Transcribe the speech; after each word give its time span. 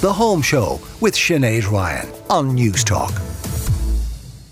The 0.00 0.14
Home 0.14 0.40
Show 0.40 0.80
with 1.02 1.14
Sinead 1.14 1.70
Ryan 1.70 2.08
on 2.30 2.56
Newstalk. 2.56 3.12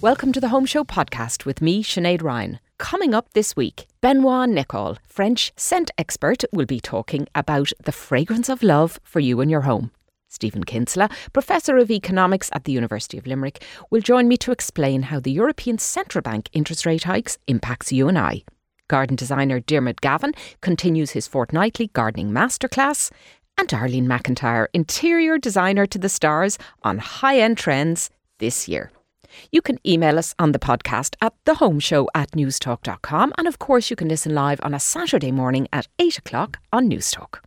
Welcome 0.03 0.31
to 0.33 0.43
the 0.43 0.51
Home 0.51 0.67
Show 0.67 0.85
podcast 0.85 1.47
with 1.47 1.63
me, 1.63 1.83
Sinead 1.83 2.23
Ryan. 2.23 2.61
Coming 2.77 3.15
up 3.15 3.33
this 3.33 3.57
week, 3.57 3.87
Benoit 4.03 4.51
Nicol, 4.51 4.99
French 5.07 5.55
scent 5.57 5.91
expert, 5.97 6.45
will 6.53 6.67
be 6.67 6.81
talking 6.81 7.27
about 7.35 7.73
the 7.83 7.93
fragrance 7.93 8.51
of 8.51 8.63
love 8.63 9.01
for 9.05 9.21
you 9.21 9.41
and 9.41 9.51
your 9.51 9.63
home. 9.63 9.91
Stephen 10.29 10.65
Kinsella, 10.65 11.09
Professor 11.33 11.79
of 11.79 11.91
Economics 11.91 12.51
at 12.53 12.65
the 12.65 12.73
University 12.73 13.17
of 13.17 13.27
Limerick, 13.27 13.65
will 13.89 14.03
join 14.03 14.29
me 14.29 14.37
to 14.37 14.53
explain 14.53 15.01
how 15.01 15.19
the 15.19 15.33
European 15.33 15.79
Central 15.79 16.21
Bank 16.21 16.51
interest 16.53 16.85
rate 16.85 17.05
hikes 17.05 17.39
impacts 17.47 17.91
you 17.91 18.07
and 18.07 18.19
I. 18.19 18.43
Garden 18.89 19.17
designer 19.17 19.61
Diarmuid 19.61 20.01
Gavin 20.01 20.33
continues 20.63 21.11
his 21.11 21.29
fortnightly 21.29 21.89
gardening 21.89 22.31
masterclass, 22.31 23.11
and 23.59 23.75
Arlene 23.75 24.07
McIntyre, 24.07 24.69
interior 24.73 25.37
designer 25.37 25.85
to 25.87 25.99
the 25.99 26.09
stars 26.09 26.59
on 26.83 26.99
high 26.99 27.41
end 27.41 27.59
trends 27.59 28.09
this 28.39 28.69
year. 28.69 28.91
You 29.53 29.61
can 29.61 29.79
email 29.87 30.19
us 30.19 30.35
on 30.39 30.53
the 30.53 30.59
podcast 30.59 31.17
at 31.21 31.35
thehomeshow 31.45 32.07
at 32.15 32.31
newstalk.com. 32.31 33.33
And 33.37 33.47
of 33.47 33.59
course, 33.59 33.91
you 33.91 33.97
can 33.97 34.09
listen 34.09 34.35
live 34.35 34.61
on 34.63 34.75
a 34.75 34.81
Saturday 34.81 35.33
morning 35.33 35.69
at 35.73 35.89
8 35.99 36.19
o'clock 36.19 36.59
on 36.73 36.89
Newstalk. 36.89 37.41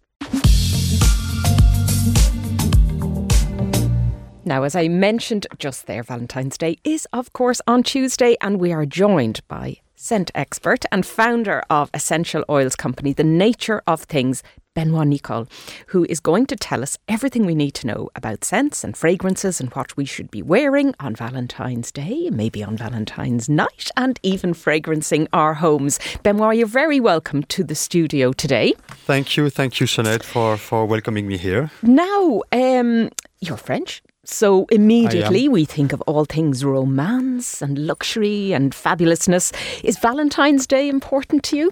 Now, 4.43 4.63
as 4.63 4.76
I 4.76 4.88
mentioned 4.88 5.48
just 5.59 5.88
there, 5.88 6.04
Valentine's 6.04 6.57
Day 6.57 6.77
is, 6.84 7.07
of 7.13 7.32
course, 7.32 7.62
on 7.68 7.84
Tuesday, 7.84 8.35
and 8.41 8.59
we 8.59 8.73
are 8.73 8.85
joined 8.85 9.41
by 9.48 9.77
scent 9.96 10.32
expert 10.34 10.84
and 10.91 11.05
founder 11.05 11.62
of 11.70 11.91
essential 11.93 12.43
oils 12.49 12.76
company, 12.76 13.13
The 13.13 13.23
Nature 13.23 13.84
of 13.85 14.02
Things, 14.02 14.41
Benoit 14.73 15.05
Nicol, 15.05 15.48
who 15.88 16.05
is 16.05 16.21
going 16.21 16.45
to 16.45 16.55
tell 16.55 16.81
us 16.81 16.98
everything 17.09 17.45
we 17.45 17.55
need 17.55 17.73
to 17.75 17.88
know 17.88 18.09
about 18.16 18.45
scents 18.45 18.84
and 18.84 18.95
fragrances 18.95 19.59
and 19.59 19.70
what 19.71 19.98
we 19.98 20.05
should 20.05 20.31
be 20.31 20.41
wearing 20.41 20.96
on 20.99 21.13
Valentine's 21.13 21.91
Day, 21.91 22.29
maybe 22.29 22.63
on 22.63 22.77
Valentine's 22.77 23.49
night, 23.49 23.91
and 23.98 24.18
even 24.23 24.54
fragrancing 24.54 25.27
our 25.34 25.55
homes. 25.55 25.99
Benoit, 26.23 26.55
you're 26.55 26.68
very 26.68 27.01
welcome 27.01 27.43
to 27.43 27.65
the 27.65 27.76
studio 27.76 28.31
today. 28.31 28.73
Thank 29.05 29.35
you, 29.35 29.49
thank 29.49 29.81
you, 29.81 29.87
Sinead, 29.87 30.23
for, 30.23 30.55
for 30.55 30.85
welcoming 30.85 31.27
me 31.27 31.37
here. 31.37 31.70
Now, 31.81 32.41
um, 32.53 33.09
you're 33.41 33.57
French. 33.57 34.01
So 34.24 34.65
immediately 34.71 35.49
we 35.49 35.65
think 35.65 35.91
of 35.91 36.01
all 36.01 36.26
things 36.26 36.63
romance 36.63 37.62
and 37.62 37.77
luxury 37.77 38.53
and 38.53 38.71
fabulousness. 38.71 39.51
Is 39.84 39.98
Valentine's 39.98 40.65
Day 40.68 40.87
important 40.87 41.43
to 41.46 41.57
you? 41.57 41.71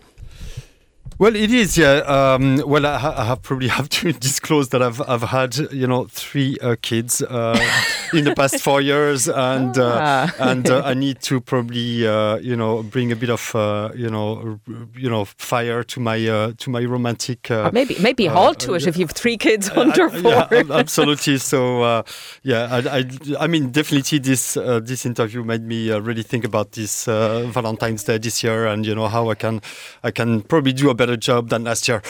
Well, 1.19 1.35
it 1.35 1.51
is, 1.51 1.77
yeah. 1.77 1.97
Um, 2.07 2.63
well, 2.65 2.85
I, 2.85 3.31
I, 3.31 3.35
probably 3.35 3.67
have 3.67 3.89
to 3.89 4.13
disclose 4.27 4.69
that 4.69 4.81
I've 4.81 5.01
I've 5.01 5.23
had 5.23 5.57
you 5.73 5.85
know 5.85 6.05
three 6.05 6.57
uh, 6.61 6.77
kids 6.81 7.21
uh, 7.21 7.59
in 8.13 8.23
the 8.25 8.33
past 8.33 8.61
four 8.61 8.81
years, 8.81 9.27
and 9.27 9.77
uh, 9.77 9.99
ah. 10.02 10.35
and 10.39 10.69
uh, 10.69 10.81
I 10.85 10.93
need 11.05 11.19
to 11.23 11.41
probably 11.41 12.07
uh, 12.07 12.38
you 12.38 12.55
know 12.55 12.83
bring 12.83 13.11
a 13.11 13.15
bit 13.15 13.29
of 13.29 13.53
uh, 13.55 13.89
you 13.95 14.09
know 14.09 14.59
you 14.95 15.09
know 15.09 15.25
fire 15.25 15.83
to 15.83 15.99
my 15.99 16.19
to 16.57 16.69
my 16.69 16.83
romantic. 16.85 17.49
maybe 17.73 17.97
maybe 17.99 18.25
halt 18.25 18.59
to 18.59 18.75
it 18.75 18.87
if 18.87 18.97
you've 18.97 19.11
three 19.11 19.37
kids 19.37 19.69
under 19.69 20.09
four. 20.09 20.30
Yeah, 20.30 20.63
absolutely. 20.71 21.37
So 21.37 22.03
yeah, 22.43 22.67
I, 22.71 22.99
I, 22.99 23.05
I 23.39 23.47
mean 23.47 23.71
definitely 23.71 24.19
this 24.19 24.53
this 24.53 25.05
interview 25.05 25.43
made 25.43 25.63
me 25.63 25.91
really 25.91 26.23
think 26.23 26.45
about 26.45 26.71
this 26.71 27.05
Valentine's 27.05 28.03
Day 28.03 28.17
this 28.17 28.43
year, 28.43 28.67
and 28.67 28.85
you 28.85 28.95
know 28.95 29.07
how 29.07 29.30
I 29.30 29.35
can 29.35 29.61
I 30.03 30.11
can 30.11 30.41
probably 30.41 30.71
do 30.71 30.89
a 30.89 30.93
better 30.93 31.09
better 31.09 31.17
job 31.17 31.49
than 31.49 31.63
last 31.63 31.87
year. 31.87 32.02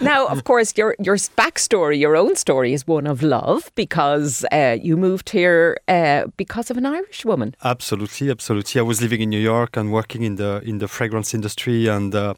now, 0.00 0.26
of 0.26 0.44
course, 0.44 0.74
your 0.76 0.94
your 0.98 1.16
backstory, 1.36 1.98
your 1.98 2.16
own 2.16 2.36
story, 2.36 2.72
is 2.72 2.86
one 2.86 3.06
of 3.06 3.22
love 3.22 3.70
because 3.74 4.44
uh, 4.52 4.63
you 4.72 4.96
moved 4.96 5.30
here 5.30 5.76
uh, 5.88 6.24
because 6.36 6.70
of 6.70 6.76
an 6.76 6.86
Irish 6.86 7.24
woman. 7.24 7.54
Absolutely, 7.62 8.30
absolutely. 8.30 8.78
I 8.78 8.82
was 8.82 9.00
living 9.00 9.20
in 9.20 9.30
New 9.30 9.40
York 9.40 9.76
and 9.76 9.92
working 9.92 10.22
in 10.22 10.36
the 10.36 10.60
in 10.64 10.78
the 10.78 10.88
fragrance 10.88 11.34
industry, 11.34 11.86
and 11.88 12.14
uh, 12.14 12.34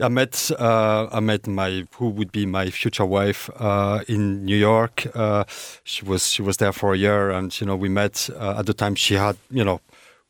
I 0.00 0.08
met 0.08 0.50
uh, 0.58 1.08
I 1.10 1.20
met 1.20 1.46
my 1.46 1.86
who 1.96 2.08
would 2.10 2.32
be 2.32 2.46
my 2.46 2.70
future 2.70 3.06
wife 3.06 3.50
uh, 3.56 4.00
in 4.08 4.44
New 4.44 4.56
York. 4.56 5.06
Uh, 5.14 5.44
she 5.84 6.04
was 6.04 6.30
she 6.30 6.42
was 6.42 6.56
there 6.56 6.72
for 6.72 6.94
a 6.94 6.98
year, 6.98 7.30
and 7.30 7.60
you 7.60 7.66
know 7.66 7.76
we 7.76 7.88
met 7.88 8.28
at 8.30 8.66
the 8.66 8.74
time. 8.74 8.94
She 8.94 9.14
had 9.14 9.36
you 9.50 9.64
know 9.64 9.80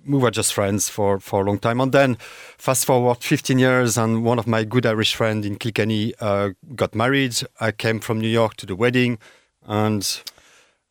we 0.07 0.19
were 0.19 0.31
just 0.31 0.53
friends 0.53 0.89
for, 0.89 1.19
for 1.21 1.43
a 1.43 1.45
long 1.45 1.59
time. 1.59 1.81
And 1.81 1.93
then 1.93 2.17
fast 2.59 2.85
forward 2.85 3.19
15 3.23 3.59
years, 3.59 3.97
and 3.97 4.25
one 4.25 4.39
of 4.39 4.47
my 4.47 4.65
good 4.65 4.87
Irish 4.87 5.15
friends 5.15 5.47
in 5.47 5.57
Kilkenny 5.57 6.15
uh, 6.21 6.51
got 6.75 6.95
married. 6.95 7.37
I 7.61 7.73
came 7.73 8.01
from 8.01 8.21
New 8.21 8.29
York 8.29 8.57
to 8.57 8.67
the 8.67 8.77
wedding, 8.77 9.19
and 9.67 10.23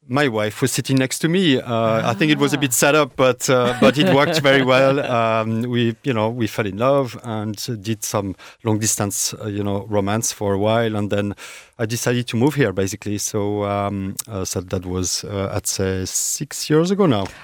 my 0.07 0.27
wife 0.27 0.61
was 0.61 0.71
sitting 0.71 0.97
next 0.97 1.19
to 1.19 1.29
me. 1.29 1.57
Uh, 1.57 1.63
ah. 1.67 2.09
I 2.09 2.13
think 2.13 2.31
it 2.31 2.37
was 2.37 2.53
a 2.53 2.57
bit 2.57 2.73
set 2.73 2.95
up, 2.95 3.15
but 3.15 3.49
uh, 3.49 3.77
but 3.79 3.97
it 3.97 4.13
worked 4.13 4.39
very 4.41 4.63
well. 4.73 4.99
Um, 4.99 5.61
we 5.63 5.95
you 6.03 6.13
know 6.13 6.29
we 6.29 6.47
fell 6.47 6.65
in 6.65 6.77
love 6.77 7.19
and 7.23 7.55
did 7.81 8.03
some 8.03 8.35
long 8.63 8.79
distance 8.79 9.33
uh, 9.33 9.47
you 9.47 9.63
know 9.63 9.85
romance 9.87 10.31
for 10.31 10.53
a 10.53 10.59
while, 10.59 10.95
and 10.95 11.09
then 11.09 11.35
I 11.79 11.85
decided 11.85 12.27
to 12.27 12.37
move 12.37 12.55
here 12.55 12.73
basically. 12.73 13.17
So 13.17 13.63
um, 13.63 14.15
uh, 14.27 14.45
so 14.45 14.61
that 14.61 14.85
was 14.85 15.23
uh, 15.23 15.53
I'd 15.53 15.67
say 15.67 16.05
six 16.05 16.69
years 16.69 16.91
ago 16.91 17.05
now. 17.05 17.25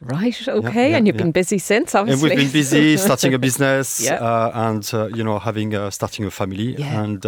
Right. 0.00 0.36
Okay. 0.46 0.90
Yeah, 0.90 0.98
and 0.98 1.06
you've 1.06 1.16
been 1.16 1.32
busy 1.32 1.58
since, 1.58 1.94
obviously. 1.94 2.30
And 2.30 2.38
we've 2.38 2.46
been 2.46 2.52
busy 2.52 2.96
starting 3.06 3.32
a 3.32 3.38
business 3.38 4.06
uh, 4.10 4.50
and 4.52 4.90
uh, 4.92 5.06
you 5.14 5.24
know 5.24 5.38
having 5.38 5.74
uh, 5.74 5.88
starting 5.88 6.26
a 6.26 6.30
family 6.30 6.76
and 6.76 7.24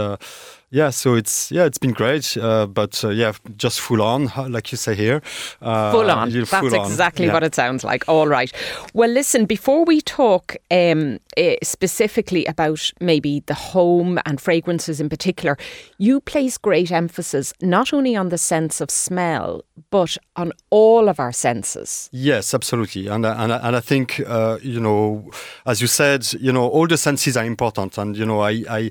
yeah, 0.71 0.91
so 0.91 1.15
it's 1.15 1.53
yeah, 1.53 1.65
it's 1.65 1.79
been 1.79 1.93
great, 1.93 2.37
uh, 2.37 2.67
but 2.67 3.05
uh, 3.05 3.11
yeah, 3.11 3.33
just 3.57 3.81
full 3.81 4.03
on, 4.03 4.33
like 4.51 4.73
you 4.73 4.79
say 4.79 4.95
here. 4.95 5.23
Uh, 5.63 5.93
full 5.93 6.11
on. 6.11 6.31
That's 6.31 6.51
full 6.51 6.75
exactly 6.75 7.29
on. 7.29 7.35
what 7.35 7.45
it 7.45 7.55
sounds 7.55 7.85
like. 7.85 8.05
All 8.09 8.27
right. 8.27 8.53
Well, 8.93 9.09
listen. 9.09 9.47
Before 9.47 9.85
we 9.85 10.01
talk 10.01 10.57
um, 10.73 11.21
uh, 11.37 11.55
specifically 11.63 12.45
about 12.47 12.91
maybe 13.01 13.45
the 13.47 13.55
home 13.55 14.19
and 14.27 14.41
fragrances 14.41 15.01
in 15.01 15.09
particular, 15.09 15.57
you 15.99 16.21
place 16.21 16.59
great 16.59 16.91
emphasis 16.91 17.53
not 17.63 17.93
only 17.93 18.17
on 18.17 18.31
the 18.31 18.39
sense 18.39 18.81
of 18.81 18.91
smell 18.91 19.63
but 19.91 20.17
on 20.37 20.53
all 20.71 21.09
of 21.09 21.21
our 21.21 21.33
senses. 21.33 22.09
Yes, 22.13 22.55
absolutely, 22.55 23.07
and 23.09 23.25
and 23.27 23.53
and 23.53 23.77
I 23.77 23.81
think 23.81 24.21
uh, 24.27 24.59
you 24.63 24.81
know, 24.81 25.31
as 25.65 25.81
you 25.81 25.87
said, 25.87 26.27
you 26.35 26.53
know, 26.53 26.69
all 26.69 26.87
the 26.87 26.97
senses 26.97 27.37
are 27.37 27.45
important, 27.45 27.99
and 27.99 28.17
you 28.17 28.27
know, 28.27 28.41
I, 28.41 28.65
I 28.69 28.91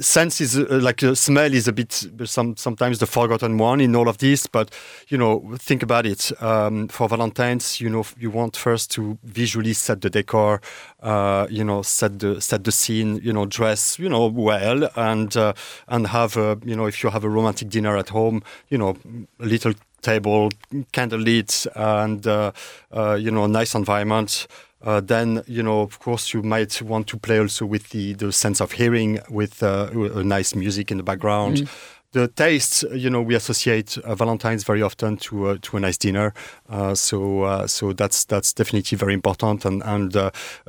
sense 0.00 0.40
is 0.40 0.58
uh, 0.58 0.64
like 1.10 1.18
smell 1.18 1.52
is 1.52 1.68
a 1.68 1.72
bit 1.72 2.06
some 2.24 2.56
sometimes 2.56 2.98
the 2.98 3.06
forgotten 3.06 3.58
one 3.58 3.80
in 3.80 3.94
all 3.96 4.08
of 4.08 4.18
this. 4.18 4.46
But 4.46 4.74
you 5.08 5.18
know, 5.18 5.56
think 5.58 5.82
about 5.82 6.06
it. 6.06 6.32
Um, 6.42 6.88
for 6.88 7.08
Valentine's, 7.08 7.80
you 7.80 7.88
know, 7.88 8.04
you 8.18 8.30
want 8.30 8.56
first 8.56 8.90
to 8.92 9.18
visually 9.24 9.72
set 9.72 10.00
the 10.00 10.10
decor. 10.10 10.60
Uh, 11.02 11.46
you 11.50 11.64
know, 11.64 11.82
set 11.82 12.18
the 12.18 12.40
set 12.40 12.64
the 12.64 12.72
scene. 12.72 13.20
You 13.22 13.32
know, 13.32 13.46
dress. 13.46 13.98
You 13.98 14.08
know, 14.08 14.26
well, 14.26 14.88
and 14.96 15.36
uh, 15.36 15.52
and 15.88 16.06
have 16.08 16.36
a, 16.36 16.58
you 16.64 16.76
know, 16.76 16.86
if 16.86 17.02
you 17.02 17.10
have 17.10 17.24
a 17.24 17.28
romantic 17.28 17.68
dinner 17.68 17.96
at 17.96 18.08
home, 18.10 18.42
you 18.68 18.78
know, 18.78 18.96
a 19.38 19.46
little 19.46 19.74
table, 20.02 20.50
candle 20.92 21.20
lights, 21.20 21.66
and 21.76 22.26
uh, 22.26 22.52
uh, 22.92 23.14
you 23.14 23.30
know, 23.30 23.46
nice 23.46 23.74
environment. 23.74 24.46
Uh, 24.82 25.00
then 25.00 25.42
you 25.46 25.62
know 25.62 25.82
of 25.82 25.98
course 25.98 26.32
you 26.32 26.42
might 26.42 26.80
want 26.80 27.06
to 27.06 27.18
play 27.18 27.38
also 27.38 27.66
with 27.66 27.90
the, 27.90 28.14
the 28.14 28.32
sense 28.32 28.62
of 28.62 28.72
hearing 28.72 29.18
with 29.28 29.62
uh, 29.62 29.90
a 30.14 30.24
nice 30.24 30.54
music 30.54 30.90
in 30.90 30.96
the 30.96 31.02
background 31.02 31.58
mm. 31.58 31.68
the 32.12 32.26
tastes 32.28 32.82
you 32.94 33.10
know 33.10 33.20
we 33.20 33.34
associate 33.34 33.98
uh, 33.98 34.14
valentine's 34.14 34.64
very 34.64 34.80
often 34.80 35.18
to 35.18 35.48
uh, 35.48 35.58
to 35.60 35.76
a 35.76 35.80
nice 35.80 35.98
dinner 35.98 36.32
uh, 36.70 36.94
so 36.94 37.42
uh, 37.42 37.66
so 37.66 37.92
that's 37.92 38.24
that's 38.24 38.54
definitely 38.54 38.96
very 38.96 39.12
important 39.12 39.66
and 39.66 39.82
and 39.82 40.14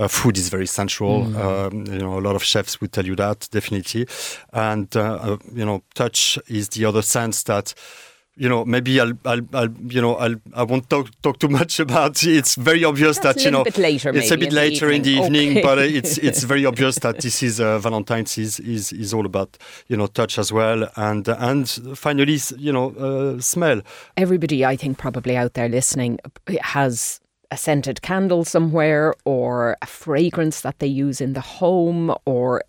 food 0.09 0.37
is 0.37 0.49
very 0.49 0.67
central 0.67 1.23
mm. 1.23 1.35
um, 1.37 1.85
you 1.85 1.99
know 1.99 2.19
a 2.19 2.21
lot 2.21 2.35
of 2.35 2.43
chefs 2.43 2.81
would 2.81 2.91
tell 2.91 3.05
you 3.05 3.15
that 3.15 3.47
definitely 3.51 4.05
and 4.51 4.93
you 4.93 5.65
know 5.65 5.81
touch 5.95 6.37
is 6.49 6.67
the 6.69 6.83
other 6.83 7.01
sense 7.01 7.43
that 7.43 7.73
you 8.37 8.47
know, 8.47 8.63
maybe 8.63 8.99
I'll, 8.99 9.13
I'll, 9.25 9.41
I'll, 9.53 9.69
you 9.87 10.01
know, 10.01 10.15
I'll, 10.15 10.35
I 10.53 10.63
won't 10.63 10.89
talk 10.89 11.09
talk 11.21 11.39
too 11.39 11.49
much 11.49 11.79
about. 11.85 12.23
It. 12.23 12.37
It's 12.37 12.55
very 12.55 12.83
obvious 12.83 13.19
That's 13.19 13.37
that 13.37 13.45
you 13.45 13.51
know, 13.51 13.63
later, 13.77 14.09
it's 14.09 14.31
a 14.31 14.37
bit 14.37 14.49
in 14.49 14.55
later 14.55 14.87
the 14.87 14.95
in 14.95 15.01
the 15.03 15.11
evening, 15.11 15.51
okay. 15.51 15.61
but 15.61 15.77
it's 15.99 16.17
it's 16.17 16.43
very 16.43 16.65
obvious 16.65 16.95
that 16.99 17.19
this 17.19 17.43
is 17.43 17.59
uh, 17.59 17.79
Valentine's 17.79 18.37
is, 18.37 18.59
is 18.59 18.93
is 18.93 19.13
all 19.13 19.25
about 19.25 19.57
you 19.87 19.97
know 19.97 20.07
touch 20.07 20.39
as 20.39 20.51
well, 20.51 20.89
and 20.95 21.27
and 21.27 21.69
finally, 21.95 22.39
you 22.57 22.71
know, 22.71 22.91
uh, 22.91 23.39
smell. 23.41 23.81
Everybody, 24.17 24.65
I 24.65 24.75
think, 24.75 24.97
probably 24.97 25.35
out 25.35 25.53
there 25.53 25.69
listening 25.69 26.19
has 26.61 27.19
a 27.51 27.57
scented 27.57 28.01
candle 28.01 28.45
somewhere 28.45 29.13
or 29.25 29.75
a 29.81 29.85
fragrance 29.85 30.61
that 30.61 30.79
they 30.79 30.87
use 30.87 31.19
in 31.19 31.33
the 31.33 31.41
home 31.41 32.15
or 32.25 32.63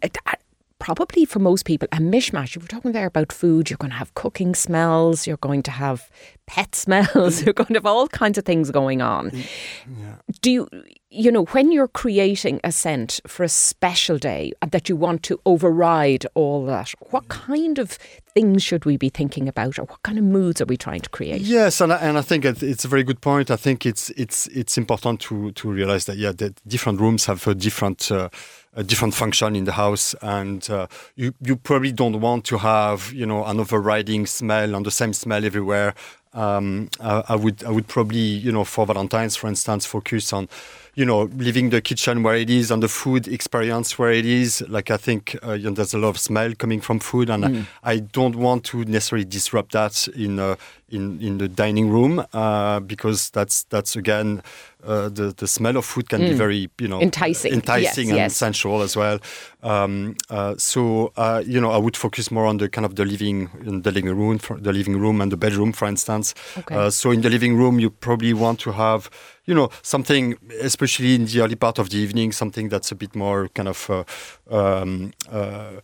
probably 0.83 1.25
for 1.25 1.39
most 1.39 1.65
people 1.65 1.87
a 1.93 1.99
mishmash. 1.99 2.57
You 2.57 2.61
were 2.61 2.67
talking 2.67 2.91
there 2.91 3.07
about 3.07 3.33
food, 3.33 3.71
you're 3.71 3.77
going 3.77 3.93
to 3.93 3.97
have 3.97 4.13
cooking 4.15 4.53
smells, 4.53 5.29
you're 5.29 5.37
going 5.37 5.63
to 5.63 5.71
have 5.71 6.11
pet 6.49 6.75
smells, 6.85 7.43
you're 7.43 7.55
going 7.55 7.69
to 7.69 7.75
have 7.75 7.87
all 7.87 8.09
kinds 8.09 8.37
of 8.37 8.45
things 8.45 8.73
going 8.73 9.01
on. 9.01 9.31
Yeah. 9.33 10.17
Do 10.41 10.51
you, 10.51 10.69
you 11.09 11.31
know, 11.31 11.45
when 11.45 11.71
you're 11.71 11.87
creating 11.87 12.59
a 12.65 12.73
scent 12.73 13.21
for 13.29 13.45
a 13.45 13.49
special 13.49 14.19
day 14.19 14.53
that 14.69 14.89
you 14.89 14.97
want 14.97 15.23
to 15.23 15.41
override 15.47 16.27
all 16.35 16.67
that, 16.67 16.91
what 17.11 17.29
kind 17.29 17.79
of 17.79 17.93
things 18.35 18.65
should 18.65 18.85
we 18.85 18.97
be 18.97 19.09
thinking 19.09 19.47
about, 19.47 19.79
or 19.79 19.85
what 19.85 20.03
kind 20.03 20.19
of 20.19 20.25
moods 20.25 20.61
are 20.61 20.67
we 20.67 20.77
trying 20.77 21.03
to 21.03 21.11
create? 21.11 21.43
Yes, 21.43 21.81
and 21.81 21.93
I, 21.93 21.99
and 21.99 22.19
I 22.19 22.23
think 22.23 22.45
it's 22.45 22.85
a 22.85 22.89
very 22.89 23.05
good 23.05 23.21
point. 23.21 23.53
I 23.53 23.57
think 23.57 23.87
it's 23.87 24.11
it's 24.11 24.49
it's 24.49 24.77
important 24.77 25.21
to 25.21 25.53
to 25.53 25.71
realize 25.71 26.07
that 26.07 26.17
yeah, 26.17 26.33
that 26.33 26.61
different 26.67 27.01
rooms 27.01 27.27
have 27.27 27.47
a 27.47 27.55
different. 27.55 28.11
Uh, 28.11 28.31
a 28.75 28.83
different 28.83 29.15
function 29.15 29.55
in 29.55 29.65
the 29.65 29.73
house, 29.73 30.15
and 30.23 30.69
uh, 30.71 30.87
you 31.17 31.35
you 31.41 31.57
probably 31.57 31.93
don't 31.93 32.21
want 32.21 32.45
to 32.47 32.59
have 32.59 33.13
you 33.13 33.27
know 33.27 33.45
an 33.45 33.61
overriding 33.61 34.27
smell 34.27 34.75
and 34.75 34.87
the 34.87 34.91
same 34.91 35.13
smell 35.13 35.45
everywhere. 35.45 35.95
Um, 36.35 36.89
I, 36.99 37.23
I 37.29 37.37
would 37.37 37.63
I 37.65 37.71
would 37.71 37.89
probably 37.89 38.19
you 38.19 38.53
know 38.53 38.65
for 38.65 38.87
Valentine's, 38.87 39.37
for 39.37 39.49
instance, 39.49 39.85
focus 39.85 40.33
on 40.33 40.49
you 40.95 41.05
know 41.05 41.23
leaving 41.37 41.71
the 41.71 41.83
kitchen 41.83 42.23
where 42.23 42.37
it 42.37 42.49
is 42.49 42.71
and 42.71 42.83
the 42.83 42.89
food 42.89 43.29
experience 43.29 43.99
where 43.99 44.13
it 44.13 44.25
is. 44.25 44.63
Like 44.67 44.91
I 44.91 44.97
think 44.97 45.37
uh, 45.47 45.53
you 45.53 45.65
know, 45.65 45.75
there's 45.75 45.93
a 45.93 45.99
lot 45.99 46.09
of 46.09 46.19
smell 46.19 46.55
coming 46.55 46.81
from 46.81 47.01
food, 47.01 47.29
and 47.29 47.45
I, 47.45 47.67
I 47.93 47.99
don't 47.99 48.37
want 48.37 48.65
to 48.65 48.85
necessarily 48.85 49.27
disrupt 49.27 49.73
that 49.73 50.09
in 50.09 50.39
uh, 50.39 50.57
in 50.89 51.21
in 51.21 51.37
the 51.37 51.49
dining 51.49 51.91
room 51.91 52.25
uh, 52.33 52.81
because 52.81 53.29
that's 53.31 53.65
that's 53.65 53.97
again 53.97 54.43
uh, 54.85 55.09
the 55.09 55.33
the 55.37 55.47
smell 55.47 55.77
of 55.77 55.85
food 55.85 56.09
can 56.09 56.21
be 56.21 56.33
very 56.33 56.71
you 56.81 56.89
know 56.89 57.01
Enticing. 57.01 57.53
enticing 57.53 58.09
Yes, 58.09 58.11
and 58.11 58.17
yes. 58.17 58.37
sensual 58.37 58.83
as 58.83 58.97
well. 58.97 59.19
Um, 59.63 60.17
uh, 60.31 60.55
so 60.59 61.13
uh, 61.17 61.43
you 61.47 61.61
know, 61.61 61.71
I 61.71 61.79
would 61.79 61.97
focus 61.97 62.31
more 62.31 62.47
on 62.47 62.59
the 62.59 62.69
kind 62.69 62.85
of 62.85 62.95
the 62.97 63.05
living 63.05 63.51
in 63.65 63.83
the 63.83 63.91
living 63.93 64.15
room, 64.17 64.39
the 64.61 64.73
living 64.73 64.99
room 64.99 65.21
and 65.21 65.31
the 65.31 65.37
bedroom, 65.37 65.73
for 65.73 65.87
instance. 65.89 66.35
Okay. 66.59 66.75
Uh, 66.75 66.91
so 66.91 67.11
in 67.11 67.21
the 67.21 67.31
living 67.31 67.57
room, 67.57 67.79
you 67.79 67.91
probably 67.91 68.33
want 68.35 68.59
to 68.61 68.73
have 68.73 69.09
you 69.47 69.55
know 69.55 69.71
something, 69.83 70.37
especially 70.61 71.15
in 71.15 71.27
the 71.27 71.41
early 71.41 71.57
part 71.57 71.79
of 71.79 71.91
the 71.91 71.99
evening, 71.99 72.33
something 72.33 72.69
that's 72.69 72.91
a 72.93 72.95
bit 72.95 73.15
more 73.15 73.49
kind 73.55 73.69
of. 73.69 73.91
Uh, 73.91 74.05
um, 74.51 75.13
uh, 75.31 75.81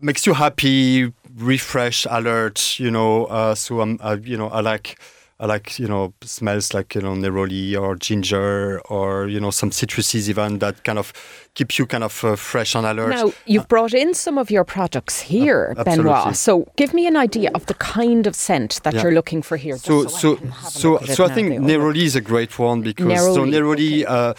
makes 0.00 0.26
you 0.26 0.34
happy, 0.34 1.12
refresh, 1.36 2.06
alert. 2.10 2.78
You 2.80 2.90
know, 2.90 3.26
uh, 3.26 3.54
so 3.54 3.80
I'm, 3.80 3.98
I, 4.02 4.14
you 4.14 4.36
know, 4.36 4.48
I 4.48 4.60
like, 4.60 4.98
I 5.42 5.46
like, 5.46 5.76
you 5.80 5.88
know, 5.88 6.12
smells 6.22 6.72
like 6.72 6.94
you 6.94 7.00
know 7.02 7.14
neroli 7.14 7.76
or 7.76 7.96
ginger 7.96 8.80
or 8.88 9.26
you 9.28 9.40
know 9.40 9.50
some 9.50 9.70
citruses 9.70 10.28
even 10.28 10.58
that 10.60 10.84
kind 10.84 10.98
of 10.98 11.12
keep 11.54 11.78
you 11.78 11.86
kind 11.86 12.04
of 12.04 12.24
uh, 12.24 12.36
fresh 12.36 12.76
and 12.76 12.86
alert. 12.86 13.10
Now, 13.10 13.32
you've 13.44 13.66
brought 13.66 13.92
in 13.92 14.14
some 14.14 14.38
of 14.38 14.50
your 14.52 14.64
products 14.64 15.20
here, 15.20 15.74
Ab- 15.76 15.84
Benoit. 15.86 16.36
So, 16.36 16.66
give 16.76 16.94
me 16.94 17.08
an 17.08 17.16
idea 17.16 17.50
of 17.54 17.66
the 17.66 17.74
kind 17.74 18.26
of 18.28 18.34
scent 18.36 18.80
that 18.84 18.94
Yeah. 18.94 19.02
you're 19.02 19.12
looking 19.14 19.42
for 19.42 19.56
here. 19.56 19.76
so 19.78 20.06
so 20.06 20.38
so 20.70 20.98
it 20.98 21.08
so 21.16 21.24
I 21.24 21.34
think 21.34 21.48
neroli 21.60 22.02
is 22.04 22.14
a 22.14 22.20
great 22.20 22.56
one 22.58 22.82
because 22.82 23.34
so 23.34 23.44
Neroli, 23.44 23.52
neroli. 23.52 23.92
okay. 24.04 24.04
Uh, 24.04 24.34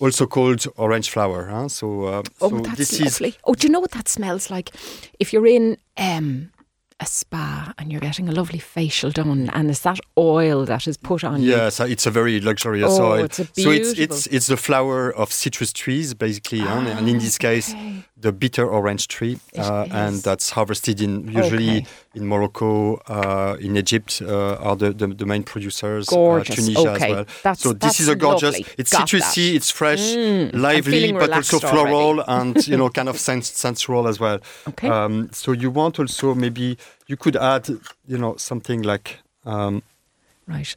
also 0.00 0.26
called 0.26 0.66
orange 0.76 1.08
flower. 1.10 1.46
Huh? 1.50 1.68
So, 1.68 1.86
uh, 2.04 2.22
Oh, 2.40 2.48
so 2.50 2.58
that's 2.60 2.78
this 2.78 2.92
is 3.00 3.00
lovely. 3.20 3.34
Oh, 3.44 3.54
do 3.54 3.66
you 3.66 3.72
know 3.72 3.80
what 3.80 3.92
that 3.92 4.08
smells 4.08 4.50
like? 4.50 4.70
If 5.18 5.32
you're 5.32 5.46
in 5.46 5.78
um, 5.96 6.50
a 7.00 7.06
spa 7.06 7.72
and 7.76 7.90
you're 7.90 8.00
getting 8.00 8.28
a 8.28 8.32
lovely 8.32 8.58
facial 8.58 9.10
done, 9.10 9.50
and 9.52 9.68
it's 9.68 9.80
that 9.80 9.98
oil 10.16 10.64
that 10.64 10.86
is 10.86 10.96
put 10.96 11.24
on 11.24 11.42
you. 11.42 11.50
Yes, 11.50 11.80
uh, 11.80 11.84
it's 11.84 12.06
a 12.06 12.10
very 12.10 12.40
luxurious 12.40 12.92
Oh, 12.98 13.12
oil. 13.12 13.24
it's 13.24 13.36
so 13.36 13.70
it's 13.70 13.98
it's 13.98 14.26
it's 14.28 14.46
the 14.46 14.56
flower 14.56 15.12
of 15.12 15.32
citrus 15.32 15.72
trees, 15.72 16.14
basically, 16.14 16.60
huh? 16.60 16.78
and 16.86 17.08
in 17.08 17.18
this 17.18 17.36
case, 17.36 17.72
Ah, 17.74 17.78
okay. 17.78 18.04
The 18.24 18.32
bitter 18.32 18.66
orange 18.78 19.04
tree, 19.14 19.36
uh, 19.58 19.86
and 20.02 20.14
that's 20.22 20.46
harvested 20.56 21.00
in 21.06 21.12
usually 21.40 21.70
Okay. 21.78 21.86
in 22.18 22.26
Morocco, 22.32 22.96
uh, 23.16 23.56
in 23.66 23.76
Egypt, 23.76 24.22
uh, 24.24 24.66
are 24.66 24.76
the, 24.82 24.90
the, 25.00 25.06
the 25.20 25.26
main 25.26 25.42
producers. 25.52 26.06
Gorgeous. 26.06 26.54
Uh, 26.58 26.62
Tunisia 26.62 26.90
Okay. 26.90 27.04
as 27.10 27.10
well. 27.16 27.24
That's- 27.42 27.60
so 27.60 27.72
this 27.74 28.00
is 28.00 28.08
a 28.08 28.16
gorgeous. 28.16 28.54
lovely. 28.58 28.66
It's 28.80 28.92
Got 28.92 29.08
citrusy, 29.08 29.46
that. 29.50 29.56
it's 29.58 29.70
fresh, 29.70 30.04
Mm, 30.16 30.54
lively, 30.68 31.12
but 31.12 31.30
also 31.30 31.30
relaxed 31.32 31.54
already. 31.54 31.70
floral 31.90 32.24
and 32.26 32.54
you 32.70 32.76
know 32.80 32.88
kind 32.98 33.08
of 33.08 33.16
sens- 33.18 33.52
sensual 33.64 34.08
as 34.08 34.18
well. 34.18 34.38
Okay. 34.70 34.88
Um, 34.88 35.28
so 35.32 35.52
you 35.52 35.70
want 35.80 35.98
also 35.98 36.34
maybe 36.34 36.66
you 37.10 37.16
could 37.16 37.36
add 37.36 37.68
you 38.12 38.18
know 38.22 38.36
something 38.38 38.80
like. 38.92 39.06
Um, 39.44 39.82
Right. 40.46 40.76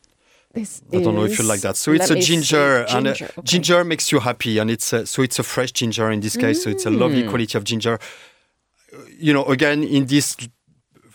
This 0.54 0.82
I 0.92 1.02
don't 1.02 1.16
know 1.16 1.26
if 1.26 1.38
you 1.38 1.46
like 1.46 1.62
that. 1.62 1.76
So 1.78 1.92
it's 1.92 2.10
a 2.10 2.16
see. 2.16 2.22
ginger, 2.22 2.86
and 2.90 3.08
uh, 3.08 3.14
Ginger, 3.14 3.26
okay. 3.26 3.42
ginger 3.44 3.84
makes 3.84 4.12
you 4.12 4.20
happy, 4.20 4.58
and 4.60 4.72
it's 4.72 4.94
a, 4.94 5.06
so 5.06 5.22
it's 5.22 5.38
a 5.40 5.44
fresh 5.44 5.72
ginger 5.72 6.10
in 6.10 6.20
this 6.22 6.36
case. 6.38 6.64
So 6.64 6.70
it's 6.70 6.86
a 6.86 6.90
lovely 6.90 7.24
Mm. 7.24 7.30
quality 7.30 7.58
of 7.58 7.64
ginger. 7.64 8.00
You 9.20 9.34
know, 9.34 9.46
again 9.46 9.84
in 9.84 10.06
this 10.08 10.36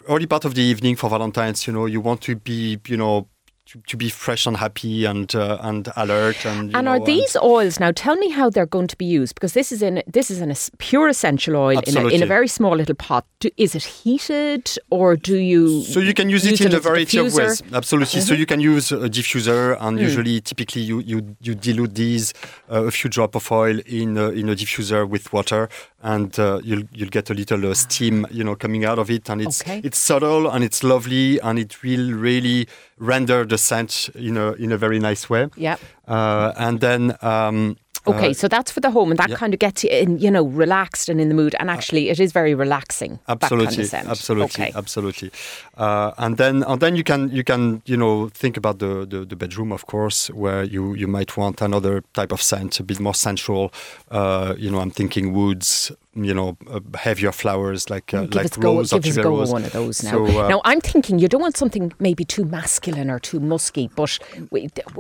early 0.08 0.26
part 0.26 0.44
of 0.44 0.54
the 0.54 0.62
evening 0.62 0.96
for 0.96 1.08
Valentine's, 1.10 1.66
you 1.66 1.72
know, 1.72 1.86
you 1.86 2.00
want 2.00 2.20
to 2.22 2.36
be, 2.36 2.78
you 2.86 2.96
know, 2.96 3.28
to, 3.66 3.80
to 3.86 3.96
be 3.96 4.10
fresh 4.10 4.46
and 4.46 4.56
happy 4.56 5.04
and 5.04 5.34
uh, 5.34 5.58
and 5.60 5.88
alert 5.96 6.44
and. 6.44 6.74
And 6.74 6.84
know, 6.84 6.92
are 6.92 7.00
these 7.04 7.36
oils 7.36 7.78
now? 7.78 7.92
Tell 7.92 8.16
me 8.16 8.30
how 8.30 8.50
they're 8.50 8.66
going 8.66 8.88
to 8.88 8.96
be 8.96 9.04
used 9.04 9.34
because 9.34 9.52
this 9.52 9.72
is 9.72 9.82
in 9.82 10.02
this 10.06 10.30
is 10.30 10.40
in 10.40 10.50
a 10.50 10.56
pure 10.78 11.08
essential 11.08 11.56
oil 11.56 11.78
in 11.86 11.96
a, 11.96 12.06
in 12.08 12.22
a 12.22 12.26
very 12.26 12.48
small 12.48 12.76
little 12.76 12.94
pot. 12.94 13.24
Do, 13.40 13.50
is 13.56 13.74
it 13.74 13.84
heated 13.84 14.70
or 14.90 15.16
do 15.16 15.36
you? 15.36 15.82
So 15.82 16.00
you 16.00 16.14
can 16.14 16.28
use 16.28 16.44
it 16.44 16.60
in 16.60 16.74
a 16.74 16.80
variety 16.80 17.18
of 17.18 17.26
diffuser? 17.26 17.30
Mm-hmm. 17.30 17.64
ways. 17.66 17.74
Absolutely. 17.74 18.20
So 18.20 18.34
you 18.34 18.46
can 18.46 18.60
use 18.60 18.92
a 18.92 19.08
diffuser, 19.08 19.76
and 19.80 19.98
usually, 19.98 20.40
typically, 20.40 20.82
you 20.82 21.00
you, 21.00 21.36
you 21.40 21.54
dilute 21.54 21.94
these 21.94 22.34
uh, 22.70 22.84
a 22.84 22.90
few 22.90 23.08
drop 23.08 23.34
of 23.34 23.50
oil 23.52 23.78
in 23.86 24.16
a, 24.18 24.30
in 24.30 24.48
a 24.48 24.54
diffuser 24.54 25.08
with 25.08 25.32
water, 25.32 25.68
and 26.02 26.38
uh, 26.38 26.60
you'll 26.64 26.84
you'll 26.92 27.10
get 27.10 27.30
a 27.30 27.34
little 27.34 27.70
uh, 27.70 27.74
steam, 27.74 28.26
you 28.30 28.42
know, 28.44 28.56
coming 28.56 28.84
out 28.84 28.98
of 28.98 29.10
it, 29.10 29.30
and 29.30 29.40
it's 29.40 29.62
Okay. 29.62 29.80
it's 29.84 29.98
subtle 29.98 30.48
and 30.50 30.64
it's 30.64 30.82
lovely, 30.82 31.38
and 31.40 31.58
it 31.58 31.82
will 31.82 32.12
really 32.12 32.66
render 33.02 33.44
the 33.46 33.58
scent 33.58 34.08
in 34.14 34.36
a 34.36 34.52
in 34.52 34.72
a 34.72 34.76
very 34.76 34.98
nice 34.98 35.28
way. 35.28 35.48
Yeah. 35.56 35.76
Uh, 36.08 36.52
and 36.56 36.80
then. 36.80 37.16
Um, 37.20 37.76
Okay, 38.04 38.30
uh, 38.30 38.34
so 38.34 38.48
that's 38.48 38.72
for 38.72 38.80
the 38.80 38.90
home, 38.90 39.12
and 39.12 39.18
that 39.18 39.30
yeah. 39.30 39.36
kind 39.36 39.54
of 39.54 39.60
gets 39.60 39.84
you 39.84 39.90
in, 39.90 40.18
you 40.18 40.28
know, 40.28 40.44
relaxed 40.44 41.08
and 41.08 41.20
in 41.20 41.28
the 41.28 41.34
mood. 41.36 41.54
And 41.60 41.70
actually, 41.70 42.10
it 42.10 42.18
is 42.18 42.32
very 42.32 42.52
relaxing. 42.52 43.20
absolutely 43.28 43.86
kind 43.86 44.06
of 44.06 44.10
absolutely 44.10 44.64
Okay. 44.64 44.72
absolutely 44.74 45.30
uh, 45.76 46.10
and 46.18 46.36
then 46.36 46.64
and 46.64 46.80
then 46.80 46.96
you 46.96 47.04
can 47.04 47.30
you 47.30 47.44
can 47.44 47.80
you 47.86 47.96
know 47.96 48.28
think 48.34 48.56
about 48.56 48.78
the, 48.78 49.06
the 49.06 49.24
the 49.24 49.36
bedroom 49.36 49.70
of 49.72 49.86
course 49.86 50.30
where 50.34 50.64
you 50.64 50.94
you 50.96 51.06
might 51.06 51.36
want 51.36 51.62
another 51.62 52.02
type 52.12 52.32
of 52.34 52.42
scent 52.42 52.80
a 52.80 52.82
bit 52.82 52.98
more 52.98 53.14
sensual 53.14 53.70
uh, 54.10 54.54
you 54.58 54.68
know 54.70 54.80
i'm 54.80 54.90
thinking 54.90 55.32
woods 55.32 55.92
you 56.14 56.34
know 56.34 56.56
uh, 56.70 56.80
heavier 56.98 57.32
flowers 57.32 57.88
like 57.88 58.12
uh, 58.12 58.22
Give 58.24 58.34
like 58.34 58.56
a 58.56 58.60
go. 58.60 58.74
rose 58.76 58.90
Give 58.92 59.06
us 59.06 59.16
go 59.16 59.40
with 59.40 59.50
one 59.50 59.64
of 59.64 59.72
those 59.72 60.02
now. 60.02 60.10
So, 60.10 60.26
uh, 60.44 60.48
now 60.48 60.60
I'm 60.64 60.80
thinking 60.80 61.18
you 61.18 61.26
don't 61.28 61.40
want 61.40 61.56
something 61.56 61.92
maybe 61.98 62.24
too 62.24 62.44
masculine 62.44 63.10
or 63.10 63.18
too 63.18 63.40
musky, 63.40 63.88
but 63.96 64.18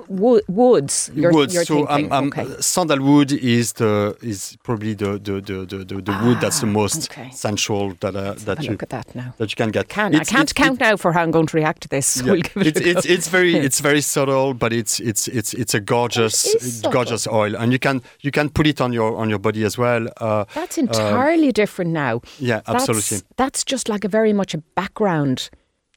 woods. 0.08 1.10
You're, 1.14 1.32
wood. 1.32 1.52
you're 1.52 1.64
so 1.64 1.86
thinking. 1.86 2.12
um, 2.12 2.12
um, 2.12 2.28
okay. 2.28 2.46
sandalwood 2.60 3.32
is 3.32 3.74
the 3.74 4.16
is 4.22 4.56
probably 4.62 4.94
the 4.94 5.18
the 5.18 5.40
the, 5.40 5.66
the, 5.66 5.84
the, 5.84 6.00
the 6.02 6.20
wood 6.24 6.40
that's 6.40 6.60
the 6.60 6.66
most 6.66 7.08
Ah, 7.10 7.20
okay. 7.22 7.30
sensual 7.30 7.94
that 8.00 8.14
uh, 8.16 8.34
that 8.44 8.62
you 8.62 8.70
look 8.70 8.82
at 8.82 8.90
that 8.90 9.14
now. 9.14 9.34
that 9.38 9.50
you 9.50 9.56
can 9.56 9.70
get. 9.70 9.88
Can, 9.88 10.14
I 10.14 10.24
can't 10.24 10.50
it's- 10.50 10.52
count 10.52 10.80
now 10.80 10.96
for 10.96 11.12
how 11.12 11.22
I'm 11.22 11.30
going 11.30 11.46
to 11.46 11.56
react 11.56 11.82
to 11.82 11.88
this. 11.88 12.06
So 12.06 12.24
Yeah. 12.24 12.32
we'll 12.32 12.42
give 12.42 12.56
it 12.66 12.76
it's, 12.76 12.80
it's 12.80 13.06
it's 13.06 13.28
very 13.28 13.54
it's 13.66 13.80
very 13.80 14.00
subtle, 14.00 14.54
but 14.54 14.72
it's 14.72 15.00
it's 15.00 15.28
it's 15.28 15.54
it's 15.54 15.74
a 15.74 15.80
gorgeous 15.80 16.46
It 16.54 16.62
is 16.62 16.74
subtle. 16.76 16.92
gorgeous 16.92 17.26
oil, 17.26 17.56
and 17.56 17.72
you 17.72 17.78
can 17.78 18.02
you 18.20 18.30
can 18.30 18.48
put 18.50 18.66
it 18.66 18.80
on 18.80 18.92
your 18.92 19.16
on 19.16 19.28
your 19.28 19.38
body 19.38 19.64
as 19.64 19.76
well. 19.78 20.08
Uh, 20.18 20.44
That's 20.54 20.78
entirely 21.08 21.52
different 21.52 21.90
now. 21.92 22.20
yeah, 22.38 22.60
That's- 22.66 22.88
absolutely. 22.88 23.26
That's, 23.36 23.64
just 23.64 23.88
like 23.88 24.04
a 24.04 24.08
very 24.08 24.32
much 24.32 24.54
a 24.54 24.58
background 24.58 25.50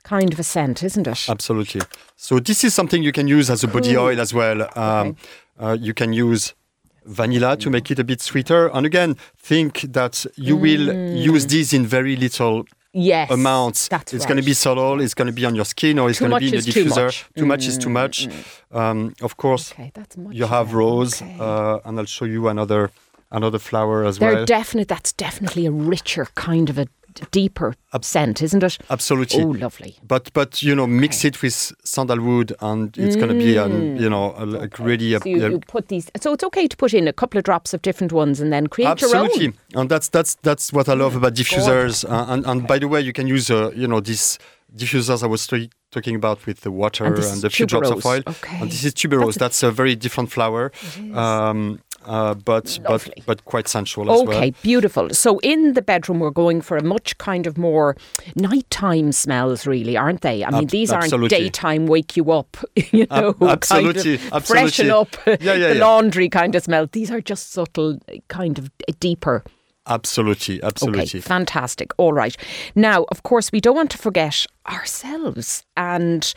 kind 0.04 0.32
of 0.34 0.40
a 0.40 0.44
scent, 0.44 0.84
isn't 0.84 1.08
it? 1.08 1.30
absolutely. 1.30 1.82
So 2.16 2.40
this 2.40 2.64
is 2.64 2.74
something 2.76 3.02
you 3.04 3.12
can 3.12 3.28
use 3.28 3.50
as 3.50 3.64
a 3.64 3.68
body 3.68 3.94
Cool. 3.96 4.04
oil 4.06 4.20
as 4.22 4.34
well. 4.34 4.68
Um, 4.78 5.16
uh, 5.60 5.76
you 5.80 5.94
can 5.94 6.14
use 6.14 6.54
vanilla 7.06 7.56
to 7.58 7.70
make 7.70 7.90
it 7.92 8.00
a 8.00 8.04
bit 8.04 8.22
sweeter, 8.22 8.68
and 8.74 8.86
again, 8.86 9.16
think 9.38 9.82
that 9.94 10.26
you 10.36 10.56
will 10.58 10.94
use 11.16 11.46
these 11.48 11.74
in 11.74 11.86
very 11.86 12.16
little 12.16 12.66
yes. 12.94 13.30
amounts. 13.32 13.88
That's 13.88 14.14
it's 14.14 14.24
right. 14.26 14.30
going 14.30 14.42
to 14.42 14.46
be 14.46 14.54
subtle. 14.54 15.02
It's 15.02 15.14
going 15.14 15.28
to 15.28 15.34
be 15.34 15.46
on 15.46 15.56
your 15.56 15.66
skin, 15.66 16.00
or 16.00 16.10
it's 16.10 16.20
Too 16.20 16.28
going 16.28 16.40
to 16.40 16.40
be 16.40 16.46
in 16.48 16.52
the 16.52 16.58
is 16.58 16.66
too 16.74 16.86
diffuser. 16.86 17.06
much. 17.06 17.26
Too 17.38 17.46
much 17.46 17.68
is 17.68 17.78
too 17.78 17.90
much. 17.90 18.28
Um, 18.72 19.14
of 19.22 19.38
course, 19.38 19.72
Okay, 19.74 19.92
that's 19.94 20.18
much. 20.18 20.36
you 20.36 20.46
have 20.46 20.74
rose, 20.74 21.22
Okay. 21.22 21.38
uh, 21.40 21.80
and 21.86 21.98
I'll 22.00 22.06
show 22.06 22.26
you 22.26 22.48
another 22.48 22.92
another 23.32 23.60
flower 23.60 24.05
as 24.05 24.20
They're 24.20 24.34
well. 24.34 24.46
definite. 24.46 24.88
That's 24.88 25.13
definitely 25.13 25.65
a 25.65 25.72
richer 25.72 26.27
kind 26.36 26.70
of 26.70 26.77
a 26.77 26.88
deeper 27.32 27.74
scent, 28.01 28.41
isn't 28.41 28.62
it? 28.62 28.77
Absolutely. 28.89 29.41
Oh, 29.41 29.48
lovely. 29.48 29.98
But 30.05 30.32
but 30.34 30.62
you 30.62 30.75
know, 30.75 30.86
mix 30.86 31.24
it 31.24 31.41
with 31.41 31.72
sandalwood, 31.84 32.53
and 32.60 32.96
it's 32.98 33.15
going 33.15 33.29
to 33.29 33.36
be 33.36 33.53
you 34.03 34.10
know 34.10 34.36
a, 34.38 34.46
like 34.46 34.77
really 34.79 35.13
a, 35.13 35.20
So 35.20 35.29
you, 35.29 35.46
a- 35.46 35.50
you 35.51 35.60
put 35.60 35.88
these. 35.88 36.12
So 36.20 36.34
it's 36.34 36.44
okay 36.44 36.67
to 36.67 36.75
put 36.77 36.94
in 36.94 37.08
a 37.08 37.13
couple 37.13 37.38
of 37.38 37.46
drops 37.46 37.74
of 37.74 37.82
different 37.82 38.12
ones 38.12 38.41
and 38.41 38.51
then 38.51 38.67
create 38.67 38.88
absolutely, 38.89 39.17
your 39.17 39.22
own. 39.22 39.25
Absolutely. 39.32 39.79
And 39.79 39.89
that's 39.89 40.10
that's 40.10 40.36
that's 40.41 40.74
what 40.74 40.89
I 40.89 40.94
love 40.94 41.15
about 41.15 41.34
diffusers. 41.36 42.03
Uh, 42.10 42.25
and 42.34 42.46
and 42.46 42.67
by 42.67 42.79
the 42.79 42.88
way, 42.89 43.00
you 43.01 43.13
can 43.13 43.27
use 43.27 43.50
uh, 43.50 43.72
you 43.74 43.88
know 43.88 44.01
these 44.01 44.38
diffusers 44.75 45.24
I 45.24 45.27
was 45.27 45.48
t- 45.48 45.70
talking 45.91 46.15
about 46.15 46.46
with 46.46 46.62
the 46.62 46.72
water 46.72 47.05
And 47.05 47.17
and, 47.17 47.46
a 47.46 47.50
few 47.50 47.65
drops 47.65 47.89
of 47.89 48.05
oil. 48.05 48.22
Okay. 48.27 48.58
And 48.60 48.70
this 48.70 48.84
is 48.84 48.94
tuberose. 48.94 49.36
That's 49.38 49.62
That's 49.62 49.63
a, 49.63 49.72
very 49.72 49.96
different 49.96 50.32
flower, 50.32 50.72
um, 51.13 51.79
uh, 52.06 52.34
but 52.34 52.80
but 52.84 52.90
Lovely. 52.90 53.24
but 53.26 53.46
quite 53.46 53.68
sensual 53.68 54.12
as 54.12 54.24
well. 54.28 54.38
Okay, 54.38 54.52
beautiful. 54.62 55.10
So 55.12 55.40
in 55.40 55.74
the 55.74 55.82
bedroom, 55.82 56.20
we're 56.20 56.32
going 56.32 56.62
for 56.62 56.78
a 56.78 56.84
much 56.84 57.18
kind 57.18 57.48
of 57.48 57.58
more 57.58 57.96
nighttime 58.36 59.12
smells, 59.12 59.68
really, 59.68 59.98
aren't 59.98 60.22
they? 60.22 60.44
I 60.44 60.52
mean, 60.52 60.64
Ab- 60.64 60.70
these 60.70 60.92
aren't 60.92 61.30
daytime 61.30 61.88
wake 61.88 62.16
you 62.16 62.32
up, 62.32 62.58
you 62.92 63.08
know, 63.10 63.30
Ab- 63.30 63.44
absolutely, 63.50 64.18
kind 64.18 64.34
of 64.34 64.46
freshen 64.46 64.90
up 64.90 65.16
Yeah, 65.26 65.36
yeah, 65.40 65.58
the 65.70 65.76
yeah. 65.76 65.86
laundry 65.86 66.30
kind 66.30 66.56
of 66.56 66.64
smell. 66.64 66.88
These 66.92 67.12
are 67.12 67.22
just 67.22 67.52
subtle, 67.52 68.00
kind 68.28 68.58
of 68.60 68.72
deeper 69.00 69.44
Absolutely, 69.88 70.62
absolutely. 70.64 71.04
Okay, 71.04 71.20
fantastic. 71.20 71.92
All 71.98 72.12
right. 72.12 72.36
Now, 72.74 73.06
of 73.10 73.22
course, 73.22 73.52
we 73.52 73.62
don't 73.62 73.76
want 73.76 73.92
to 73.92 74.00
forget 74.00 74.46
ourselves. 74.68 75.64
And 75.78 76.34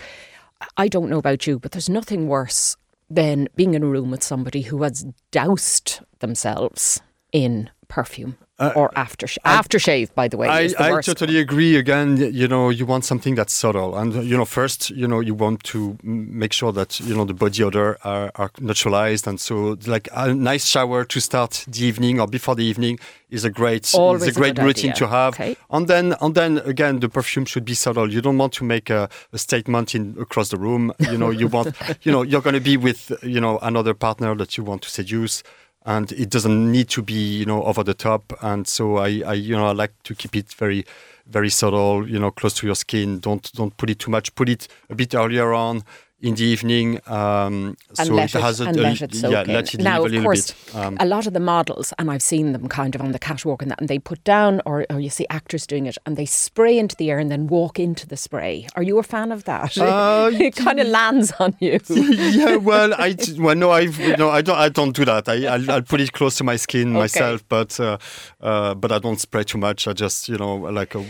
I 0.77 0.89
don't 0.89 1.09
know 1.09 1.19
about 1.19 1.47
you, 1.47 1.59
but 1.59 1.73
there's 1.73 1.89
nothing 1.89 2.29
worse 2.29 2.77
than 3.11 3.49
being 3.57 3.75
in 3.75 3.83
a 3.83 3.87
room 3.87 4.11
with 4.11 4.23
somebody 4.23 4.62
who 4.62 4.83
has 4.83 5.07
doused 5.31 6.00
themselves 6.21 7.00
in 7.33 7.71
perfume 7.88 8.37
uh, 8.59 8.73
or 8.75 8.91
after 8.97 9.27
aftershave. 9.27 10.15
By 10.15 10.29
the 10.29 10.37
way, 10.37 10.49
I, 10.49 10.71
I 10.79 11.00
totally 11.00 11.35
one. 11.35 11.43
agree. 11.43 11.77
Again, 11.77 12.17
you 12.17 12.49
know, 12.49 12.71
you 12.71 12.87
want 12.87 13.05
something 13.05 13.35
that's 13.35 13.53
subtle, 13.53 13.97
and 13.97 14.15
you 14.25 14.37
know, 14.37 14.45
first, 14.45 14.91
you 14.91 15.07
know, 15.07 15.21
you 15.21 15.35
want 15.35 15.62
to 15.65 15.97
make 16.03 16.53
sure 16.53 16.73
that 16.73 17.00
you 17.00 17.15
know 17.15 17.25
the 17.25 17.35
body 17.35 17.62
odor 17.62 17.99
are, 18.05 18.33
are 18.35 18.50
neutralized, 18.61 19.27
and 19.27 19.41
so 19.41 19.77
like 19.87 20.09
a 20.15 20.35
nice 20.35 20.67
shower 20.67 21.05
to 21.05 21.21
start 21.21 21.65
the 21.69 21.85
evening 21.85 22.21
or 22.21 22.27
before 22.27 22.55
the 22.55 22.65
evening 22.65 22.99
is 23.31 23.45
a 23.45 23.50
great 23.50 23.95
Always 23.95 24.23
is 24.23 24.37
a 24.37 24.41
great 24.41 24.59
a 24.59 24.62
routine 24.62 24.91
idea. 24.91 25.07
to 25.07 25.09
have. 25.09 25.35
Okay. 25.35 25.57
And 25.71 25.87
then 25.87 26.15
and 26.21 26.35
then 26.35 26.59
again, 26.59 27.00
the 27.00 27.09
perfume 27.09 27.45
should 27.45 27.65
be 27.65 27.75
subtle. 27.75 28.12
You 28.12 28.21
don't 28.21 28.38
want 28.38 28.53
to 28.55 28.65
make 28.65 28.91
a, 28.91 29.09
a 29.33 29.38
statement 29.38 29.95
in 29.95 30.17
across 30.21 30.49
the 30.49 30.57
room. 30.57 30.93
You 30.99 31.19
know, 31.19 31.31
you 31.31 31.49
want 31.49 31.77
you 32.03 32.12
know 32.12 32.23
you're 32.23 32.43
going 32.43 32.55
to 32.55 32.61
be 32.61 32.77
with 32.77 33.12
you 33.23 33.41
know 33.41 33.59
another 33.59 33.95
partner 33.95 34.35
that 34.37 34.57
you 34.57 34.65
want 34.65 34.83
to 34.83 34.91
seduce 34.91 35.43
and 35.88 36.12
it 36.12 36.28
doesn't 36.28 36.71
need 36.71 36.90
to 36.90 37.02
be 37.02 37.38
you 37.38 37.47
know 37.47 37.64
over 37.64 37.83
the 37.83 37.95
top. 37.95 38.33
And 38.42 38.68
so 38.68 38.99
I, 38.99 39.23
I 39.26 39.33
you 39.33 39.57
know 39.57 39.66
I 39.66 39.73
like 39.73 39.95
to 40.04 40.14
keep 40.14 40.37
it 40.37 40.52
very 40.52 40.85
very 41.26 41.49
subtle 41.49 42.09
you 42.09 42.18
know 42.18 42.30
close 42.30 42.54
to 42.54 42.66
your 42.66 42.76
skin. 42.76 43.21
Don't 43.21 43.50
don't 43.54 43.75
put 43.76 43.88
it 43.88 43.99
too 43.99 44.11
much. 44.11 44.35
Put 44.35 44.50
it 44.50 44.68
a 44.90 44.95
bit 44.95 45.14
earlier 45.14 45.54
on 45.54 45.83
in 46.21 46.35
the 46.35 46.45
evening. 46.45 47.01
Um, 47.07 47.77
and 47.99 48.09
so 48.09 48.15
let 48.15 48.35
it 48.35 48.39
it, 48.39 48.43
has 48.43 48.61
a, 48.61 48.73
let 48.73 49.01
it 49.01 49.15
soak 49.15 49.33
yeah, 49.33 49.43
in. 49.43 49.53
let 49.53 49.73
it 49.75 49.81
now, 49.81 50.05
of 50.05 50.13
course. 50.13 50.55
Um, 50.75 50.97
a 50.99 51.07
lot 51.07 51.27
of 51.27 51.33
the 51.33 51.41
models, 51.41 51.93
and 51.99 52.11
I've 52.11 52.23
seen 52.23 52.53
them 52.53 52.69
kind 52.69 52.95
of 52.95 53.01
on 53.01 53.13
the 53.13 53.19
catwalk 53.19 53.63
and 53.63 53.71
that, 53.71 53.81
and 53.81 53.89
they 53.89 53.99
put 53.99 54.23
down, 54.25 54.61
or, 54.67 54.85
or 54.91 54.99
you 54.99 55.11
see 55.11 55.27
actors 55.31 55.67
doing 55.67 55.87
it, 55.87 55.97
and 56.07 56.17
they 56.17 56.27
spray 56.27 56.77
into 56.79 56.97
the 56.97 57.11
air 57.11 57.19
and 57.19 57.31
then 57.31 57.47
walk 57.47 57.79
into 57.79 58.07
the 58.07 58.17
spray. 58.17 58.67
Are 58.75 58.83
you 58.83 58.99
a 58.99 59.03
fan 59.03 59.31
of 59.31 59.45
that? 59.45 59.79
Uh, 59.79 60.31
it 60.35 60.57
kind 60.57 60.81
of 60.81 60.89
lands 60.89 61.33
on 61.39 61.55
you. 61.61 61.79
yeah, 61.89 62.57
well, 62.57 62.95
I 62.95 63.17
well 63.39 63.55
no, 63.55 63.71
I 63.71 63.87
no, 64.17 64.31
I 64.31 64.43
don't, 64.43 64.59
I 64.59 64.69
don't 64.69 64.95
do 64.95 65.05
that. 65.05 65.29
I 65.29 65.47
I'll, 65.47 65.71
I'll 65.71 65.83
put 65.83 66.01
it 66.01 66.13
close 66.13 66.37
to 66.39 66.45
my 66.45 66.57
skin 66.57 66.89
Okay. 66.89 66.99
myself, 66.99 67.45
but 67.49 67.79
uh, 67.79 67.99
uh, 68.41 68.75
but 68.75 68.91
I 68.91 68.99
don't 68.99 69.21
spray 69.21 69.45
too 69.45 69.59
much. 69.59 69.87
I 69.87 69.93
just 69.93 70.29
you 70.29 70.37
know 70.37 70.57
like 70.57 70.95
a. 70.97 71.05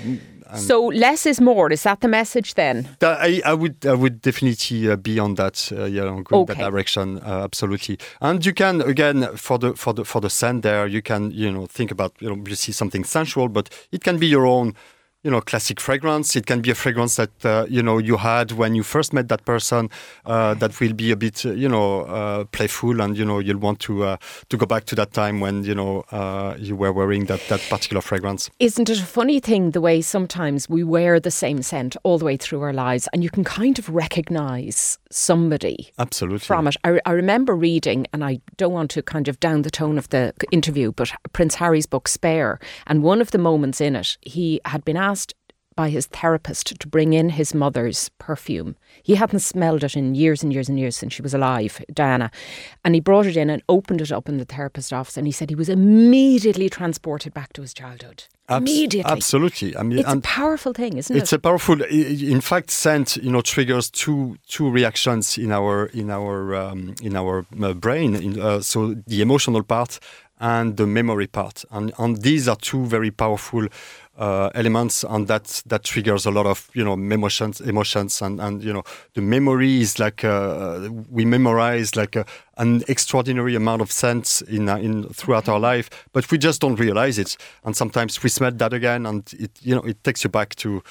so 0.56 0.86
less 0.86 1.24
is 1.24 1.40
more. 1.40 1.72
Is 1.72 1.82
that 1.84 2.00
the 2.00 2.08
message 2.08 2.54
then? 2.54 2.88
I, 3.02 3.40
I 3.44 3.54
would 3.54 3.86
I 3.86 3.94
would 3.94 4.20
definitely 4.20 4.88
be 4.98 5.18
on 5.18 5.34
that 5.34 5.70
uh, 5.72 5.84
yeah 5.84 6.04
on 6.04 6.22
going 6.22 6.42
Okay. 6.42 6.54
that 6.54 6.70
direction 6.70 7.18
uh, 7.18 7.44
absolutely 7.44 7.98
and 8.20 8.44
you 8.44 8.52
can 8.52 8.80
again 8.82 9.28
for 9.36 9.58
the 9.58 9.74
for 9.74 9.92
the 9.94 10.04
for 10.04 10.20
the 10.20 10.28
scent 10.30 10.62
there 10.62 10.86
you 10.86 11.02
can 11.02 11.30
you 11.30 11.50
know 11.50 11.66
think 11.66 11.90
about 11.90 12.12
you 12.20 12.28
know 12.28 12.42
you 12.46 12.54
see 12.54 12.72
something 12.72 13.04
sensual 13.04 13.48
but 13.48 13.68
it 13.92 14.02
can 14.04 14.18
be 14.18 14.26
your 14.26 14.46
own 14.46 14.74
you 15.24 15.30
know 15.30 15.40
classic 15.40 15.80
fragrance. 15.80 16.36
It 16.36 16.46
can 16.46 16.60
be 16.60 16.70
a 16.70 16.74
fragrance 16.74 17.16
that 17.16 17.44
uh, 17.44 17.66
you 17.68 17.82
know 17.82 17.98
you 17.98 18.16
had 18.16 18.52
when 18.52 18.74
you 18.74 18.82
first 18.82 19.12
met 19.12 19.28
that 19.28 19.44
person 19.44 19.90
uh, 20.24 20.54
that 20.54 20.78
will 20.80 20.92
be 20.92 21.10
a 21.10 21.16
bit 21.16 21.44
uh, 21.44 21.52
you 21.52 21.68
know 21.68 22.02
uh, 22.02 22.44
playful 22.44 23.00
and 23.00 23.16
you 23.16 23.24
know 23.24 23.38
you'll 23.38 23.58
want 23.58 23.80
to 23.80 24.04
uh, 24.04 24.16
to 24.48 24.56
go 24.56 24.66
back 24.66 24.84
to 24.84 24.94
that 24.94 25.12
time 25.12 25.40
when 25.40 25.64
you 25.64 25.74
know 25.74 26.04
uh, 26.12 26.54
you 26.58 26.76
were 26.76 26.92
wearing 26.92 27.26
that 27.26 27.40
that 27.48 27.60
particular 27.68 28.00
fragrance. 28.00 28.50
Isn't 28.60 28.88
it 28.88 29.00
a 29.00 29.04
funny 29.04 29.40
thing 29.40 29.72
the 29.72 29.80
way 29.80 30.00
sometimes 30.00 30.68
we 30.68 30.84
wear 30.84 31.18
the 31.18 31.30
same 31.30 31.62
scent 31.62 31.96
all 32.04 32.18
the 32.18 32.24
way 32.24 32.36
through 32.36 32.62
our 32.62 32.72
lives 32.72 33.08
and 33.12 33.24
you 33.24 33.30
can 33.30 33.44
kind 33.44 33.78
of 33.78 33.88
recognise 33.88 34.98
somebody 35.10 35.90
absolutely 35.98 36.38
from 36.38 36.66
it. 36.66 36.76
I, 36.84 37.00
I 37.06 37.12
remember 37.12 37.54
reading, 37.54 38.06
and 38.12 38.24
I 38.24 38.40
don't 38.56 38.72
want 38.72 38.90
to 38.92 39.02
kind 39.02 39.28
of 39.28 39.40
down 39.40 39.62
the 39.62 39.70
tone 39.70 39.98
of 39.98 40.08
the 40.10 40.34
interview, 40.50 40.92
but 40.92 41.12
Prince 41.32 41.56
Harry's 41.56 41.86
book 41.86 42.08
Spare, 42.08 42.58
and 42.86 43.02
one 43.02 43.20
of 43.20 43.30
the 43.30 43.38
moments 43.38 43.80
in 43.80 43.96
it, 43.96 44.18
he 44.22 44.60
had 44.64 44.84
been 44.84 44.96
asked 44.96 45.34
by 45.78 45.90
his 45.90 46.06
therapist 46.06 46.80
to 46.80 46.88
bring 46.88 47.12
in 47.12 47.30
his 47.30 47.54
mother's 47.54 48.08
perfume. 48.18 48.74
He 49.04 49.14
hadn't 49.14 49.38
smelled 49.38 49.84
it 49.84 49.94
in 49.96 50.16
years 50.16 50.42
and 50.42 50.52
years 50.52 50.68
and 50.68 50.76
years 50.76 50.96
since 50.96 51.12
she 51.12 51.22
was 51.22 51.34
alive, 51.34 51.80
Diana. 51.94 52.32
And 52.84 52.96
he 52.96 53.00
brought 53.00 53.26
it 53.26 53.36
in 53.36 53.48
and 53.48 53.62
opened 53.68 54.00
it 54.00 54.10
up 54.10 54.28
in 54.28 54.38
the 54.38 54.44
therapist's 54.44 54.92
office, 54.92 55.16
and 55.16 55.24
he 55.24 55.32
said 55.32 55.50
he 55.50 55.54
was 55.54 55.68
immediately 55.68 56.68
transported 56.68 57.32
back 57.32 57.52
to 57.52 57.62
his 57.62 57.72
childhood. 57.72 58.24
Abs- 58.48 58.62
immediately. 58.62 59.12
absolutely 59.12 59.76
I 59.76 59.82
mean 59.82 59.98
It's 59.98 60.12
a 60.12 60.20
powerful 60.20 60.72
thing, 60.72 60.96
isn't 60.96 61.14
It's 61.16 61.20
it? 61.20 61.22
It's 61.22 61.32
a 61.32 61.38
powerful. 61.38 61.82
In 61.82 62.40
fact, 62.40 62.70
scent 62.70 63.16
you 63.22 63.30
know 63.30 63.42
triggers 63.42 63.90
two 63.90 64.36
two 64.48 64.70
reactions 64.70 65.36
in 65.38 65.52
our 65.52 65.86
in 65.92 66.10
our 66.10 66.54
um, 66.54 66.94
in 67.02 67.14
our 67.16 67.44
uh, 67.62 67.74
brain. 67.74 68.14
In, 68.16 68.40
uh, 68.40 68.60
so 68.60 68.94
the 69.06 69.20
emotional 69.20 69.62
part 69.62 69.98
and 70.40 70.76
the 70.76 70.86
memory 70.86 71.26
part, 71.26 71.64
and 71.70 71.92
and 71.98 72.22
these 72.22 72.48
are 72.48 72.56
two 72.56 72.84
very 72.86 73.10
powerful. 73.10 73.66
Uh, 74.18 74.50
elements 74.56 75.04
and 75.04 75.28
that 75.28 75.62
that 75.64 75.84
triggers 75.84 76.26
a 76.26 76.30
lot 76.32 76.44
of 76.44 76.68
you 76.74 76.82
know 76.82 76.94
emotions 76.94 77.60
emotions 77.60 78.20
and 78.20 78.40
and 78.40 78.64
you 78.64 78.72
know 78.72 78.82
the 79.14 79.20
memory 79.20 79.80
is 79.80 80.00
like 80.00 80.24
uh, 80.24 80.88
we 81.08 81.24
memorize 81.24 81.94
like 81.94 82.16
a, 82.16 82.24
an 82.56 82.82
extraordinary 82.88 83.54
amount 83.54 83.80
of 83.80 83.92
sense 83.92 84.42
in 84.42 84.68
uh, 84.68 84.76
in 84.76 85.04
throughout 85.10 85.48
our 85.48 85.60
life 85.60 85.88
but 86.12 86.28
we 86.32 86.38
just 86.38 86.60
don't 86.60 86.80
realize 86.80 87.16
it. 87.16 87.36
And 87.64 87.76
sometimes 87.76 88.20
we 88.22 88.28
smell 88.28 88.50
that 88.50 88.72
again 88.72 89.06
and 89.06 89.32
it 89.38 89.52
you 89.62 89.74
know 89.74 89.82
it 89.82 90.02
takes 90.02 90.24
you 90.24 90.30
back 90.30 90.56
to 90.56 90.82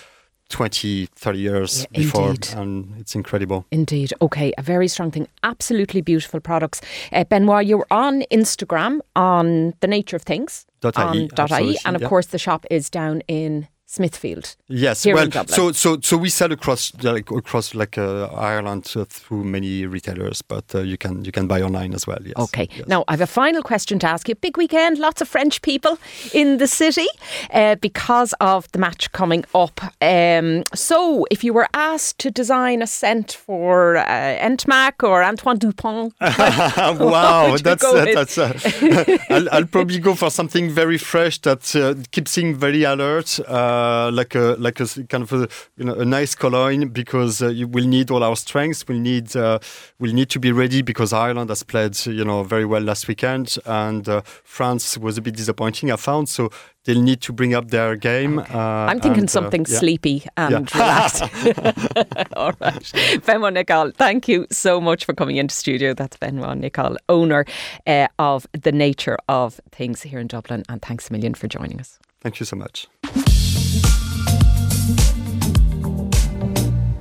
20 0.49 1.07
30 1.15 1.39
years 1.39 1.87
Yeah, 1.91 1.99
before 1.99 2.29
indeed. 2.29 2.53
and 2.55 2.93
it's 2.99 3.15
incredible 3.15 3.65
Indeed. 3.71 4.13
Okay, 4.21 4.53
a 4.57 4.61
very 4.61 4.87
strong 4.87 5.11
thing. 5.11 5.27
Absolutely 5.43 6.01
beautiful 6.01 6.39
products. 6.39 6.81
Uh, 7.11 7.23
Benoit, 7.25 7.65
you're 7.65 7.87
on 7.91 8.23
Instagram 8.31 8.99
on 9.15 9.73
the 9.81 9.87
nature 9.87 10.15
of 10.15 10.23
things. 10.23 10.65
Dot 10.81 10.97
on 10.97 11.15
IE, 11.15 11.27
dot 11.27 11.51
IE, 11.51 11.77
and 11.85 11.95
of 11.95 12.01
yeah. 12.01 12.07
course 12.07 12.27
the 12.27 12.37
shop 12.37 12.65
is 12.69 12.89
down 12.89 13.21
in 13.27 13.67
Smithfield. 13.89 14.57
Yes, 14.67 15.05
well, 15.05 15.31
so 15.47 15.71
so 15.71 15.97
so 16.01 16.17
we 16.17 16.29
sell 16.29 16.51
across 16.51 16.91
like 17.03 17.31
across 17.31 17.73
like 17.73 17.97
uh, 17.97 18.25
Ireland 18.35 18.93
uh, 18.97 19.05
through 19.05 19.45
many 19.45 19.85
retailers, 19.85 20.41
but 20.41 20.75
uh, 20.75 20.79
you 20.79 20.97
can 20.97 21.23
you 21.23 21.31
can 21.31 21.47
buy 21.47 21.61
online 21.61 21.93
as 21.93 22.05
well. 22.05 22.19
Yes. 22.21 22.35
Okay. 22.37 22.67
Yes. 22.75 22.87
Now, 22.87 23.05
I 23.07 23.13
have 23.13 23.21
a 23.21 23.27
final 23.27 23.63
question 23.63 23.97
to 23.99 24.07
ask 24.07 24.27
you. 24.27 24.35
Big 24.35 24.57
weekend, 24.57 24.99
lots 24.99 25.21
of 25.21 25.29
French 25.29 25.61
people 25.61 25.97
in 26.33 26.57
the 26.57 26.67
city 26.67 27.07
uh, 27.53 27.75
because 27.75 28.33
of 28.41 28.69
the 28.73 28.79
match 28.79 29.09
coming 29.13 29.45
up. 29.55 29.79
Um, 30.01 30.63
so, 30.75 31.25
if 31.31 31.45
you 31.45 31.53
were 31.53 31.69
asked 31.73 32.19
to 32.19 32.29
design 32.29 32.81
a 32.81 32.87
scent 32.87 33.31
for 33.31 33.95
uh, 33.95 34.03
Entmac 34.03 35.01
or 35.01 35.23
Antoine 35.23 35.59
Dupont, 35.59 36.13
wow, 36.21 37.55
that's 37.55 37.85
uh, 37.85 38.05
that's. 38.13 38.37
Uh, 38.37 38.51
I'll, 39.29 39.49
I'll 39.51 39.65
probably 39.65 39.99
go 39.99 40.13
for 40.13 40.29
something 40.29 40.69
very 40.69 40.97
fresh 40.97 41.39
that 41.43 41.73
uh, 41.73 41.95
keeps 42.11 42.37
him 42.37 42.53
very 42.53 42.83
alert, 42.83 43.39
uh, 43.77 44.11
like 44.11 44.35
a 44.35 44.55
like 44.59 44.79
a 44.79 44.87
kind 45.09 45.23
of 45.23 45.33
a 45.33 45.47
you 45.77 45.85
know 45.85 45.95
a 45.95 46.05
nice 46.05 46.35
cologne 46.35 46.87
because 46.87 47.41
uh, 47.41 47.49
you 47.49 47.67
will 47.67 47.85
need 47.85 48.11
all 48.11 48.23
our 48.23 48.35
strengths. 48.35 48.87
We'll 48.87 48.99
need 48.99 49.35
uh, 49.35 49.59
we'll 49.99 50.13
need 50.13 50.29
to 50.29 50.39
be 50.39 50.51
ready 50.51 50.81
because 50.81 51.13
Ireland 51.13 51.49
has 51.49 51.63
played 51.63 51.95
you 52.05 52.25
know 52.25 52.43
very 52.43 52.65
well 52.65 52.81
last 52.81 53.07
weekend 53.07 53.57
and 53.65 54.07
uh, 54.07 54.21
France 54.43 54.97
was 54.97 55.17
a 55.17 55.21
bit 55.21 55.35
disappointing. 55.35 55.91
I 55.91 55.95
found 55.95 56.29
so. 56.29 56.49
They'll 56.85 57.01
need 57.01 57.19
to 57.23 57.33
bring 57.33 57.53
up 57.53 57.67
their 57.69 57.97
game. 57.97 58.39
Uh, 58.39 58.87
I'm 58.89 59.01
thinking 59.01 59.23
and, 59.23 59.29
something 59.29 59.65
yeah. 59.67 59.77
sleepy 59.77 60.23
and 60.37 60.73
relaxed. 60.75 61.21
All 62.37 62.53
right. 62.61 63.21
Benoit 63.25 63.53
Nicol, 63.53 63.91
thank 63.91 64.29
you 64.29 64.47
so 64.51 64.79
much 64.79 65.03
for 65.03 65.13
coming 65.13 65.35
into 65.35 65.53
studio. 65.53 65.93
That's 65.93 66.15
Benoit 66.15 66.57
Nicol, 66.57 66.95
owner 67.09 67.43
uh, 67.85 68.07
of 68.19 68.47
The 68.53 68.71
Nature 68.71 69.17
of 69.27 69.59
Things 69.69 70.03
here 70.03 70.19
in 70.19 70.27
Dublin. 70.27 70.63
And 70.69 70.81
thanks 70.81 71.09
a 71.09 71.11
million 71.11 71.33
for 71.33 71.49
joining 71.49 71.81
us. 71.81 71.99
Thank 72.21 72.39
you 72.39 72.45
so 72.45 72.55
much. 72.55 72.87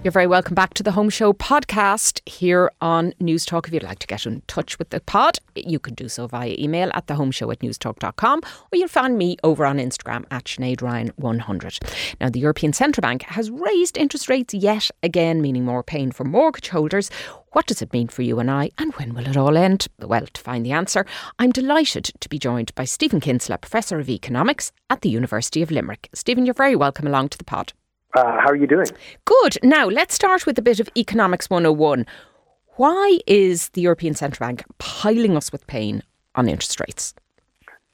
You're 0.06 0.12
very 0.12 0.28
welcome 0.28 0.54
back 0.54 0.74
to 0.74 0.84
the 0.84 0.92
Home 0.92 1.10
Show 1.10 1.32
podcast 1.32 2.20
here 2.28 2.70
on 2.80 3.12
Newstalk. 3.20 3.66
If 3.66 3.74
you'd 3.74 3.82
like 3.82 3.98
to 3.98 4.06
get 4.06 4.24
in 4.24 4.40
touch 4.46 4.78
with 4.78 4.90
the 4.90 5.00
pod, 5.00 5.38
you 5.56 5.80
can 5.80 5.94
do 5.94 6.08
so 6.08 6.28
via 6.28 6.54
email 6.56 6.92
at 6.94 7.08
thehomeshow 7.08 7.50
at 7.50 7.58
newstalk.com 7.58 8.40
or 8.44 8.78
you'll 8.78 8.86
find 8.86 9.18
me 9.18 9.36
over 9.42 9.66
on 9.66 9.78
Instagram 9.78 10.24
at 10.30 10.44
Sinead 10.44 10.80
Ryan 10.80 11.10
100. 11.16 11.80
Now, 12.20 12.30
the 12.30 12.38
European 12.38 12.72
Central 12.72 13.02
Bank 13.02 13.22
has 13.22 13.50
raised 13.50 13.98
interest 13.98 14.28
rates 14.28 14.54
yet 14.54 14.92
again, 15.02 15.42
meaning 15.42 15.64
more 15.64 15.82
pain 15.82 16.12
for 16.12 16.22
mortgage 16.22 16.68
holders. 16.68 17.10
What 17.56 17.64
does 17.66 17.80
it 17.80 17.94
mean 17.94 18.08
for 18.08 18.20
you 18.20 18.38
and 18.38 18.50
I, 18.50 18.70
and 18.76 18.92
when 18.96 19.14
will 19.14 19.26
it 19.26 19.34
all 19.34 19.56
end? 19.56 19.86
Well, 19.98 20.26
to 20.26 20.40
find 20.42 20.62
the 20.62 20.72
answer, 20.72 21.06
I'm 21.38 21.52
delighted 21.52 22.10
to 22.20 22.28
be 22.28 22.38
joined 22.38 22.74
by 22.74 22.84
Stephen 22.84 23.18
Kinsella, 23.18 23.56
Professor 23.56 23.98
of 23.98 24.10
Economics 24.10 24.72
at 24.90 25.00
the 25.00 25.08
University 25.08 25.62
of 25.62 25.70
Limerick. 25.70 26.10
Stephen, 26.12 26.44
you're 26.44 26.52
very 26.52 26.76
welcome 26.76 27.06
along 27.06 27.30
to 27.30 27.38
the 27.38 27.44
pod. 27.44 27.72
Uh, 28.14 28.24
how 28.24 28.48
are 28.48 28.56
you 28.56 28.66
doing? 28.66 28.88
Good. 29.24 29.56
Now, 29.62 29.86
let's 29.86 30.14
start 30.14 30.44
with 30.44 30.58
a 30.58 30.62
bit 30.62 30.80
of 30.80 30.90
Economics 30.98 31.48
101. 31.48 32.04
Why 32.74 33.20
is 33.26 33.70
the 33.70 33.80
European 33.80 34.12
Central 34.12 34.46
Bank 34.46 34.62
piling 34.76 35.34
us 35.34 35.50
with 35.50 35.66
pain 35.66 36.02
on 36.34 36.50
interest 36.50 36.78
rates? 36.78 37.14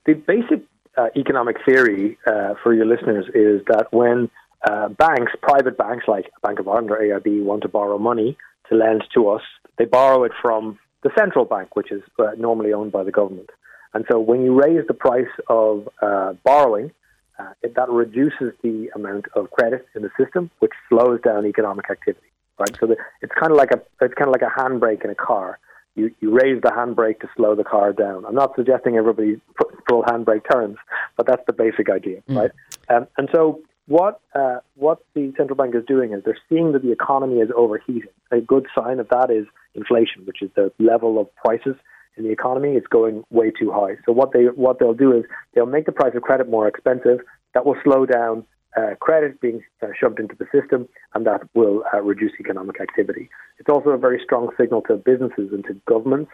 The 0.07 0.15
basic 0.15 0.65
uh, 0.97 1.11
economic 1.17 1.59
theory 1.65 2.19
uh, 2.27 2.55
for 2.65 2.75
your 2.75 2.87
listeners 2.87 3.27
is 3.33 3.65
that 3.69 3.87
when 3.93 4.29
uh, 4.69 4.89
banks, 4.89 5.31
private 5.41 5.79
banks 5.79 6.07
like 6.09 6.33
Bank 6.43 6.59
of 6.59 6.67
Ireland 6.67 6.91
or 6.91 6.97
AIB, 6.97 7.45
want 7.45 7.63
to 7.63 7.69
borrow 7.69 7.97
money 7.97 8.37
to 8.73 8.79
lend 8.79 9.05
to 9.15 9.21
us, 9.29 9.43
they 9.79 9.85
borrow 9.85 10.25
it 10.25 10.33
from 10.41 10.79
the 11.03 11.11
central 11.19 11.45
bank, 11.45 11.77
which 11.77 11.91
is 11.91 12.03
uh, 12.19 12.33
normally 12.39 12.73
owned 12.73 12.93
by 12.93 13.05
the 13.05 13.11
government. 13.11 13.51
And 13.95 14.05
so 14.11 14.19
when 14.19 14.43
you 14.43 14.53
raise 14.67 14.87
the 14.87 14.95
price 14.95 15.35
of 15.49 15.89
uh, 16.01 16.33
borrowing, 16.45 16.91
uh, 17.39 17.53
it, 17.63 17.75
that 17.75 17.89
reduces 17.89 18.53
the 18.63 18.91
amount 18.95 19.27
of 19.35 19.51
credit 19.51 19.87
in 19.95 20.03
the 20.03 20.11
system, 20.19 20.51
which 20.61 20.73
slows 20.89 21.21
down 21.23 21.47
economic 21.47 21.91
activity. 21.91 22.27
Right. 22.59 22.77
So 22.79 22.87
the, 22.87 22.97
it's 23.23 23.33
kind 23.41 23.51
of 23.51 23.59
like 23.59 23.73
a 23.73 23.81
it's 24.05 24.15
kind 24.15 24.29
of 24.29 24.35
like 24.39 24.43
a 24.43 24.61
handbrake 24.61 25.05
in 25.05 25.11
a 25.11 25.15
car. 25.15 25.59
You, 25.95 26.15
you 26.21 26.31
raise 26.31 26.61
the 26.63 26.71
handbrake 26.71 27.21
to 27.21 27.29
slow 27.37 27.55
the 27.55 27.65
car 27.65 27.93
down. 27.93 28.25
I'm 28.25 28.35
not 28.35 28.55
suggesting 28.57 28.97
everybody 28.97 29.41
put 29.57 29.69
full 29.89 30.03
handbrake 30.05 30.43
turns, 30.51 30.77
but 31.17 31.27
that's 31.27 31.43
the 31.47 31.53
basic 31.53 31.91
idea, 31.91 32.23
mm. 32.29 32.37
right? 32.37 32.51
Um, 32.89 33.09
and 33.19 33.29
so 33.35 33.61
what 33.87 34.21
uh, 34.35 34.59
what 34.77 34.99
the 35.15 35.33
central 35.37 35.57
bank 35.57 35.75
is 35.75 35.85
doing 35.87 36.13
is 36.13 36.23
they're 36.25 36.39
seeing 36.49 36.73
that 36.73 36.83
the 36.83 36.93
economy 36.93 37.41
is 37.41 37.51
overheating. 37.57 38.11
A 38.31 38.41
good 38.41 38.67
sign 38.75 39.01
of 39.01 39.09
that 39.09 39.31
is 39.31 39.47
inflation, 39.75 40.25
which 40.25 40.43
is 40.43 40.51
the 40.55 40.73
level 40.79 41.21
of 41.21 41.35
prices 41.37 41.77
in 42.17 42.25
the 42.25 42.31
economy. 42.31 42.71
It's 42.77 42.87
going 42.87 43.25
way 43.31 43.51
too 43.51 43.73
high. 43.73 43.97
So 44.07 44.13
what 44.13 44.33
they 44.33 44.45
what 44.45 44.79
they'll 44.79 44.95
do 44.95 45.17
is 45.17 45.25
they'll 45.55 45.67
make 45.67 45.87
the 45.87 45.93
price 45.93 46.15
of 46.15 46.23
credit 46.23 46.49
more 46.49 46.69
expensive. 46.69 47.21
That 47.55 47.67
will 47.67 47.77
slow 47.85 48.07
down 48.07 48.47
uh, 48.77 48.95
credit 49.01 49.41
being 49.41 49.63
uh, 49.83 49.89
shoved 49.99 50.19
into 50.19 50.35
the 50.37 50.47
system, 50.59 50.89
and 51.15 51.27
that 51.27 51.43
will 51.55 51.83
uh, 51.93 52.01
reduce 52.01 52.33
economic 52.41 52.81
activity. 52.81 53.29
It's 53.59 53.69
also 53.69 53.91
a 53.91 53.99
very 53.99 54.21
strong 54.25 54.51
signal 54.59 54.83
to 54.83 54.97
businesses 54.97 55.51
and 55.53 55.65
to 55.65 55.75
governments 55.87 56.31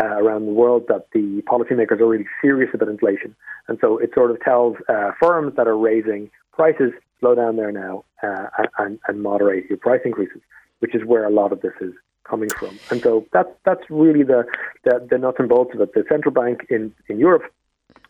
uh, 0.00 0.06
around 0.06 0.46
the 0.46 0.52
world 0.52 0.84
that 0.88 1.06
the 1.12 1.42
policymakers 1.46 2.00
are 2.00 2.08
really 2.08 2.26
serious 2.40 2.70
about 2.72 2.88
inflation. 2.88 3.34
And 3.68 3.78
so 3.80 3.98
it 3.98 4.10
sort 4.14 4.30
of 4.30 4.40
tells 4.40 4.76
uh, 4.88 5.12
firms 5.20 5.54
that 5.56 5.66
are 5.66 5.76
raising 5.76 6.30
prices, 6.52 6.92
slow 7.20 7.34
down 7.34 7.56
there 7.56 7.72
now 7.72 8.04
uh, 8.22 8.46
and, 8.78 8.98
and 9.06 9.22
moderate 9.22 9.68
your 9.68 9.78
price 9.78 10.00
increases, 10.04 10.40
which 10.80 10.94
is 10.94 11.02
where 11.04 11.24
a 11.24 11.30
lot 11.30 11.52
of 11.52 11.60
this 11.60 11.72
is 11.80 11.92
coming 12.28 12.48
from. 12.48 12.78
And 12.90 13.00
so 13.00 13.26
that's 13.32 13.50
that's 13.64 13.82
really 13.90 14.22
the, 14.22 14.44
the, 14.84 15.06
the 15.10 15.18
nuts 15.18 15.36
and 15.38 15.48
bolts 15.48 15.74
of 15.74 15.80
it. 15.80 15.94
The 15.94 16.04
central 16.08 16.32
bank 16.32 16.66
in, 16.70 16.94
in 17.08 17.18
Europe 17.18 17.44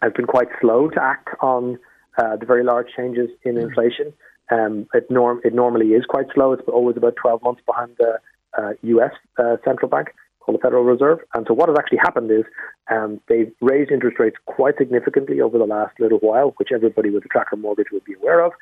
has 0.01 0.13
been 0.13 0.27
quite 0.27 0.49
slow 0.61 0.89
to 0.91 1.03
act 1.03 1.29
on 1.41 1.79
uh, 2.19 2.37
the 2.37 2.47
very 2.47 2.65
large 2.65 2.89
changes 2.97 3.29
in 3.43 3.55
mm. 3.57 3.63
inflation. 3.63 4.13
Um, 4.51 4.87
it 4.93 5.11
norm 5.11 5.41
it 5.45 5.55
normally 5.55 5.89
is 5.89 6.05
quite 6.05 6.27
slow. 6.35 6.53
It's 6.53 6.63
always 6.69 6.97
about 6.97 7.17
12 7.17 7.43
months 7.43 7.63
behind 7.65 7.97
the 7.99 8.19
uh, 8.59 8.73
U.S. 8.83 9.13
Uh, 9.39 9.57
central 9.65 9.89
bank 9.89 10.09
called 10.45 10.59
the 10.59 10.63
Federal 10.63 10.85
Reserve. 10.85 11.19
And 11.35 11.47
so 11.47 11.55
what 11.55 11.69
has 11.69 11.79
actually 11.79 11.99
happened 11.99 12.31
is 12.31 12.45
um, 12.91 13.21
they've 13.29 13.53
raised 13.61 13.91
interest 13.91 14.19
rates 14.19 14.37
quite 14.47 14.77
significantly 14.79 15.41
over 15.41 15.59
the 15.59 15.65
last 15.65 15.99
little 15.99 16.19
while, 16.19 16.55
which 16.57 16.71
everybody 16.75 17.11
with 17.11 17.25
a 17.25 17.29
tracker 17.29 17.57
mortgage 17.57 17.89
would 17.93 18.05
be 18.05 18.15
aware 18.15 18.45
of. 18.45 18.53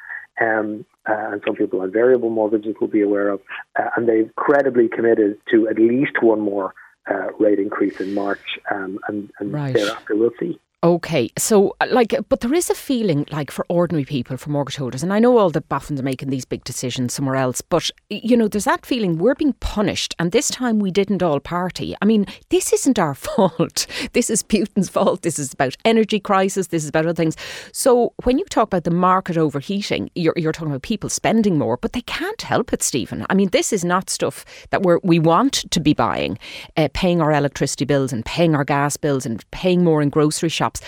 Um, 0.41 0.87
uh, 1.09 1.33
and 1.33 1.43
some 1.47 1.57
people 1.57 1.81
on 1.81 1.93
variable 1.93 2.31
mortgages 2.31 2.75
will 2.81 2.89
be 2.89 3.03
aware 3.03 3.29
of. 3.31 3.41
Uh, 3.79 3.91
and 3.97 4.09
they've 4.09 4.35
credibly 4.37 4.89
committed 4.89 5.39
to 5.51 5.69
at 5.69 5.79
least 5.79 6.23
one 6.23 6.41
more 6.41 6.75
uh, 7.11 7.33
rate 7.39 7.59
increase 7.59 8.01
in 8.01 8.15
March, 8.15 8.59
um, 8.71 8.99
and, 9.09 9.31
and 9.41 9.53
right. 9.53 9.75
thereafter 9.75 10.15
we'll 10.15 10.31
see. 10.39 10.61
Okay, 10.83 11.29
so 11.37 11.77
uh, 11.83 11.87
like, 11.91 12.15
but 12.31 12.41
there 12.41 12.55
is 12.55 12.71
a 12.71 12.75
feeling 12.75 13.27
like 13.31 13.51
for 13.51 13.67
ordinary 13.69 14.07
people, 14.07 14.39
for 14.39 14.49
mortgage 14.49 14.77
holders, 14.77 15.03
and 15.03 15.13
I 15.13 15.19
know 15.19 15.37
all 15.37 15.51
the 15.51 15.61
boffins 15.61 16.01
are 16.01 16.05
making 16.05 16.31
these 16.31 16.47
big 16.47 16.65
decisions 16.65 17.13
somewhere 17.13 17.37
else, 17.37 17.61
but 17.61 17.91
you 18.09 18.35
know, 18.35 18.49
there's 18.49 18.65
that 18.65 18.87
feeling 18.87 19.19
we're 19.19 19.35
being 19.35 19.53
punished, 19.61 20.15
and 20.19 20.33
this 20.33 20.49
time 20.49 20.79
we 20.79 20.91
didn't 20.91 21.23
all 21.23 21.39
party. 21.39 21.95
I 22.01 22.07
mean, 22.07 22.25
this 22.49 22.73
isn't 22.73 22.99
our 22.99 23.15
fault. 23.27 23.87
This 24.15 24.31
is 24.31 24.43
Putin's 24.43 24.89
fault. 24.89 25.21
This 25.21 25.39
is 25.39 25.53
about 25.53 25.77
energy 25.85 26.19
crisis. 26.19 26.69
This 26.69 26.85
is 26.85 26.89
about 26.89 27.05
other 27.05 27.15
things. 27.15 27.37
So 27.75 28.15
when 28.25 28.39
you 28.39 28.47
talk 28.47 28.69
about 28.69 28.85
the 28.85 28.91
market 28.91 29.37
overheating, 29.37 30.11
you're, 30.15 30.33
you're 30.39 30.53
talking 30.53 30.71
about 30.71 30.81
people 30.81 31.11
spending 31.11 31.59
more, 31.59 31.77
but 31.77 31.93
they 31.93 32.01
can't 32.03 32.41
help 32.41 32.73
it, 32.73 32.83
Stephen. 32.83 33.27
I 33.29 33.35
mean, 33.35 33.51
this 33.51 33.75
is 33.75 33.85
not 33.85 34.09
stuff 34.09 34.47
that 34.71 34.83
we 34.83 34.97
we 35.03 35.19
want 35.19 35.71
to 35.73 35.79
be 35.79 35.93
buying, 35.93 36.39
uh, 36.79 36.89
paying 36.95 37.21
our 37.21 37.33
electricity 37.33 37.85
bills 37.85 38.15
and 38.15 38.25
paying 38.25 38.55
our 38.55 38.65
gas 38.65 38.97
bills 38.97 39.27
and 39.27 39.45
paying 39.51 39.85
more 39.85 40.01
in 40.01 40.09
grocery 40.09 40.49
shops 40.49 40.70
shops. 40.71 40.81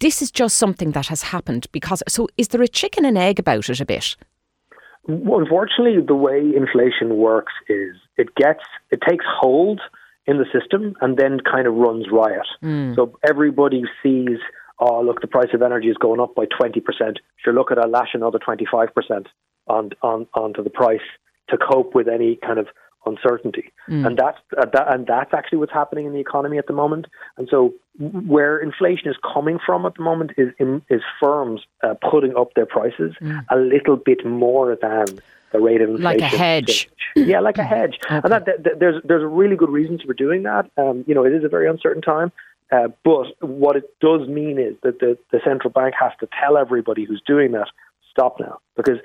This 0.00 0.22
is 0.22 0.30
just 0.30 0.56
something 0.56 0.92
that 0.92 1.06
has 1.06 1.22
happened 1.22 1.66
because. 1.72 2.02
So, 2.08 2.28
is 2.36 2.48
there 2.48 2.62
a 2.62 2.68
chicken 2.68 3.04
and 3.04 3.18
egg 3.18 3.38
about 3.38 3.68
it 3.68 3.80
a 3.80 3.84
bit? 3.84 4.16
Unfortunately, 5.06 6.02
the 6.06 6.14
way 6.14 6.38
inflation 6.54 7.16
works 7.16 7.52
is 7.68 7.96
it 8.16 8.34
gets 8.34 8.60
it 8.90 9.00
takes 9.08 9.24
hold 9.26 9.80
in 10.26 10.36
the 10.36 10.44
system 10.52 10.94
and 11.00 11.16
then 11.16 11.40
kind 11.40 11.66
of 11.66 11.74
runs 11.74 12.06
riot. 12.12 12.46
Mm. 12.62 12.94
So 12.94 13.18
everybody 13.26 13.84
sees, 14.02 14.38
oh 14.78 15.00
look, 15.00 15.22
the 15.22 15.26
price 15.26 15.48
of 15.54 15.62
energy 15.62 15.88
is 15.88 15.96
going 15.96 16.20
up 16.20 16.34
by 16.34 16.44
twenty 16.58 16.80
percent. 16.80 17.20
Sure, 17.42 17.54
look 17.54 17.72
at 17.72 17.78
a 17.78 17.88
lash 17.88 18.10
another 18.12 18.38
twenty 18.38 18.66
five 18.70 18.94
percent 18.94 19.28
on 19.66 19.90
on 20.02 20.26
onto 20.34 20.62
the 20.62 20.70
price 20.70 21.06
to 21.48 21.56
cope 21.56 21.94
with 21.94 22.08
any 22.08 22.36
kind 22.36 22.58
of 22.58 22.66
uncertainty, 23.06 23.72
mm. 23.88 24.06
and 24.06 24.18
that's 24.18 24.38
uh, 24.60 24.66
that, 24.72 24.92
and 24.92 25.06
that's 25.06 25.32
actually 25.32 25.58
what's 25.58 25.72
happening 25.72 26.06
in 26.06 26.12
the 26.12 26.20
economy 26.20 26.58
at 26.58 26.66
the 26.66 26.72
moment. 26.72 27.06
And 27.38 27.48
so, 27.50 27.72
where 27.98 28.58
inflation 28.58 29.08
is 29.08 29.16
coming 29.32 29.58
from 29.64 29.84
at 29.84 29.94
the 29.94 30.02
moment 30.02 30.32
is 30.36 30.52
is 30.88 31.02
firms 31.20 31.62
uh, 31.82 31.94
putting 32.10 32.36
up 32.36 32.54
their 32.54 32.66
prices 32.66 33.14
mm. 33.20 33.44
a 33.50 33.56
little 33.56 33.96
bit 33.96 34.24
more 34.24 34.76
than 34.80 35.06
the 35.52 35.60
rate 35.60 35.80
of 35.80 35.90
inflation. 35.90 36.20
Like 36.20 36.20
a 36.20 36.36
hedge. 36.36 36.88
Yeah, 37.16 37.40
like 37.40 37.58
a 37.58 37.64
hedge. 37.64 37.98
Okay. 38.04 38.20
And 38.22 38.32
that, 38.32 38.46
that, 38.46 38.78
there's 38.78 39.02
there's 39.04 39.24
really 39.24 39.56
good 39.56 39.70
reasons 39.70 40.02
for 40.02 40.14
doing 40.14 40.44
that. 40.44 40.70
Um, 40.76 41.04
you 41.06 41.14
know, 41.14 41.24
it 41.24 41.32
is 41.32 41.44
a 41.44 41.48
very 41.48 41.68
uncertain 41.68 42.02
time. 42.02 42.32
Uh, 42.70 42.88
but 43.02 43.26
what 43.40 43.76
it 43.76 43.94
does 44.00 44.28
mean 44.28 44.58
is 44.58 44.74
that 44.82 45.00
the, 45.00 45.16
the 45.32 45.40
central 45.42 45.70
bank 45.70 45.94
has 45.98 46.12
to 46.20 46.28
tell 46.38 46.58
everybody 46.58 47.04
who's 47.04 47.22
doing 47.26 47.52
that, 47.52 47.66
stop 48.10 48.38
now. 48.38 48.58
Because 48.76 48.98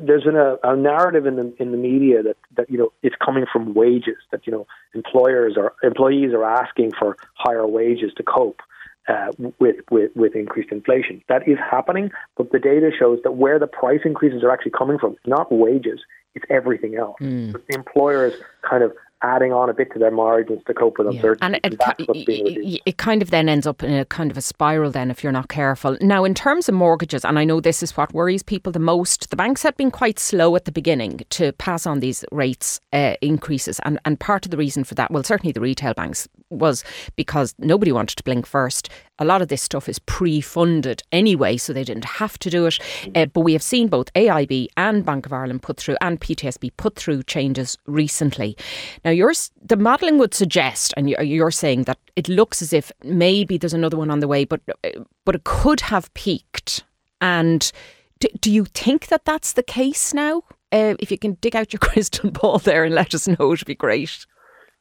there's 0.00 0.24
been 0.24 0.36
a, 0.36 0.56
a, 0.62 0.76
narrative 0.76 1.26
in 1.26 1.36
the 1.36 1.54
in 1.58 1.72
the 1.72 1.76
media 1.76 2.22
that, 2.22 2.36
that 2.56 2.70
you 2.70 2.78
know 2.78 2.92
it's 3.02 3.16
coming 3.24 3.44
from 3.52 3.74
wages 3.74 4.16
that 4.30 4.46
you 4.46 4.52
know 4.52 4.66
employers 4.94 5.54
or 5.56 5.74
employees 5.82 6.32
are 6.32 6.44
asking 6.44 6.92
for 6.98 7.16
higher 7.34 7.66
wages 7.66 8.12
to 8.16 8.22
cope 8.22 8.60
uh, 9.08 9.32
with, 9.58 9.76
with 9.90 10.14
with 10.14 10.34
increased 10.34 10.70
inflation. 10.70 11.22
That 11.28 11.48
is 11.48 11.58
happening, 11.58 12.10
but 12.36 12.52
the 12.52 12.58
data 12.58 12.90
shows 12.96 13.18
that 13.24 13.32
where 13.32 13.58
the 13.58 13.66
price 13.66 14.00
increases 14.04 14.42
are 14.42 14.50
actually 14.50 14.72
coming 14.72 14.98
from, 14.98 15.16
not 15.26 15.50
wages, 15.50 16.00
it's 16.34 16.44
everything 16.48 16.96
else. 16.96 17.16
Mm. 17.20 17.52
the 17.52 17.74
employers 17.74 18.34
kind 18.68 18.82
of 18.82 18.92
adding 19.22 19.52
on 19.52 19.68
a 19.68 19.74
bit 19.74 19.92
to 19.92 19.98
their 19.98 20.10
margins 20.10 20.62
to 20.66 20.74
cope 20.74 20.98
with 20.98 21.08
uncertainty. 21.08 21.58
Yeah. 21.60 21.68
And, 21.68 21.76
it, 22.16 22.82
it, 22.86 22.96
kind 22.96 23.22
of 23.22 23.30
then 23.30 23.48
ends 23.48 23.66
up 23.66 23.82
in 23.82 23.92
a 23.92 24.04
kind 24.04 24.30
of 24.30 24.36
a 24.36 24.40
spiral 24.40 24.90
then 24.90 25.10
if 25.10 25.22
you're 25.22 25.32
not 25.32 25.48
careful. 25.48 25.96
Now, 26.00 26.24
in 26.24 26.34
terms 26.34 26.68
of 26.68 26.74
mortgages, 26.74 27.24
and 27.24 27.38
I 27.38 27.44
know 27.44 27.60
this 27.60 27.82
is 27.82 27.96
what 27.96 28.14
worries 28.14 28.42
people 28.42 28.72
the 28.72 28.78
most, 28.78 29.30
the 29.30 29.36
banks 29.36 29.62
have 29.62 29.76
been 29.76 29.90
quite 29.90 30.18
slow 30.18 30.56
at 30.56 30.64
the 30.64 30.72
beginning 30.72 31.20
to 31.30 31.52
pass 31.52 31.86
on 31.86 32.00
these 32.00 32.24
rates 32.32 32.80
uh, 32.92 33.14
increases. 33.20 33.80
And, 33.84 33.98
and 34.04 34.18
part 34.18 34.44
of 34.46 34.50
the 34.50 34.56
reason 34.56 34.84
for 34.84 34.94
that, 34.94 35.10
well, 35.10 35.22
certainly 35.22 35.52
the 35.52 35.60
retail 35.60 35.94
banks, 35.94 36.28
was 36.50 36.84
because 37.16 37.54
nobody 37.58 37.92
wanted 37.92 38.16
to 38.16 38.22
blink 38.22 38.46
first. 38.46 38.88
A 39.18 39.24
lot 39.24 39.42
of 39.42 39.48
this 39.48 39.62
stuff 39.62 39.88
is 39.88 39.98
pre 39.98 40.40
funded 40.40 41.02
anyway, 41.12 41.56
so 41.56 41.72
they 41.72 41.84
didn't 41.84 42.04
have 42.04 42.38
to 42.40 42.50
do 42.50 42.66
it. 42.66 42.78
Uh, 43.14 43.26
but 43.26 43.40
we 43.40 43.52
have 43.52 43.62
seen 43.62 43.88
both 43.88 44.12
AIB 44.14 44.68
and 44.76 45.04
Bank 45.04 45.26
of 45.26 45.32
Ireland 45.32 45.62
put 45.62 45.78
through, 45.78 45.96
and 46.00 46.20
PTSB 46.20 46.72
put 46.76 46.96
through 46.96 47.22
changes 47.24 47.78
recently. 47.86 48.56
Now, 49.04 49.10
yours, 49.10 49.50
the 49.62 49.76
modelling 49.76 50.18
would 50.18 50.34
suggest, 50.34 50.92
and 50.96 51.08
you're 51.08 51.50
saying 51.50 51.84
that 51.84 51.98
it 52.16 52.28
looks 52.28 52.62
as 52.62 52.72
if 52.72 52.92
maybe 53.04 53.58
there's 53.58 53.74
another 53.74 53.96
one 53.96 54.10
on 54.10 54.20
the 54.20 54.28
way, 54.28 54.44
but 54.44 54.60
but 55.24 55.34
it 55.34 55.44
could 55.44 55.80
have 55.82 56.12
peaked. 56.14 56.84
And 57.20 57.70
do, 58.18 58.28
do 58.40 58.50
you 58.50 58.64
think 58.64 59.08
that 59.08 59.24
that's 59.24 59.52
the 59.52 59.62
case 59.62 60.14
now? 60.14 60.42
Uh, 60.72 60.94
if 61.00 61.10
you 61.10 61.18
can 61.18 61.36
dig 61.40 61.56
out 61.56 61.72
your 61.72 61.80
crystal 61.80 62.30
ball 62.30 62.58
there 62.58 62.84
and 62.84 62.94
let 62.94 63.14
us 63.14 63.28
know, 63.28 63.52
it'd 63.52 63.66
be 63.66 63.74
great. 63.74 64.26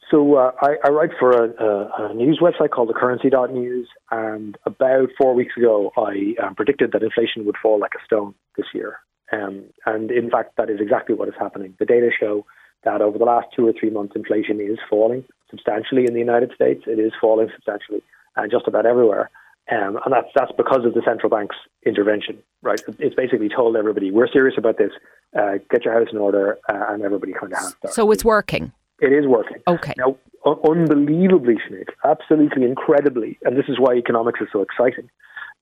So 0.09 0.35
uh, 0.35 0.51
I, 0.61 0.75
I, 0.83 0.89
write 0.89 1.11
for 1.19 1.31
a, 1.31 1.63
a, 1.63 2.09
a, 2.09 2.13
news 2.15 2.39
website 2.41 2.71
called 2.71 2.89
thecurrency.news, 2.89 3.87
and 4.09 4.57
about 4.65 5.09
four 5.19 5.35
weeks 5.35 5.53
ago, 5.55 5.91
I 5.95 6.33
um, 6.43 6.55
predicted 6.55 6.93
that 6.93 7.03
inflation 7.03 7.45
would 7.45 7.57
fall 7.61 7.79
like 7.79 7.93
a 7.93 8.03
stone 8.05 8.33
this 8.57 8.65
year. 8.73 8.97
Um, 9.31 9.65
and 9.85 10.09
in 10.09 10.31
fact, 10.31 10.57
that 10.57 10.69
is 10.69 10.79
exactly 10.79 11.13
what 11.13 11.27
is 11.27 11.35
happening. 11.39 11.75
The 11.77 11.85
data 11.85 12.09
show 12.17 12.45
that 12.83 13.01
over 13.01 13.19
the 13.19 13.25
last 13.25 13.47
two 13.55 13.67
or 13.67 13.73
three 13.79 13.91
months, 13.91 14.15
inflation 14.15 14.59
is 14.59 14.79
falling 14.89 15.25
substantially 15.51 16.05
in 16.07 16.13
the 16.13 16.19
United 16.19 16.51
States. 16.55 16.83
It 16.87 16.99
is 16.99 17.11
falling 17.21 17.49
substantially 17.53 18.01
uh, 18.35 18.47
just 18.49 18.67
about 18.67 18.87
everywhere. 18.87 19.29
Um, 19.71 19.99
and 20.03 20.11
that's 20.11 20.29
that's 20.33 20.51
because 20.57 20.83
of 20.85 20.95
the 20.95 21.03
central 21.05 21.29
bank's 21.29 21.55
intervention, 21.85 22.39
right? 22.63 22.81
It's 22.97 23.13
basically 23.13 23.49
told 23.49 23.75
everybody 23.75 24.09
we're 24.09 24.27
serious 24.27 24.57
about 24.57 24.79
this. 24.79 24.91
Uh, 25.37 25.59
get 25.69 25.85
your 25.85 25.93
house 25.93 26.07
in 26.11 26.17
order, 26.17 26.57
uh, 26.67 26.85
and 26.89 27.03
everybody 27.03 27.33
kind 27.33 27.53
of 27.53 27.59
has. 27.59 27.75
So 27.93 28.09
it's 28.09 28.25
working. 28.25 28.71
It 29.01 29.13
is 29.13 29.25
working. 29.27 29.57
Okay. 29.67 29.93
Now, 29.97 30.17
un- 30.45 30.59
unbelievably, 30.63 31.55
Sinead, 31.67 31.89
absolutely 32.03 32.63
incredibly, 32.63 33.37
and 33.43 33.57
this 33.57 33.65
is 33.67 33.79
why 33.79 33.95
economics 33.95 34.41
is 34.41 34.47
so 34.51 34.61
exciting. 34.61 35.09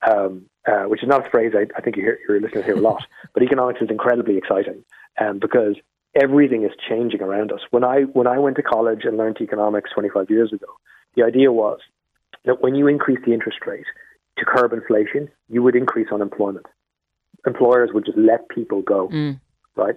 Um, 0.08 0.46
uh, 0.68 0.84
which 0.84 1.02
is 1.02 1.10
not 1.10 1.26
a 1.26 1.30
phrase 1.32 1.54
I, 1.56 1.66
I 1.76 1.82
think 1.82 1.96
you 1.96 2.04
hear, 2.04 2.20
your 2.30 2.40
listeners 2.40 2.66
hear 2.66 2.78
a 2.78 2.80
lot, 2.80 3.04
but 3.34 3.42
economics 3.42 3.82
is 3.82 3.90
incredibly 3.90 4.38
exciting 4.38 4.84
um, 5.20 5.40
because 5.40 5.76
everything 6.14 6.64
is 6.64 6.72
changing 6.88 7.22
around 7.22 7.52
us. 7.52 7.62
When 7.72 7.84
I 7.84 8.02
when 8.02 8.28
I 8.28 8.38
went 8.38 8.58
to 8.58 8.64
college 8.64 9.02
and 9.04 9.18
learned 9.18 9.38
economics 9.42 9.90
25 9.94 10.30
years 10.30 10.54
ago, 10.54 10.68
the 11.16 11.24
idea 11.24 11.52
was 11.52 11.80
that 12.46 12.62
when 12.62 12.76
you 12.76 12.88
increase 12.88 13.20
the 13.26 13.34
interest 13.34 13.60
rate 13.66 13.86
to 14.38 14.46
curb 14.46 14.74
inflation, 14.74 15.30
you 15.50 15.64
would 15.64 15.76
increase 15.76 16.08
unemployment. 16.12 16.66
Employers 17.46 17.90
would 17.94 18.06
just 18.06 18.18
let 18.18 18.50
people 18.50 18.82
go, 18.82 19.08
mm. 19.10 19.40
right? 19.76 19.96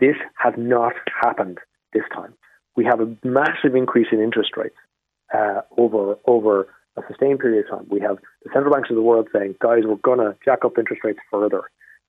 This 0.00 0.16
has 0.36 0.54
not 0.56 0.92
happened 1.22 1.58
this 1.92 2.04
time. 2.14 2.34
We 2.76 2.84
have 2.84 3.00
a 3.00 3.16
massive 3.24 3.74
increase 3.76 4.08
in 4.12 4.20
interest 4.20 4.50
rates 4.56 4.76
uh, 5.32 5.62
over 5.76 6.16
over 6.26 6.68
a 6.96 7.02
sustained 7.08 7.40
period 7.40 7.64
of 7.66 7.78
time, 7.78 7.86
we 7.90 8.00
have 8.00 8.18
the 8.44 8.50
central 8.52 8.72
banks 8.72 8.90
of 8.90 8.96
the 8.96 9.02
world 9.02 9.28
saying, 9.32 9.56
guys, 9.60 9.80
we're 9.84 9.96
going 9.96 10.18
to 10.18 10.36
jack 10.44 10.64
up 10.64 10.78
interest 10.78 11.02
rates 11.04 11.18
further. 11.30 11.62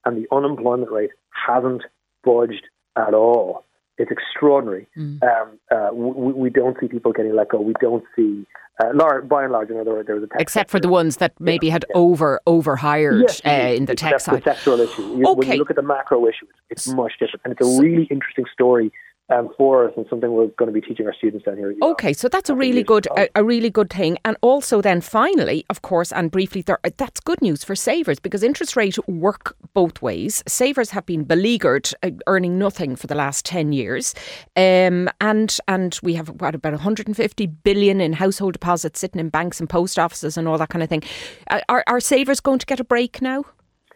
And 0.06 0.16
the 0.18 0.28
unemployment 0.36 0.92
rate 0.92 1.12
hasn't 1.48 1.84
budged 2.24 2.68
at 2.96 3.14
all. 3.14 3.64
It's 3.98 4.12
extraordinary. 4.12 4.88
Mm. 4.98 5.24
Um, 5.24 5.60
uh, 5.72 5.90
we, 5.94 6.34
we, 6.34 6.50
don't 6.50 6.78
see 6.80 6.88
people 6.88 7.14
getting 7.14 7.34
let 7.34 7.50
go. 7.50 7.62
We 7.62 7.74
don't 7.80 8.04
see, 8.16 8.46
uh, 8.84 8.92
by 9.22 9.44
and 9.44 9.54
large, 9.54 9.70
in 9.70 9.80
other 9.80 9.92
words, 9.92 10.06
there 10.06 10.16
was 10.16 10.26
a 10.26 10.28
except 10.38 10.70
for 10.70 10.82
the 10.82 10.90
ones 10.90 11.18
that 11.18 11.34
maybe 11.40 11.68
yeah, 11.68 11.74
had 11.74 11.86
yeah. 11.90 11.98
over 11.98 12.42
over 12.46 12.76
hired 12.76 13.22
yes, 13.22 13.42
uh, 13.46 13.74
in 13.74 13.86
the 13.86 13.96
tech 13.96 14.20
side. 14.20 14.44
The 14.44 14.52
sectoral 14.52 14.84
issue. 14.84 15.02
You, 15.02 15.26
okay. 15.28 15.40
When 15.40 15.52
you 15.54 15.58
look 15.58 15.70
at 15.70 15.78
the 15.78 15.82
macro 15.82 16.28
issue, 16.28 16.46
it's, 16.70 16.88
it's 16.88 16.96
much 16.96 17.14
different, 17.20 17.42
and 17.46 17.54
it's 17.54 17.66
a 17.66 17.82
really 17.82 18.04
interesting 18.12 18.46
story 18.52 18.92
um, 19.30 19.50
for 19.58 19.88
us 19.88 19.94
and 19.98 20.06
something 20.10 20.32
we're 20.32 20.48
going 20.48 20.72
to 20.72 20.80
be 20.80 20.86
teaching 20.86 21.08
our 21.08 21.14
students 21.14 21.46
down 21.46 21.58
here. 21.58 21.74
Okay, 21.82 22.14
so 22.14 22.30
that's 22.30 22.50
a 22.50 22.56
really 22.56 22.84
good 22.84 23.08
a, 23.18 23.28
a, 23.36 23.44
really 23.44 23.72
good 23.72 23.90
thing. 23.90 24.18
And 24.24 24.38
also 24.42 24.82
then 24.82 25.02
finally, 25.02 25.66
of 25.70 25.82
course, 25.82 26.12
and 26.12 26.30
briefly, 26.30 26.62
there, 26.62 26.80
that's 26.98 27.20
good 27.20 27.42
news 27.42 27.64
for 27.64 27.76
savers 27.76 28.20
because 28.20 28.44
interest 28.44 28.76
rates 28.76 29.00
work 29.08 29.56
both 29.74 30.02
ways. 30.02 30.44
Savers 30.48 30.92
have 30.92 31.06
been 31.08 31.24
beleaguered, 31.24 31.90
uh, 32.04 32.12
earning 32.28 32.60
nothing 32.60 32.96
for 32.96 33.08
the 33.08 33.16
last 33.16 33.46
ten 33.46 33.74
years, 33.74 34.14
um, 34.56 35.10
and 35.20 35.58
and 35.68 36.00
we 36.04 36.14
have 36.14 36.30
what 36.30 36.54
about 36.54 36.74
150 36.74 37.48
billion 37.48 38.02
in 38.02 38.14
household 38.14 38.54
deposits 38.54 39.00
sitting 39.00 39.20
in 39.20 39.30
banks 39.30 39.60
and 39.60 39.70
post 39.70 39.98
offices 39.98 40.38
and 40.38 40.48
all 40.48 40.58
that 40.60 40.70
kind 40.70 40.84
of 40.84 40.90
thing. 40.90 41.04
Uh, 41.50 41.62
are, 41.68 41.84
are 41.88 42.00
savers 42.00 42.40
going 42.40 42.60
to 42.60 42.66
get 42.66 42.80
a 42.80 42.84
break 42.84 43.22
now? 43.22 43.44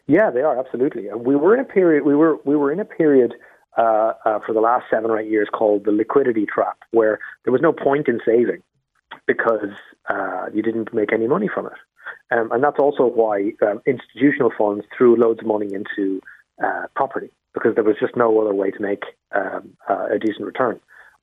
Yeah, 0.07 0.31
they 0.31 0.41
are 0.41 0.59
absolutely. 0.59 1.07
We 1.15 1.35
were 1.35 1.53
in 1.53 1.59
a 1.59 1.65
period. 1.65 2.03
We 2.03 2.15
were 2.15 2.37
we 2.43 2.55
were 2.55 2.71
in 2.71 2.79
a 2.79 2.85
period 2.85 3.35
uh, 3.77 4.13
uh, 4.25 4.39
for 4.45 4.53
the 4.53 4.59
last 4.59 4.85
seven 4.89 5.11
or 5.11 5.19
eight 5.19 5.29
years 5.29 5.47
called 5.51 5.85
the 5.85 5.91
liquidity 5.91 6.45
trap, 6.45 6.77
where 6.91 7.19
there 7.43 7.53
was 7.53 7.61
no 7.61 7.73
point 7.73 8.07
in 8.07 8.19
saving 8.25 8.61
because 9.25 9.69
uh, 10.09 10.45
you 10.53 10.61
didn't 10.61 10.93
make 10.93 11.13
any 11.13 11.27
money 11.27 11.49
from 11.53 11.67
it. 11.67 11.73
Um, 12.31 12.51
and 12.51 12.63
that's 12.63 12.79
also 12.79 13.03
why 13.03 13.51
um, 13.61 13.81
institutional 13.85 14.51
funds 14.57 14.85
threw 14.95 15.15
loads 15.15 15.39
of 15.39 15.47
money 15.47 15.73
into 15.73 16.21
uh, 16.63 16.83
property 16.95 17.29
because 17.53 17.75
there 17.75 17.83
was 17.83 17.95
just 17.99 18.15
no 18.15 18.39
other 18.41 18.53
way 18.53 18.71
to 18.71 18.81
make 18.81 19.03
um, 19.33 19.75
uh, 19.89 20.07
a 20.11 20.19
decent 20.19 20.45
return 20.45 20.79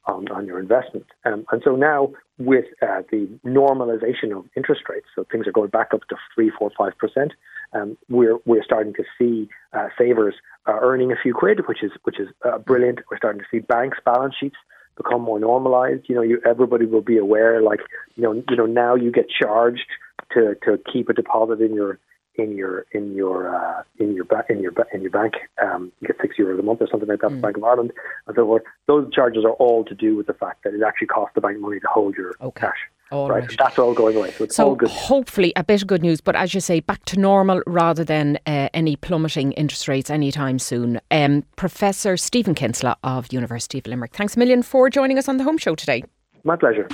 on, 0.07 0.29
on 0.29 0.47
your 0.47 0.59
investment. 0.59 1.07
Um, 1.25 1.45
and 1.51 1.63
so 1.65 1.77
now, 1.77 2.13
with 2.39 2.67
uh, 2.83 3.03
the 3.11 3.29
normalization 3.45 4.37
of 4.37 4.45
interest 4.57 4.83
rates, 4.89 5.07
so 5.15 5.25
things 5.31 5.47
are 5.47 5.53
going 5.53 5.71
back 5.71 5.93
up 5.95 6.03
to 6.09 6.17
three, 6.35 6.51
four, 6.57 6.71
five 6.77 6.97
percent. 6.99 7.33
Um, 7.77 7.99
we're 8.09 8.39
we're 8.45 8.65
starting 8.65 8.95
to 8.95 9.05
see 9.19 9.49
uh, 9.73 9.89
savers 9.99 10.35
uh, 10.67 10.79
earning 10.81 11.13
a 11.13 11.17
few 11.23 11.35
quid, 11.35 11.67
which 11.69 11.83
is 11.83 11.93
which 12.05 12.19
is 12.19 12.29
uh, 12.45 12.59
brilliant. 12.59 13.01
We're 13.11 13.19
starting 13.19 13.41
to 13.41 13.47
see 13.51 13.61
banks' 13.61 13.99
balance 14.05 14.35
sheets 14.39 14.57
become 14.97 15.23
more 15.23 15.39
normalized. 15.39 16.05
You 16.09 16.15
know, 16.15 16.23
you, 16.23 16.41
everybody 16.45 16.87
will 16.87 17.03
be 17.03 17.19
aware. 17.19 17.61
Like, 17.61 17.81
you 18.17 18.23
know, 18.23 18.33
you 18.49 18.57
know 18.57 18.67
now 18.67 18.95
you 18.95 19.13
get 19.13 19.27
charged 19.29 19.87
to 20.33 20.55
to 20.65 20.79
keep 20.93 21.09
a 21.09 21.13
deposit 21.13 21.61
in 21.61 21.75
your 21.75 21.99
in 22.37 22.57
your 22.57 22.87
in 22.93 23.15
your 23.15 23.55
uh, 23.55 23.83
in 23.99 24.15
your 24.15 24.25
ba- 24.25 24.45
in 24.49 24.61
your 24.61 24.73
ba- 24.73 24.87
in 24.93 25.03
your 25.03 25.11
bank. 25.11 25.35
Um, 25.63 25.93
you 26.01 26.09
get 26.09 26.17
six 26.21 26.37
euros 26.39 26.59
a 26.59 26.63
month 26.63 26.81
or 26.81 26.89
something 26.91 27.09
like 27.09 27.21
that 27.21 27.29
mm. 27.29 27.35
from 27.35 27.41
Bank 27.41 27.57
of 27.57 27.65
Ireland 27.65 27.93
and 28.27 28.37
so 28.37 28.45
forth. 28.45 28.63
Those 28.87 29.13
charges 29.13 29.45
are 29.45 29.53
all 29.53 29.85
to 29.85 29.95
do 29.95 30.17
with 30.17 30.27
the 30.27 30.35
fact 30.35 30.65
that 30.65 30.75
it 30.75 30.83
actually 30.87 31.09
costs 31.09 31.35
the 31.35 31.41
bank 31.41 31.59
money 31.59 31.81
to 31.81 31.89
hold 31.89 32.15
your 32.15 32.35
okay. 32.41 32.67
cash. 32.67 32.79
All 33.13 33.31
right. 33.31 33.47
right. 33.49 33.57
That's 33.59 33.79
all 33.79 33.95
going 33.95 34.17
away. 34.17 34.33
So 34.33 34.45
it's 34.45 34.57
so 34.57 34.69
all 34.69 34.75
good. 34.75 34.89
Hopefully, 34.89 35.53
a 35.55 35.63
bit 35.63 35.83
of 35.83 35.87
good 35.87 36.03
news, 36.03 36.21
but 36.21 36.35
as 36.35 36.55
you 36.55 36.61
say, 36.61 36.81
back 36.81 37.05
to 37.07 37.21
normal 37.21 37.63
rather 37.67 38.03
than 38.03 38.37
uh, 38.47 38.69
any 38.75 38.97
plummeting 38.97 39.53
interest 39.53 39.87
rates 39.87 40.11
anytime 40.11 40.59
soon. 40.59 41.01
Um, 41.13 41.45
Professor 41.55 42.17
Stephen 42.17 42.55
Kinsella 42.55 42.97
of 43.05 43.33
University 43.33 43.79
of 43.79 43.87
Limerick, 43.87 44.15
thanks 44.15 44.35
a 44.35 44.39
million 44.41 44.63
for 44.63 44.91
joining 44.91 45.19
us 45.19 45.29
on 45.29 45.37
the 45.37 45.45
Home 45.45 45.59
Show 45.59 45.77
today. 45.77 46.03
My 46.43 46.57
pleasure. 46.57 46.89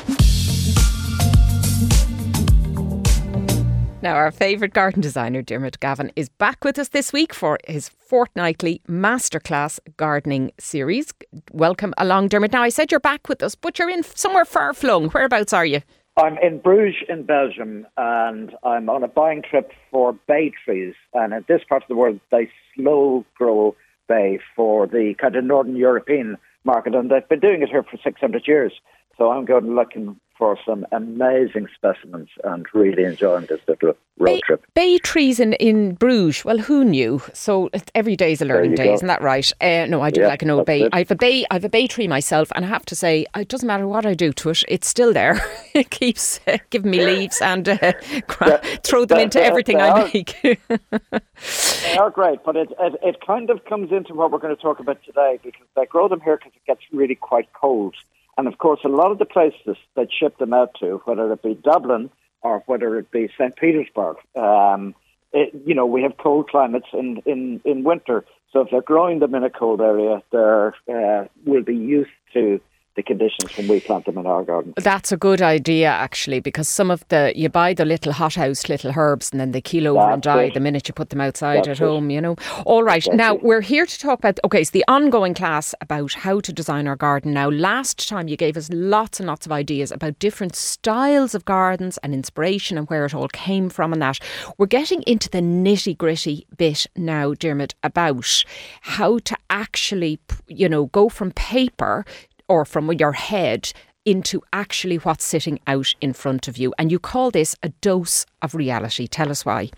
Now, 4.02 4.16
our 4.16 4.32
favourite 4.32 4.74
garden 4.74 5.00
designer, 5.00 5.42
Diarmuid 5.42 5.78
Gavin, 5.78 6.10
is 6.16 6.28
back 6.28 6.64
with 6.64 6.76
us 6.76 6.88
this 6.88 7.12
week 7.12 7.32
for 7.32 7.56
his 7.68 7.88
fortnightly 7.88 8.82
masterclass 8.88 9.78
gardening 9.96 10.50
series. 10.58 11.14
Welcome 11.52 11.94
along, 11.96 12.28
Diarmuid. 12.28 12.52
Now, 12.52 12.64
I 12.64 12.68
said 12.68 12.90
you're 12.90 12.98
back 12.98 13.28
with 13.28 13.44
us, 13.44 13.54
but 13.54 13.78
you're 13.78 13.88
in 13.88 14.02
somewhere 14.02 14.44
far 14.44 14.74
flung. 14.74 15.08
Whereabouts 15.10 15.52
are 15.52 15.64
you? 15.64 15.82
I'm 16.16 16.36
in 16.38 16.58
Bruges 16.58 17.02
in 17.08 17.24
Belgium 17.24 17.86
and 17.96 18.54
I'm 18.62 18.90
on 18.90 19.02
a 19.02 19.08
buying 19.08 19.42
trip 19.48 19.72
for 19.90 20.12
bay 20.12 20.52
trees. 20.64 20.94
And 21.14 21.32
in 21.32 21.44
this 21.48 21.62
part 21.66 21.82
of 21.82 21.88
the 21.88 21.96
world, 21.96 22.20
they 22.30 22.50
slow 22.74 23.24
grow 23.34 23.74
bay 24.08 24.38
for 24.54 24.86
the 24.86 25.14
kind 25.18 25.36
of 25.36 25.44
Northern 25.44 25.76
European 25.76 26.36
market. 26.64 26.94
And 26.94 27.10
they've 27.10 27.28
been 27.28 27.40
doing 27.40 27.62
it 27.62 27.70
here 27.70 27.82
for 27.82 27.96
600 27.96 28.46
years. 28.46 28.72
So 29.18 29.30
I'm 29.30 29.44
going 29.44 29.74
looking 29.74 30.18
for 30.42 30.58
some 30.66 30.84
amazing 30.90 31.68
specimens 31.72 32.28
and 32.42 32.66
really 32.74 33.04
enjoying 33.04 33.46
this 33.46 33.60
little 33.68 33.94
road 34.18 34.24
bay, 34.24 34.40
trip. 34.44 34.64
Bay 34.74 34.98
trees 34.98 35.38
in, 35.38 35.52
in 35.54 35.94
Bruges. 35.94 36.44
Well, 36.44 36.58
who 36.58 36.84
knew? 36.84 37.22
So 37.32 37.70
every 37.94 38.16
day 38.16 38.32
is 38.32 38.42
a 38.42 38.44
learning 38.44 38.74
day, 38.74 38.86
go. 38.86 38.94
isn't 38.94 39.06
that 39.06 39.22
right? 39.22 39.50
Uh, 39.60 39.86
no, 39.86 40.00
I 40.00 40.10
do 40.10 40.22
yeah, 40.22 40.26
like 40.26 40.42
an 40.42 40.50
old 40.50 40.66
bay. 40.66 40.88
I 40.92 40.98
have 40.98 41.10
a 41.10 41.14
bay. 41.14 41.44
I 41.50 41.54
have 41.54 41.64
a 41.64 41.68
bay 41.68 41.86
tree 41.86 42.08
myself, 42.08 42.50
and 42.56 42.64
I 42.64 42.68
have 42.68 42.84
to 42.86 42.96
say, 42.96 43.26
it 43.36 43.46
doesn't 43.46 43.66
matter 43.66 43.86
what 43.86 44.04
I 44.04 44.14
do 44.14 44.32
to 44.32 44.50
it, 44.50 44.64
it's 44.66 44.88
still 44.88 45.12
there. 45.12 45.40
it 45.74 45.90
keeps 45.90 46.40
uh, 46.48 46.58
giving 46.70 46.90
me 46.90 47.04
leaves 47.04 47.40
and 47.40 47.68
uh, 47.68 47.78
yeah, 48.40 48.56
throw 48.82 49.04
them 49.04 49.20
into 49.20 49.40
everything 49.40 49.80
I 49.80 49.88
are, 49.90 50.10
make. 50.14 50.40
they 50.42 51.96
are 51.98 52.10
great, 52.10 52.40
but 52.44 52.56
it, 52.56 52.72
it 52.80 52.94
it 53.02 53.16
kind 53.24 53.50
of 53.50 53.64
comes 53.66 53.92
into 53.92 54.14
what 54.14 54.32
we're 54.32 54.38
going 54.38 54.56
to 54.56 54.60
talk 54.60 54.80
about 54.80 55.02
today 55.04 55.38
because 55.42 55.66
they 55.76 55.86
grow 55.86 56.08
them 56.08 56.20
here 56.20 56.36
because 56.36 56.52
it 56.56 56.66
gets 56.66 56.82
really 56.90 57.14
quite 57.14 57.52
cold. 57.52 57.94
And 58.42 58.52
of 58.52 58.58
course, 58.58 58.80
a 58.84 58.88
lot 58.88 59.12
of 59.12 59.20
the 59.20 59.24
places 59.24 59.76
that 59.94 60.08
ship 60.12 60.36
them 60.38 60.52
out 60.52 60.74
to, 60.80 61.00
whether 61.04 61.32
it 61.32 61.42
be 61.44 61.54
Dublin 61.54 62.10
or 62.40 62.64
whether 62.66 62.98
it 62.98 63.08
be 63.12 63.28
St. 63.38 63.54
Petersburg, 63.54 64.16
um, 64.34 64.96
it, 65.32 65.54
you 65.64 65.76
know, 65.76 65.86
we 65.86 66.02
have 66.02 66.16
cold 66.16 66.48
climates 66.48 66.88
in, 66.92 67.22
in, 67.24 67.60
in 67.64 67.84
winter. 67.84 68.24
So 68.52 68.62
if 68.62 68.70
they're 68.72 68.82
growing 68.82 69.20
them 69.20 69.36
in 69.36 69.44
a 69.44 69.48
cold 69.48 69.80
area, 69.80 70.24
they 70.32 70.92
uh, 70.92 71.26
will 71.46 71.62
be 71.62 71.76
used 71.76 72.10
to 72.32 72.60
the 72.94 73.02
conditions 73.02 73.56
when 73.56 73.68
we 73.68 73.80
plant 73.80 74.04
them 74.04 74.18
in 74.18 74.26
our 74.26 74.42
garden. 74.44 74.74
That's 74.76 75.12
a 75.12 75.16
good 75.16 75.40
idea, 75.40 75.88
actually, 75.88 76.40
because 76.40 76.68
some 76.68 76.90
of 76.90 77.06
the 77.08 77.32
you 77.34 77.48
buy 77.48 77.72
the 77.74 77.84
little 77.84 78.12
hothouse 78.12 78.68
little 78.68 78.92
herbs 78.94 79.30
and 79.32 79.40
then 79.40 79.52
they 79.52 79.60
keel 79.60 79.88
over 79.88 80.00
That's 80.00 80.12
and 80.14 80.22
die 80.22 80.42
it. 80.44 80.54
the 80.54 80.60
minute 80.60 80.88
you 80.88 80.94
put 80.94 81.10
them 81.10 81.20
outside 81.20 81.58
That's 81.58 81.68
at 81.68 81.80
it. 81.80 81.86
home. 81.86 82.10
You 82.10 82.20
know. 82.20 82.36
All 82.66 82.82
right, 82.82 83.02
That's 83.04 83.16
now 83.16 83.36
it. 83.36 83.42
we're 83.42 83.62
here 83.62 83.86
to 83.86 83.98
talk 83.98 84.18
about 84.18 84.38
okay, 84.44 84.60
it's 84.60 84.70
the 84.70 84.84
ongoing 84.88 85.34
class 85.34 85.74
about 85.80 86.12
how 86.12 86.40
to 86.40 86.52
design 86.52 86.86
our 86.86 86.96
garden. 86.96 87.32
Now, 87.32 87.48
last 87.48 88.08
time 88.08 88.28
you 88.28 88.36
gave 88.36 88.56
us 88.56 88.68
lots 88.72 89.20
and 89.20 89.26
lots 89.26 89.46
of 89.46 89.52
ideas 89.52 89.90
about 89.90 90.18
different 90.18 90.54
styles 90.54 91.34
of 91.34 91.44
gardens 91.44 91.98
and 92.02 92.12
inspiration 92.14 92.76
and 92.76 92.88
where 92.88 93.04
it 93.06 93.14
all 93.14 93.28
came 93.28 93.68
from 93.70 93.92
and 93.92 94.02
that. 94.02 94.18
We're 94.58 94.66
getting 94.66 95.02
into 95.06 95.30
the 95.30 95.38
nitty 95.40 95.96
gritty 95.96 96.46
bit 96.56 96.86
now, 96.96 97.32
Diarmuid, 97.34 97.74
about 97.82 98.44
how 98.82 99.18
to 99.20 99.36
actually, 99.48 100.18
you 100.48 100.68
know, 100.68 100.86
go 100.86 101.08
from 101.08 101.30
paper 101.32 102.04
or 102.48 102.64
from 102.64 102.92
your 102.92 103.12
head 103.12 103.72
into 104.04 104.42
actually 104.52 104.96
what's 104.96 105.24
sitting 105.24 105.60
out 105.66 105.94
in 106.00 106.12
front 106.12 106.48
of 106.48 106.56
you. 106.56 106.74
And 106.78 106.90
you 106.90 106.98
call 106.98 107.30
this 107.30 107.54
a 107.62 107.68
dose 107.80 108.26
of 108.40 108.54
reality. 108.54 109.06
Tell 109.06 109.30
us 109.30 109.44
why. 109.44 109.70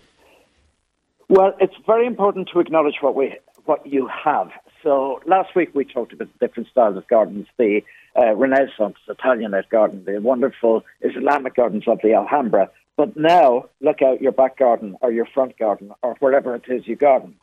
Well, 1.29 1.53
it's 1.59 1.75
very 1.85 2.05
important 2.05 2.49
to 2.53 2.59
acknowledge 2.59 2.95
what 3.01 3.15
we 3.15 3.35
what 3.65 3.85
you 3.85 4.07
have. 4.07 4.51
So 4.83 5.19
last 5.25 5.55
week 5.55 5.69
we 5.73 5.85
talked 5.85 6.13
about 6.13 6.27
the 6.31 6.47
different 6.47 6.69
styles 6.69 6.97
of 6.97 7.07
gardens, 7.07 7.47
the 7.57 7.81
uh, 8.15 8.35
Renaissance 8.35 8.97
Italianate 9.09 9.69
garden, 9.69 10.03
the 10.05 10.21
wonderful 10.21 10.83
Islamic 11.01 11.55
gardens 11.55 11.85
of 11.87 11.99
the 12.03 12.13
Alhambra. 12.13 12.69
But 12.95 13.17
now 13.17 13.65
look 13.81 14.03
out 14.03 14.21
your 14.21 14.31
back 14.31 14.59
garden 14.59 14.95
or 15.01 15.11
your 15.11 15.25
front 15.25 15.57
garden 15.57 15.91
or 16.03 16.15
wherever 16.19 16.55
it 16.55 16.65
is 16.67 16.87
you 16.87 16.95
garden. 16.95 17.35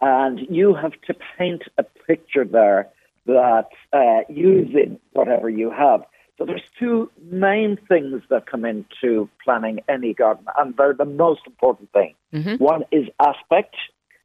And 0.00 0.40
you 0.48 0.74
have 0.74 0.92
to 1.08 1.14
paint 1.36 1.62
a 1.76 1.82
picture 1.82 2.44
there 2.44 2.88
that 3.26 3.68
uh, 3.92 4.20
using 4.28 4.98
whatever 5.12 5.48
you 5.48 5.70
have. 5.70 6.04
So 6.36 6.44
there's 6.44 6.62
two 6.78 7.10
main 7.30 7.78
things 7.88 8.22
that 8.28 8.46
come 8.46 8.64
into 8.64 9.28
planning 9.44 9.80
any 9.88 10.14
garden, 10.14 10.46
and 10.58 10.76
they're 10.76 10.92
the 10.92 11.04
most 11.04 11.42
important 11.46 11.92
thing. 11.92 12.14
Mm-hmm. 12.32 12.62
One 12.62 12.82
is 12.90 13.06
aspect, 13.20 13.76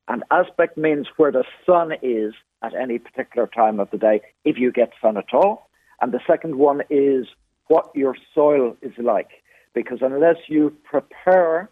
and 0.08 0.24
aspect 0.32 0.76
means 0.78 1.08
where 1.18 1.32
the 1.32 1.44
sun 1.66 1.94
is 2.02 2.34
at 2.64 2.74
any 2.74 2.98
particular 2.98 3.48
time 3.48 3.80
of 3.80 3.92
the 3.92 3.98
day, 3.98 4.22
if 4.44 4.58
you 4.58 4.72
get 4.72 4.92
sun 5.02 5.18
at 5.18 5.34
all. 5.34 5.70
And 6.02 6.12
the 6.12 6.20
second 6.26 6.56
one 6.58 6.82
is 6.90 7.28
what 7.68 7.92
your 7.96 8.16
soil 8.34 8.76
is 8.82 8.94
like, 8.98 9.30
because 9.74 10.00
unless 10.02 10.38
you 10.48 10.76
prepare 10.84 11.70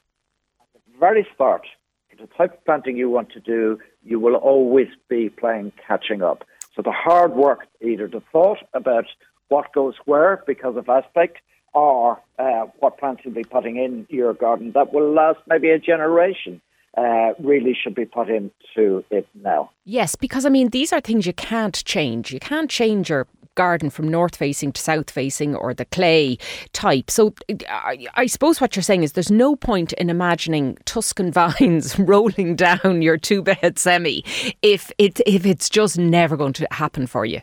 at 0.62 0.68
the 0.74 1.00
very 1.00 1.28
start 1.34 1.66
for 2.10 2.16
the 2.16 2.28
type 2.34 2.54
of 2.54 2.66
planting 2.66 2.96
you 2.96 3.10
want 3.10 3.32
to 3.32 3.40
do, 3.40 3.80
you 4.04 4.20
will 4.20 4.36
always 4.36 4.88
be 5.10 5.30
playing 5.30 5.72
catching 5.86 6.22
up. 6.22 6.44
So 6.78 6.84
the 6.84 6.92
hard 6.92 7.34
work, 7.34 7.66
either 7.82 8.08
the 8.08 8.22
thought 8.32 8.60
about 8.72 9.06
what 9.50 9.74
goes 9.74 9.96
where 10.06 10.44
because 10.46 10.78
of 10.78 10.88
aspect, 10.88 11.40
or 11.74 12.22
uh, 12.38 12.68
what 12.80 13.00
plants 13.00 13.24
you'll 13.26 13.34
be 13.34 13.44
putting 13.44 13.78
in 13.78 14.06
your 14.10 14.34
garden 14.34 14.72
that 14.74 14.94
will 14.94 15.12
last 15.12 15.40
maybe 15.48 15.70
a 15.72 15.80
generation. 15.80 16.62
Uh, 16.96 17.34
really 17.40 17.76
should 17.82 17.96
be 17.96 18.06
put 18.06 18.30
into 18.30 19.04
it 19.12 19.28
now. 19.36 19.70
Yes, 19.86 20.16
because 20.16 20.46
I 20.46 20.50
mean, 20.50 20.70
these 20.70 20.94
are 20.94 21.02
things 21.02 21.26
you 21.26 21.34
can't 21.34 21.84
change. 21.86 22.32
You 22.32 22.40
can't 22.40 22.70
change 22.70 23.10
your 23.10 23.28
garden 23.58 23.90
from 23.90 24.08
north 24.08 24.36
facing 24.36 24.72
to 24.72 24.80
south 24.80 25.10
facing 25.10 25.56
or 25.56 25.74
the 25.74 25.86
clay 25.86 26.38
type. 26.74 27.10
So 27.10 27.34
I, 27.68 28.06
I, 28.14 28.28
suppose 28.28 28.62
what 28.62 28.76
you're 28.76 28.84
saying 28.84 29.02
is 29.04 29.14
there's 29.14 29.32
no 29.32 29.56
point 29.56 29.94
in 29.94 30.12
imagining 30.12 30.78
Tuscan 30.86 31.32
vines 31.40 32.00
rolling 32.00 32.56
down 32.56 33.02
your 33.02 33.18
two 33.18 33.42
bed 33.42 33.80
semi 33.80 34.24
if 34.62 34.92
it 34.98 35.20
if 35.26 35.46
it's 35.46 35.70
just 35.70 35.98
never 35.98 36.38
going 36.38 36.54
to 36.54 36.68
happen 36.72 37.08
for 37.08 37.26
you. 37.26 37.42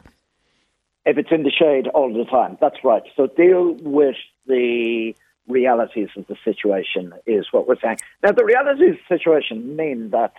If 1.05 1.19
it's 1.19 1.33
in 1.33 1.43
the 1.43 1.51
shade 1.51 1.89
all 1.89 2.11
the 2.15 2.25
time, 2.25 2.57
that's 2.61 2.83
right. 2.83 3.03
So 3.15 3.27
deal 3.27 3.75
with 3.83 4.17
the 4.47 5.15
realities 5.49 6.09
of 6.17 6.27
the 6.27 6.37
situation 6.45 7.13
is 7.27 7.47
what 7.51 7.69
we're 7.69 7.79
saying. 7.81 7.99
Now, 8.23 8.33
the 8.33 8.45
realities 8.45 8.95
of 8.95 8.97
the 9.09 9.19
situation 9.19 9.77
mean 9.77 10.11
that 10.11 10.33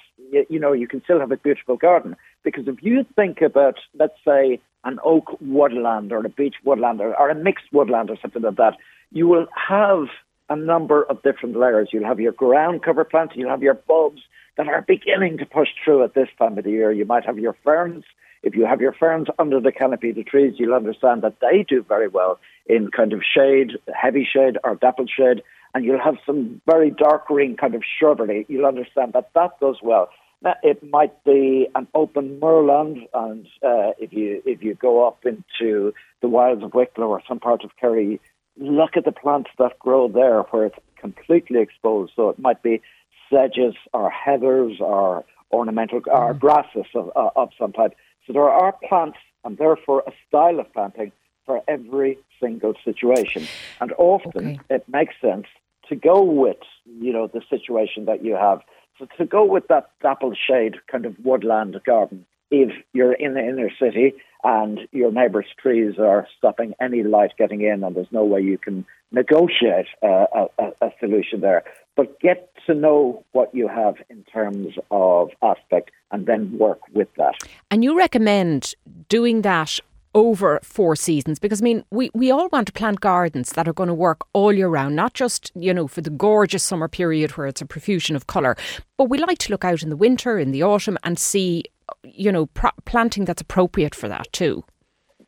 you, 0.49 0.59
know 0.59 0.73
you 0.73 0.87
can 0.87 1.03
still 1.03 1.19
have 1.19 1.31
a 1.31 1.37
beautiful 1.37 1.77
garden 1.77 2.15
because 2.43 2.67
if 2.67 2.81
you 2.81 3.05
think 3.15 3.41
about, 3.41 3.75
let's 3.97 4.17
say, 4.25 4.59
an 4.83 4.99
oak 5.03 5.37
woodland 5.41 6.11
or 6.11 6.25
a 6.25 6.29
beech 6.29 6.55
woodland 6.63 7.01
or, 7.01 7.19
or 7.19 7.29
a 7.29 7.35
mixed 7.35 7.65
woodland 7.71 8.09
or 8.09 8.17
something 8.21 8.41
like 8.41 8.55
that, 8.55 8.77
you 9.11 9.27
will 9.27 9.47
have 9.55 10.07
a 10.49 10.55
number 10.55 11.03
of 11.03 11.21
different 11.23 11.57
layers. 11.57 11.89
You'll 11.91 12.05
have 12.05 12.19
your 12.19 12.31
ground 12.31 12.83
cover 12.83 13.03
plants, 13.03 13.33
you'll 13.35 13.49
have 13.49 13.63
your 13.63 13.73
bulbs 13.73 14.21
that 14.57 14.67
are 14.67 14.81
beginning 14.81 15.37
to 15.39 15.45
push 15.45 15.69
through 15.83 16.03
at 16.03 16.13
this 16.13 16.29
time 16.37 16.57
of 16.57 16.63
the 16.63 16.71
year. 16.71 16.91
You 16.91 17.05
might 17.05 17.25
have 17.25 17.39
your 17.39 17.55
ferns. 17.63 18.05
If 18.45 18.55
you 18.55 18.65
have 18.67 18.79
your 18.79 18.93
ferns 18.93 19.27
under 19.39 19.59
the 19.59 19.71
canopy 19.71 20.11
of 20.11 20.15
the 20.15 20.23
trees, 20.23 20.53
you'll 20.57 20.75
understand 20.75 21.23
that 21.23 21.39
they 21.41 21.65
do 21.67 21.83
very 21.83 22.07
well 22.07 22.39
in 22.67 22.91
kind 22.91 23.11
of 23.11 23.21
shade, 23.23 23.71
heavy 23.93 24.25
shade 24.31 24.57
or 24.63 24.75
dappled 24.75 25.09
shade. 25.09 25.41
And 25.73 25.83
you'll 25.83 25.99
have 25.99 26.17
some 26.25 26.61
very 26.67 26.91
dark 26.91 27.27
green 27.27 27.57
kind 27.57 27.73
of 27.73 27.81
shrubbery. 27.83 28.45
You'll 28.47 28.67
understand 28.67 29.13
that 29.13 29.31
that 29.33 29.59
does 29.59 29.77
well. 29.81 30.09
Now, 30.43 30.55
it 30.61 30.83
might 30.83 31.23
be 31.23 31.67
an 31.73 31.87
open 31.95 32.39
moorland, 32.39 32.99
and 33.13 33.47
uh, 33.63 33.93
if 33.97 34.13
you 34.13 34.43
if 34.45 34.61
you 34.61 34.75
go 34.75 35.07
up 35.07 35.25
into 35.25 35.93
the 36.21 36.27
wilds 36.27 36.61
of 36.63 36.73
Wicklow 36.75 37.07
or 37.07 37.21
some 37.27 37.39
part 37.39 37.63
of 37.63 37.71
Kerry, 37.77 38.21
look 38.57 38.95
at 38.95 39.05
the 39.05 39.11
plants 39.11 39.49
that 39.57 39.79
grow 39.79 40.07
there 40.07 40.41
where 40.41 40.67
it's 40.67 40.77
completely 40.97 41.61
exposed. 41.61 42.13
So 42.15 42.29
it 42.29 42.37
might 42.37 42.61
be 42.61 42.81
sedges 43.29 43.73
or 43.91 44.11
heathers 44.11 44.79
or 44.79 45.25
ornamental 45.51 46.01
or 46.07 46.33
mm. 46.33 46.39
grasses 46.39 46.85
of, 46.93 47.11
uh, 47.15 47.29
of 47.35 47.49
some 47.57 47.73
type. 47.73 47.95
So 48.25 48.33
there 48.33 48.49
are 48.49 48.73
plants 48.87 49.17
and 49.43 49.57
therefore 49.57 50.03
a 50.07 50.11
style 50.27 50.59
of 50.59 50.71
planting 50.73 51.11
for 51.45 51.61
every 51.67 52.17
single 52.39 52.73
situation. 52.83 53.47
And 53.79 53.93
often 53.97 54.55
okay. 54.55 54.75
it 54.75 54.89
makes 54.89 55.13
sense 55.21 55.45
to 55.89 55.95
go 55.95 56.23
with, 56.23 56.57
you 56.85 57.13
know, 57.13 57.27
the 57.27 57.41
situation 57.49 58.05
that 58.05 58.23
you 58.23 58.35
have. 58.35 58.61
So 58.97 59.07
to 59.17 59.25
go 59.25 59.45
with 59.45 59.67
that 59.67 59.91
dappled 60.01 60.37
shade 60.37 60.75
kind 60.91 61.05
of 61.05 61.15
woodland 61.23 61.79
garden, 61.85 62.25
if 62.49 62.71
you're 62.93 63.13
in 63.13 63.33
the 63.33 63.41
inner 63.41 63.69
city 63.79 64.13
and 64.43 64.81
your 64.91 65.11
neighbour's 65.11 65.47
trees 65.59 65.95
are 65.99 66.27
stopping 66.37 66.73
any 66.79 67.03
light 67.03 67.31
getting 67.37 67.61
in 67.61 67.83
and 67.83 67.95
there's 67.95 68.11
no 68.11 68.23
way 68.23 68.41
you 68.41 68.57
can 68.57 68.85
negotiate 69.11 69.87
a, 70.01 70.47
a, 70.57 70.71
a 70.81 70.91
solution 70.99 71.41
there. 71.41 71.63
But 71.95 72.19
get 72.19 72.51
to 72.65 72.73
know 72.73 73.23
what 73.31 73.53
you 73.53 73.67
have 73.67 73.95
in 74.09 74.23
terms 74.23 74.75
of 74.91 75.29
aspect 75.41 75.91
and 76.11 76.25
then 76.25 76.57
work 76.57 76.79
with 76.93 77.07
that. 77.17 77.35
And 77.71 77.83
you 77.83 77.97
recommend 77.97 78.73
doing 79.07 79.41
that 79.43 79.79
over 80.15 80.61
four 80.63 80.95
seasons 80.95 81.39
because 81.39 81.61
I 81.61 81.65
mean 81.65 81.83
we, 81.91 82.09
we 82.13 82.31
all 82.31 82.47
want 82.47 82.67
to 82.67 82.73
plant 82.73 83.01
gardens 83.01 83.51
that 83.51 83.67
are 83.67 83.73
going 83.73 83.89
to 83.89 83.93
work 83.93 84.21
all 84.31 84.53
year 84.53 84.69
round 84.69 84.95
not 84.95 85.13
just 85.13 85.51
you 85.55 85.73
know 85.73 85.87
for 85.89 85.99
the 85.99 86.09
gorgeous 86.09 86.63
summer 86.63 86.87
period 86.87 87.31
where 87.31 87.47
it's 87.47 87.61
a 87.61 87.65
profusion 87.65 88.15
of 88.15 88.25
colour 88.25 88.55
but 88.95 89.09
we 89.09 89.17
like 89.17 89.39
to 89.39 89.51
look 89.51 89.65
out 89.65 89.83
in 89.83 89.89
the 89.89 89.97
winter 89.97 90.39
in 90.39 90.51
the 90.51 90.63
autumn 90.63 90.97
and 91.03 91.19
see 91.19 91.65
you 92.03 92.31
know 92.31 92.45
planting 92.85 93.25
that's 93.25 93.41
appropriate 93.41 93.93
for 93.93 94.07
that 94.07 94.31
too 94.31 94.63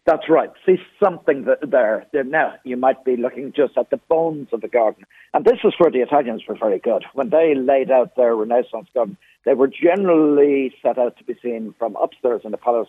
that's 0.07 0.29
right. 0.29 0.49
See 0.65 0.77
something 1.03 1.43
that 1.43 1.69
there. 1.69 2.07
Now, 2.13 2.53
you 2.63 2.77
might 2.77 3.03
be 3.03 3.17
looking 3.17 3.51
just 3.53 3.77
at 3.77 3.89
the 3.89 3.97
bones 3.97 4.47
of 4.53 4.61
the 4.61 4.69
garden. 4.69 5.03
And 5.33 5.43
this 5.43 5.59
is 5.65 5.73
where 5.77 5.91
the 5.91 5.99
Italians 5.99 6.43
were 6.47 6.55
very 6.57 6.79
good. 6.79 7.03
When 7.13 7.29
they 7.29 7.53
laid 7.55 7.91
out 7.91 8.15
their 8.15 8.33
Renaissance 8.33 8.87
garden, 8.93 9.17
they 9.43 9.53
were 9.53 9.67
generally 9.67 10.73
set 10.81 10.97
out 10.97 11.17
to 11.17 11.25
be 11.25 11.35
seen 11.43 11.75
from 11.77 11.97
upstairs 11.97 12.41
in 12.45 12.51
the 12.51 12.57
palace. 12.57 12.87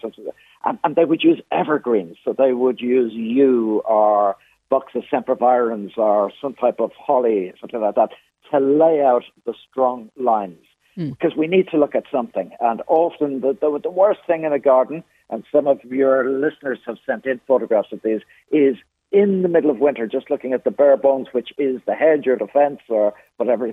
And, 0.64 0.78
and 0.84 0.94
they 0.94 1.04
would 1.04 1.24
use 1.24 1.40
evergreens. 1.50 2.18
So 2.24 2.32
they 2.32 2.52
would 2.52 2.80
use 2.80 3.12
yew 3.12 3.80
or 3.80 4.36
Buxus 4.70 5.02
sempervirens 5.12 5.98
or 5.98 6.30
some 6.40 6.54
type 6.54 6.78
of 6.78 6.92
holly, 6.96 7.52
something 7.60 7.80
like 7.80 7.96
that, 7.96 8.10
to 8.52 8.60
lay 8.60 9.02
out 9.02 9.24
the 9.44 9.54
strong 9.68 10.08
lines. 10.16 10.64
Mm. 10.96 11.10
Because 11.10 11.36
we 11.36 11.48
need 11.48 11.66
to 11.70 11.78
look 11.78 11.96
at 11.96 12.04
something. 12.12 12.52
And 12.60 12.80
often 12.86 13.40
the, 13.40 13.58
the, 13.60 13.80
the 13.82 13.90
worst 13.90 14.20
thing 14.28 14.44
in 14.44 14.52
a 14.52 14.60
garden– 14.60 15.02
and 15.30 15.44
some 15.52 15.66
of 15.66 15.82
your 15.84 16.28
listeners 16.30 16.78
have 16.86 16.98
sent 17.04 17.26
in 17.26 17.40
photographs 17.46 17.92
of 17.92 18.00
these, 18.02 18.20
is 18.50 18.76
in 19.10 19.42
the 19.42 19.48
middle 19.48 19.70
of 19.70 19.78
winter, 19.78 20.06
just 20.06 20.30
looking 20.30 20.52
at 20.52 20.64
the 20.64 20.70
bare 20.70 20.96
bones, 20.96 21.28
which 21.32 21.50
is 21.58 21.80
the 21.86 21.94
hedge 21.94 22.26
or 22.26 22.36
the 22.36 22.46
fence 22.46 22.80
or 22.88 23.14
whatever, 23.36 23.70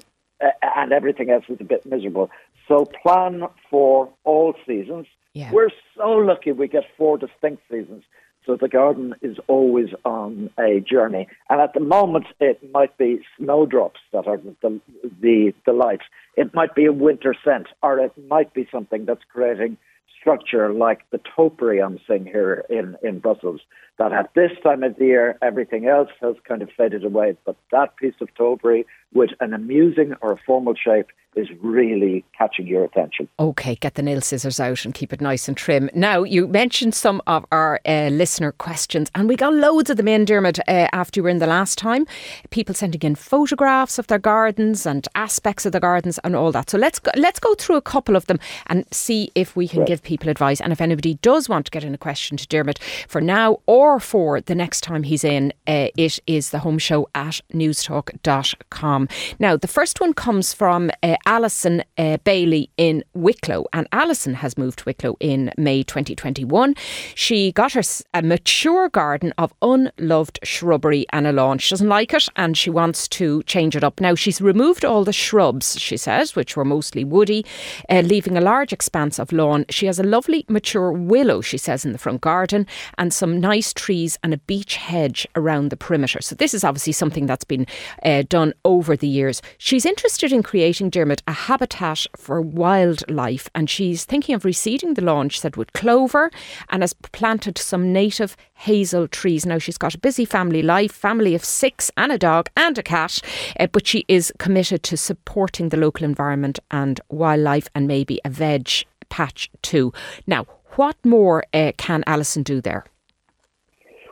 and 0.76 0.92
everything 0.94 1.30
else 1.30 1.46
is 1.50 1.58
a 1.60 1.64
bit 1.64 1.86
miserable. 1.86 2.30
So 2.68 2.86
plan 2.86 3.44
for 3.70 4.10
all 4.24 4.54
seasons. 4.66 5.08
Yeah. 5.34 5.52
We're 5.52 5.70
so 5.98 6.10
lucky 6.10 6.52
we 6.52 6.68
get 6.68 6.86
four 6.98 7.18
distinct 7.18 7.64
seasons. 7.70 8.04
So 8.46 8.56
the 8.56 8.68
garden 8.68 9.16
is 9.22 9.38
always 9.48 9.90
on 10.06 10.52
a 10.60 10.80
journey. 10.80 11.28
And 11.50 11.60
at 11.60 11.74
the 11.74 11.80
moment, 11.80 12.28
it 12.40 12.62
might 12.72 12.96
be 12.98 13.22
snowdrops 13.38 14.00
that 14.14 14.28
are 14.28 14.38
the, 14.38 14.80
the 15.20 15.54
delight. 15.66 16.02
It 16.38 16.54
might 16.54 16.76
be 16.76 16.86
a 16.86 16.94
winter 16.94 17.36
scent, 17.44 17.68
or 17.82 17.98
it 18.00 18.14
might 18.28 18.54
be 18.54 18.68
something 18.72 19.06
that's 19.06 19.24
creating 19.32 19.78
structure 20.26 20.74
like 20.74 21.02
the 21.12 21.22
topiary 21.36 21.80
I'm 21.80 22.00
seeing 22.08 22.26
here 22.26 22.66
in, 22.68 22.98
in 23.04 23.20
Brussels, 23.20 23.62
that 23.98 24.12
at 24.12 24.34
this 24.34 24.52
time 24.64 24.84
of 24.84 24.98
the 24.98 25.06
year, 25.06 25.38
everything 25.42 25.88
else 25.88 26.10
has 26.22 26.36
kind 26.48 26.62
of 26.62 26.70
faded 26.78 27.04
away. 27.04 27.38
But 27.46 27.56
that 27.72 27.96
piece 27.98 28.16
of 28.22 28.34
topiary 28.36 28.86
with 29.14 29.32
an 29.40 29.54
amusing 29.54 30.14
or 30.22 30.34
a 30.34 30.38
formal 30.46 30.76
shape 30.76 31.08
is 31.36 31.48
really 31.62 32.24
catching 32.38 32.66
your 32.66 32.84
attention. 32.86 33.28
Okay, 33.40 33.76
get 33.76 33.96
the 33.96 34.02
nail 34.02 34.22
scissors 34.22 34.60
out 34.60 34.86
and 34.86 34.94
keep 34.94 35.12
it 35.12 35.22
nice 35.22 35.48
and 35.48 35.58
trim. 35.58 35.90
Now, 35.94 36.24
you 36.24 36.48
mentioned 36.48 36.96
some 36.96 37.22
of 37.28 37.46
our 37.52 37.82
uh, 37.86 38.08
listener 38.08 38.54
questions, 38.54 39.12
and 39.16 39.28
we 39.28 39.36
got 39.36 39.54
loads 39.54 39.90
of 39.90 39.98
them 39.98 40.08
in, 40.08 40.26
Diarmuid, 40.26 40.60
uh, 40.68 40.88
after 40.94 41.20
you 41.20 41.24
were 41.24 41.30
in 41.30 41.40
the 41.40 41.48
last 41.48 41.78
time. 41.78 42.08
People 42.52 42.74
sending 42.74 43.02
in 43.02 43.16
photographs 43.16 44.00
of 44.00 44.08
their 44.08 44.20
gardens 44.20 44.86
and 44.86 45.08
aspects 45.16 45.66
of 45.66 45.74
the 45.74 45.80
gardens 45.80 46.20
and 46.24 46.36
all 46.36 46.52
that. 46.54 46.70
So 46.70 46.78
let's 46.78 47.00
go, 47.00 47.12
let's 47.18 47.40
go 47.40 47.54
through 47.56 47.76
a 47.76 47.82
couple 47.82 48.16
of 48.16 48.28
them 48.28 48.40
and 48.68 48.86
see 48.94 49.32
if 49.36 49.56
we 49.56 49.68
can 49.68 49.80
right. 49.80 49.88
give 49.88 50.04
people 50.04 50.30
advice. 50.30 50.62
And 50.62 50.72
if 50.72 50.82
anybody 50.82 51.16
does 51.16 51.50
want 51.50 51.66
to 51.66 51.72
get 51.72 51.84
in 51.84 51.94
a 51.94 51.98
question 51.98 52.38
to 52.38 52.48
Diarmuid 52.48 52.80
for 53.08 53.20
now 53.20 53.60
or 53.66 53.85
for 54.00 54.42
the 54.42 54.56
next 54.56 54.82
time 54.82 55.04
he's 55.04 55.24
in, 55.24 55.54
uh, 55.68 55.90
it 55.96 56.20
is 56.28 56.50
the 56.50 56.60
home 56.60 56.80
show 56.80 57.08
at 57.14 57.40
newstalk.com. 57.54 59.08
Now, 59.40 59.56
the 59.56 59.68
first 59.68 60.02
one 60.02 60.14
comes 60.14 60.54
from 60.54 60.90
uh, 61.04 61.16
Alison 61.26 61.84
uh, 61.98 62.18
Bailey 62.24 62.70
in 62.78 63.04
Wicklow. 63.14 63.66
And 63.74 63.88
Alison 63.92 64.34
has 64.34 64.58
moved 64.58 64.80
to 64.80 64.86
Wicklow 64.86 65.18
in 65.20 65.52
May 65.58 65.84
2021. 65.84 66.74
She 67.14 67.52
got 67.52 67.74
her 67.74 67.84
a 68.14 68.22
mature 68.24 68.90
garden 68.90 69.34
of 69.38 69.54
unloved 69.62 70.40
shrubbery 70.44 71.06
and 71.12 71.28
a 71.28 71.32
lawn. 71.32 71.60
She 71.60 71.70
doesn't 71.70 71.88
like 71.88 72.14
it 72.14 72.28
and 72.36 72.58
she 72.58 72.70
wants 72.72 73.08
to 73.10 73.44
change 73.44 73.76
it 73.76 73.84
up. 73.84 74.02
Now, 74.02 74.16
she's 74.16 74.42
removed 74.42 74.84
all 74.84 75.04
the 75.04 75.14
shrubs, 75.14 75.80
she 75.80 75.98
says, 75.98 76.36
which 76.36 76.58
were 76.58 76.66
mostly 76.66 77.04
woody, 77.04 77.46
uh, 77.90 78.02
leaving 78.02 78.36
a 78.36 78.42
large 78.42 78.74
expanse 78.74 79.20
of 79.20 79.32
lawn. 79.32 79.66
She 79.70 79.86
has 79.86 80.00
a 80.00 80.04
lovely 80.04 80.46
mature 80.50 80.92
willow, 80.92 81.42
she 81.42 81.58
says, 81.60 81.86
in 81.86 81.92
the 81.92 81.98
front 82.00 82.22
garden 82.22 82.66
and 82.98 83.14
some 83.14 83.40
nice 83.40 83.74
trees 83.76 84.18
and 84.24 84.34
a 84.34 84.38
beech 84.38 84.76
hedge 84.76 85.28
around 85.36 85.70
the 85.70 85.78
perimeter. 85.78 86.22
So, 86.22 86.36
this 86.36 86.54
is 86.54 86.64
obviously 86.64 86.94
something 86.94 87.26
that's 87.26 87.46
been 87.46 87.68
uh, 88.04 88.24
done 88.28 88.54
over 88.64 88.96
the 88.96 89.08
years. 89.08 89.42
She's 89.58 89.86
interested 89.86 90.32
in 90.32 90.44
creating, 90.44 90.90
Diarmuid, 90.90 91.22
a 91.28 91.34
habitat 91.34 92.06
for 92.16 92.42
wildlife, 92.42 93.50
and 93.54 93.70
she's 93.70 94.06
thinking 94.06 94.36
of 94.36 94.44
reseeding 94.44 94.96
the 94.96 95.04
lawn, 95.04 95.30
she 95.30 95.40
said, 95.40 95.56
with 95.56 95.74
clover 95.74 96.32
and 96.70 96.82
has 96.82 96.94
planted 96.94 97.58
some 97.58 97.94
native 97.94 98.36
hazel 98.54 99.08
trees. 99.08 99.46
Now, 99.46 99.60
she's 99.60 99.78
got 99.78 99.96
a 99.96 100.00
busy 100.00 100.26
family 100.26 100.62
life, 100.62 100.92
family 100.92 101.36
of 101.36 101.46
six, 101.46 101.92
and 101.98 102.12
a 102.12 102.18
dog 102.18 102.50
and 102.56 102.78
a 102.78 102.84
cat, 102.84 103.20
uh, 103.60 103.68
but 103.68 103.86
she 103.86 104.06
is 104.08 104.34
committed 104.40 104.84
to 104.84 104.98
supporting 104.98 105.70
the 105.70 105.78
local 105.78 106.06
environment 106.06 106.60
and 106.72 107.00
wildlife 107.10 107.68
and 107.76 107.88
maybe 107.88 108.20
a 108.26 108.30
veg 108.30 108.86
patch 109.10 109.50
too. 109.62 109.94
Now, 110.26 110.46
what 110.76 110.98
more 111.06 111.44
uh, 111.54 111.72
can 111.78 112.04
Alison 112.06 112.44
do 112.44 112.62
there? 112.62 112.86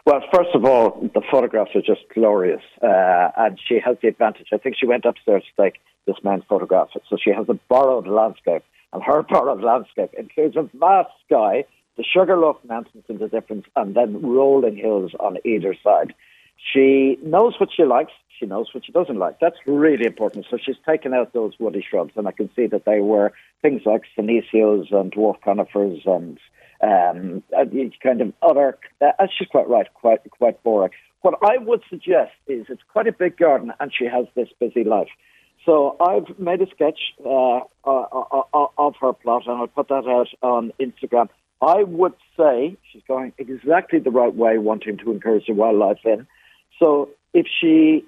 Well, 0.06 0.22
first 0.34 0.50
of 0.54 0.66
all, 0.66 1.00
the 1.14 1.22
photographs 1.32 1.72
are 1.76 1.82
just 1.82 2.02
glorious, 2.14 2.62
uh, 2.82 3.30
and 3.38 3.58
she 3.58 3.80
has 3.80 3.96
the 4.02 4.10
advantage. 4.10 4.48
I 4.52 4.58
think 4.58 4.76
she 4.78 4.86
went 4.86 5.06
upstairs 5.06 5.44
to 5.44 5.64
take 5.64 5.80
this 6.06 6.18
man 6.24 6.44
photographed 6.50 6.98
it. 6.98 7.04
So 7.10 7.16
she 7.24 7.32
has 7.32 7.48
a 7.48 7.54
borrowed 7.70 8.08
landscape, 8.08 8.64
and 8.92 9.02
her 9.02 9.24
borrowed 9.30 9.64
landscape 9.64 10.14
includes 10.18 10.58
a 10.58 10.70
vast 10.74 11.12
sky, 11.26 11.64
the 11.96 12.04
Sugarloaf 12.04 12.58
Mountains 12.68 13.06
in 13.08 13.18
the 13.18 13.30
difference, 13.30 13.66
and 13.78 13.96
then 13.96 14.22
rolling 14.22 14.76
hills 14.76 15.12
on 15.22 15.38
either 15.46 15.74
side. 15.82 16.14
She 16.74 17.18
knows 17.24 17.54
what 17.58 17.70
she 17.74 17.84
likes. 17.84 18.12
She 18.40 18.46
knows 18.46 18.74
what 18.74 18.86
she 18.86 18.92
doesn't 18.92 19.18
like. 19.18 19.40
That's 19.40 19.56
really 19.66 20.06
important. 20.06 20.48
So 20.50 20.58
she's 20.58 20.76
taken 20.86 21.14
out 21.14 21.32
those 21.32 21.54
woody 21.60 21.86
shrubs, 21.88 22.12
and 22.18 22.28
I 22.28 22.32
can 22.32 22.50
see 22.56 22.68
that 22.68 22.84
they 22.84 23.00
were 23.00 23.32
things 23.62 23.84
like 23.86 24.02
senecios 24.18 24.92
and 24.94 25.14
dwarf 25.14 25.42
conifers 25.42 26.02
and 26.06 26.38
um, 26.84 27.44
kind 28.02 28.22
of 28.22 28.34
other. 28.42 28.78
Uh, 29.02 29.12
she's 29.38 29.48
quite 29.48 29.68
right, 29.68 29.88
quite 29.94 30.20
quite 30.32 30.62
boring. 30.64 30.92
What 31.22 31.36
I 31.42 31.58
would 31.58 31.82
suggest 31.90 32.34
is 32.48 32.66
it's 32.70 32.82
quite 32.92 33.08
a 33.08 33.14
big 33.14 33.38
garden, 33.38 33.72
and 33.80 33.92
she 33.98 34.06
has 34.06 34.26
this 34.36 34.50
busy 34.60 34.84
life. 34.84 35.08
So 35.66 35.96
I've 36.02 36.38
made 36.38 36.62
a 36.62 36.70
sketch 36.70 37.00
uh, 37.26 37.62
uh, 37.86 38.06
uh, 38.54 38.66
of 38.78 38.96
her 39.00 39.14
plot, 39.14 39.44
and 39.48 39.58
I'll 39.58 39.68
put 39.68 39.88
that 39.88 40.06
out 40.06 40.28
on 40.42 40.74
Instagram. 40.80 41.30
I 41.62 41.84
would 41.84 42.16
say 42.38 42.76
she's 42.92 43.04
going 43.08 43.32
exactly 43.38 44.00
the 44.00 44.12
right 44.12 44.36
way, 44.36 44.58
wanting 44.58 44.98
to 44.98 45.12
encourage 45.12 45.46
the 45.48 45.54
wildlife 45.54 46.00
in. 46.04 46.28
So 46.78 47.10
if 47.34 47.46
she 47.62 48.04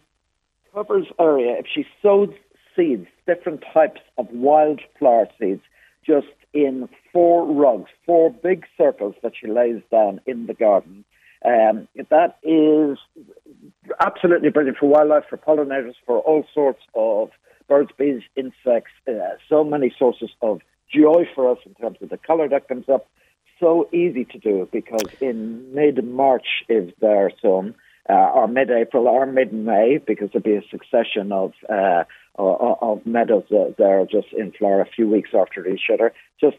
covers 0.74 1.08
area, 1.18 1.56
if 1.58 1.66
she 1.74 1.86
sows 2.02 2.34
seeds, 2.76 3.08
different 3.26 3.64
types 3.74 4.02
of 4.18 4.28
wildflower 4.32 5.30
seeds, 5.40 5.62
just 6.06 6.28
in 6.56 6.90
four 7.12 7.46
rugs, 7.46 7.92
four 8.06 8.32
big 8.32 8.66
circles 8.78 9.14
that 9.22 9.34
she 9.40 9.48
lays 9.48 9.82
down 9.92 10.22
in 10.26 10.48
the 10.48 10.54
garden, 10.54 11.04
um, 11.46 11.88
that 12.10 12.38
is 12.42 12.98
absolutely 14.00 14.50
brilliant 14.50 14.78
for 14.78 14.88
wildlife, 14.88 15.26
for 15.30 15.38
pollinators, 15.38 15.94
for 16.06 16.20
all 16.20 16.46
sorts 16.54 16.82
of 16.96 17.30
birds, 17.68 17.92
bees, 17.98 18.22
insects, 18.36 18.92
uh, 19.08 19.36
so 19.48 19.64
many 19.64 19.94
sources 20.00 20.30
of 20.42 20.62
joy 20.92 21.28
for 21.36 21.52
us 21.52 21.58
in 21.66 21.74
terms 21.76 21.98
of 22.02 22.10
the 22.10 22.18
colour 22.18 22.48
that 22.50 22.68
comes 22.68 22.88
up. 22.90 23.08
So 23.60 23.88
easy 23.94 24.26
to 24.26 24.40
do 24.40 24.68
because 24.72 25.10
in 25.22 25.74
mid 25.74 26.04
March, 26.04 26.64
is 26.68 26.92
they're 27.00 27.32
sown, 27.42 27.76
uh, 28.10 28.14
or 28.14 28.48
mid 28.48 28.72
April 28.72 29.08
or 29.08 29.26
mid 29.26 29.54
May, 29.54 30.00
because 30.06 30.30
there'll 30.32 30.44
be 30.44 30.56
a 30.56 30.70
succession 30.70 31.32
of 31.32 31.54
uh, 31.70 32.06
of 32.38 33.06
meadows 33.06 33.44
that 33.50 33.76
are 33.80 34.06
just 34.06 34.34
in 34.34 34.52
flower 34.52 34.82
a 34.82 34.86
few 34.86 35.08
weeks 35.08 35.30
after 35.34 35.68
each 35.68 35.90
other. 35.92 36.14
Just 36.40 36.58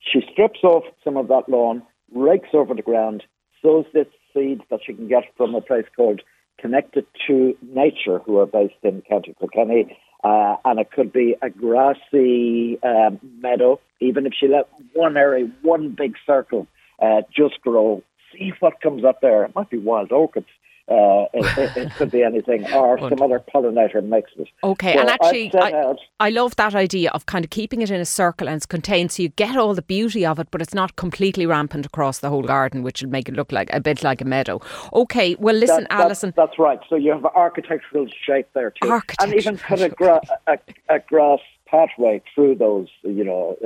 she 0.00 0.20
strips 0.32 0.60
off 0.62 0.84
some 1.04 1.16
of 1.16 1.28
that 1.28 1.48
lawn, 1.48 1.82
rakes 2.12 2.48
over 2.52 2.74
the 2.74 2.82
ground, 2.82 3.22
sows 3.62 3.86
this 3.92 4.06
seed 4.34 4.60
that 4.70 4.80
she 4.84 4.94
can 4.94 5.08
get 5.08 5.24
from 5.36 5.54
a 5.54 5.60
place 5.60 5.86
called 5.94 6.22
Connected 6.58 7.06
to 7.26 7.56
Nature, 7.62 8.18
who 8.24 8.38
are 8.38 8.46
based 8.46 8.74
in 8.82 9.02
County 9.02 9.34
Kilkenny, 9.38 9.96
uh, 10.24 10.56
and 10.64 10.80
it 10.80 10.90
could 10.90 11.12
be 11.12 11.36
a 11.42 11.50
grassy 11.50 12.78
um, 12.82 13.20
meadow. 13.40 13.78
Even 14.00 14.26
if 14.26 14.32
she 14.38 14.48
let 14.48 14.68
one 14.92 15.16
area, 15.16 15.50
one 15.62 15.90
big 15.90 16.14
circle, 16.26 16.66
uh, 17.00 17.22
just 17.34 17.60
grow, 17.60 18.02
see 18.32 18.52
what 18.60 18.80
comes 18.80 19.04
up 19.04 19.20
there. 19.20 19.44
It 19.44 19.54
might 19.54 19.70
be 19.70 19.78
wild 19.78 20.12
orchids. 20.12 20.46
Uh, 20.88 21.26
it, 21.34 21.76
it, 21.76 21.92
could 21.94 22.12
be 22.12 22.22
anything, 22.22 22.64
or 22.72 22.96
some 23.00 23.20
other 23.20 23.42
pollinator 23.52 24.04
mixes. 24.04 24.46
Okay, 24.62 24.94
so 24.94 25.00
and 25.00 25.10
actually, 25.10 25.52
I, 25.54 25.72
out, 25.72 25.98
I, 26.20 26.30
love 26.30 26.54
that 26.56 26.76
idea 26.76 27.10
of 27.10 27.26
kind 27.26 27.44
of 27.44 27.50
keeping 27.50 27.82
it 27.82 27.90
in 27.90 28.00
a 28.00 28.04
circle 28.04 28.46
and 28.46 28.56
it's 28.56 28.66
contained, 28.66 29.10
so 29.10 29.24
you 29.24 29.30
get 29.30 29.56
all 29.56 29.74
the 29.74 29.82
beauty 29.82 30.24
of 30.24 30.38
it, 30.38 30.46
but 30.52 30.62
it's 30.62 30.74
not 30.74 30.94
completely 30.94 31.44
rampant 31.44 31.86
across 31.86 32.20
the 32.20 32.28
whole 32.28 32.44
garden, 32.44 32.84
which 32.84 33.02
would 33.02 33.10
make 33.10 33.28
it 33.28 33.34
look 33.34 33.50
like 33.50 33.68
a 33.72 33.80
bit 33.80 34.04
like 34.04 34.20
a 34.20 34.24
meadow. 34.24 34.60
Okay, 34.92 35.34
well, 35.40 35.56
listen, 35.56 35.88
that, 35.90 35.92
Alison. 36.02 36.32
That's, 36.36 36.50
that's, 36.50 36.58
right. 36.60 36.78
So 36.88 36.94
you 36.94 37.10
have 37.10 37.24
architectural 37.24 38.06
shape 38.24 38.46
there 38.54 38.72
too, 38.80 39.00
and 39.20 39.34
even 39.34 39.58
put 39.58 39.80
a, 39.80 39.88
gra- 39.88 40.20
a, 40.46 40.58
a 40.88 41.00
grass 41.00 41.40
pathway 41.66 42.22
through 42.32 42.54
those, 42.54 42.86
you 43.02 43.24
know. 43.24 43.56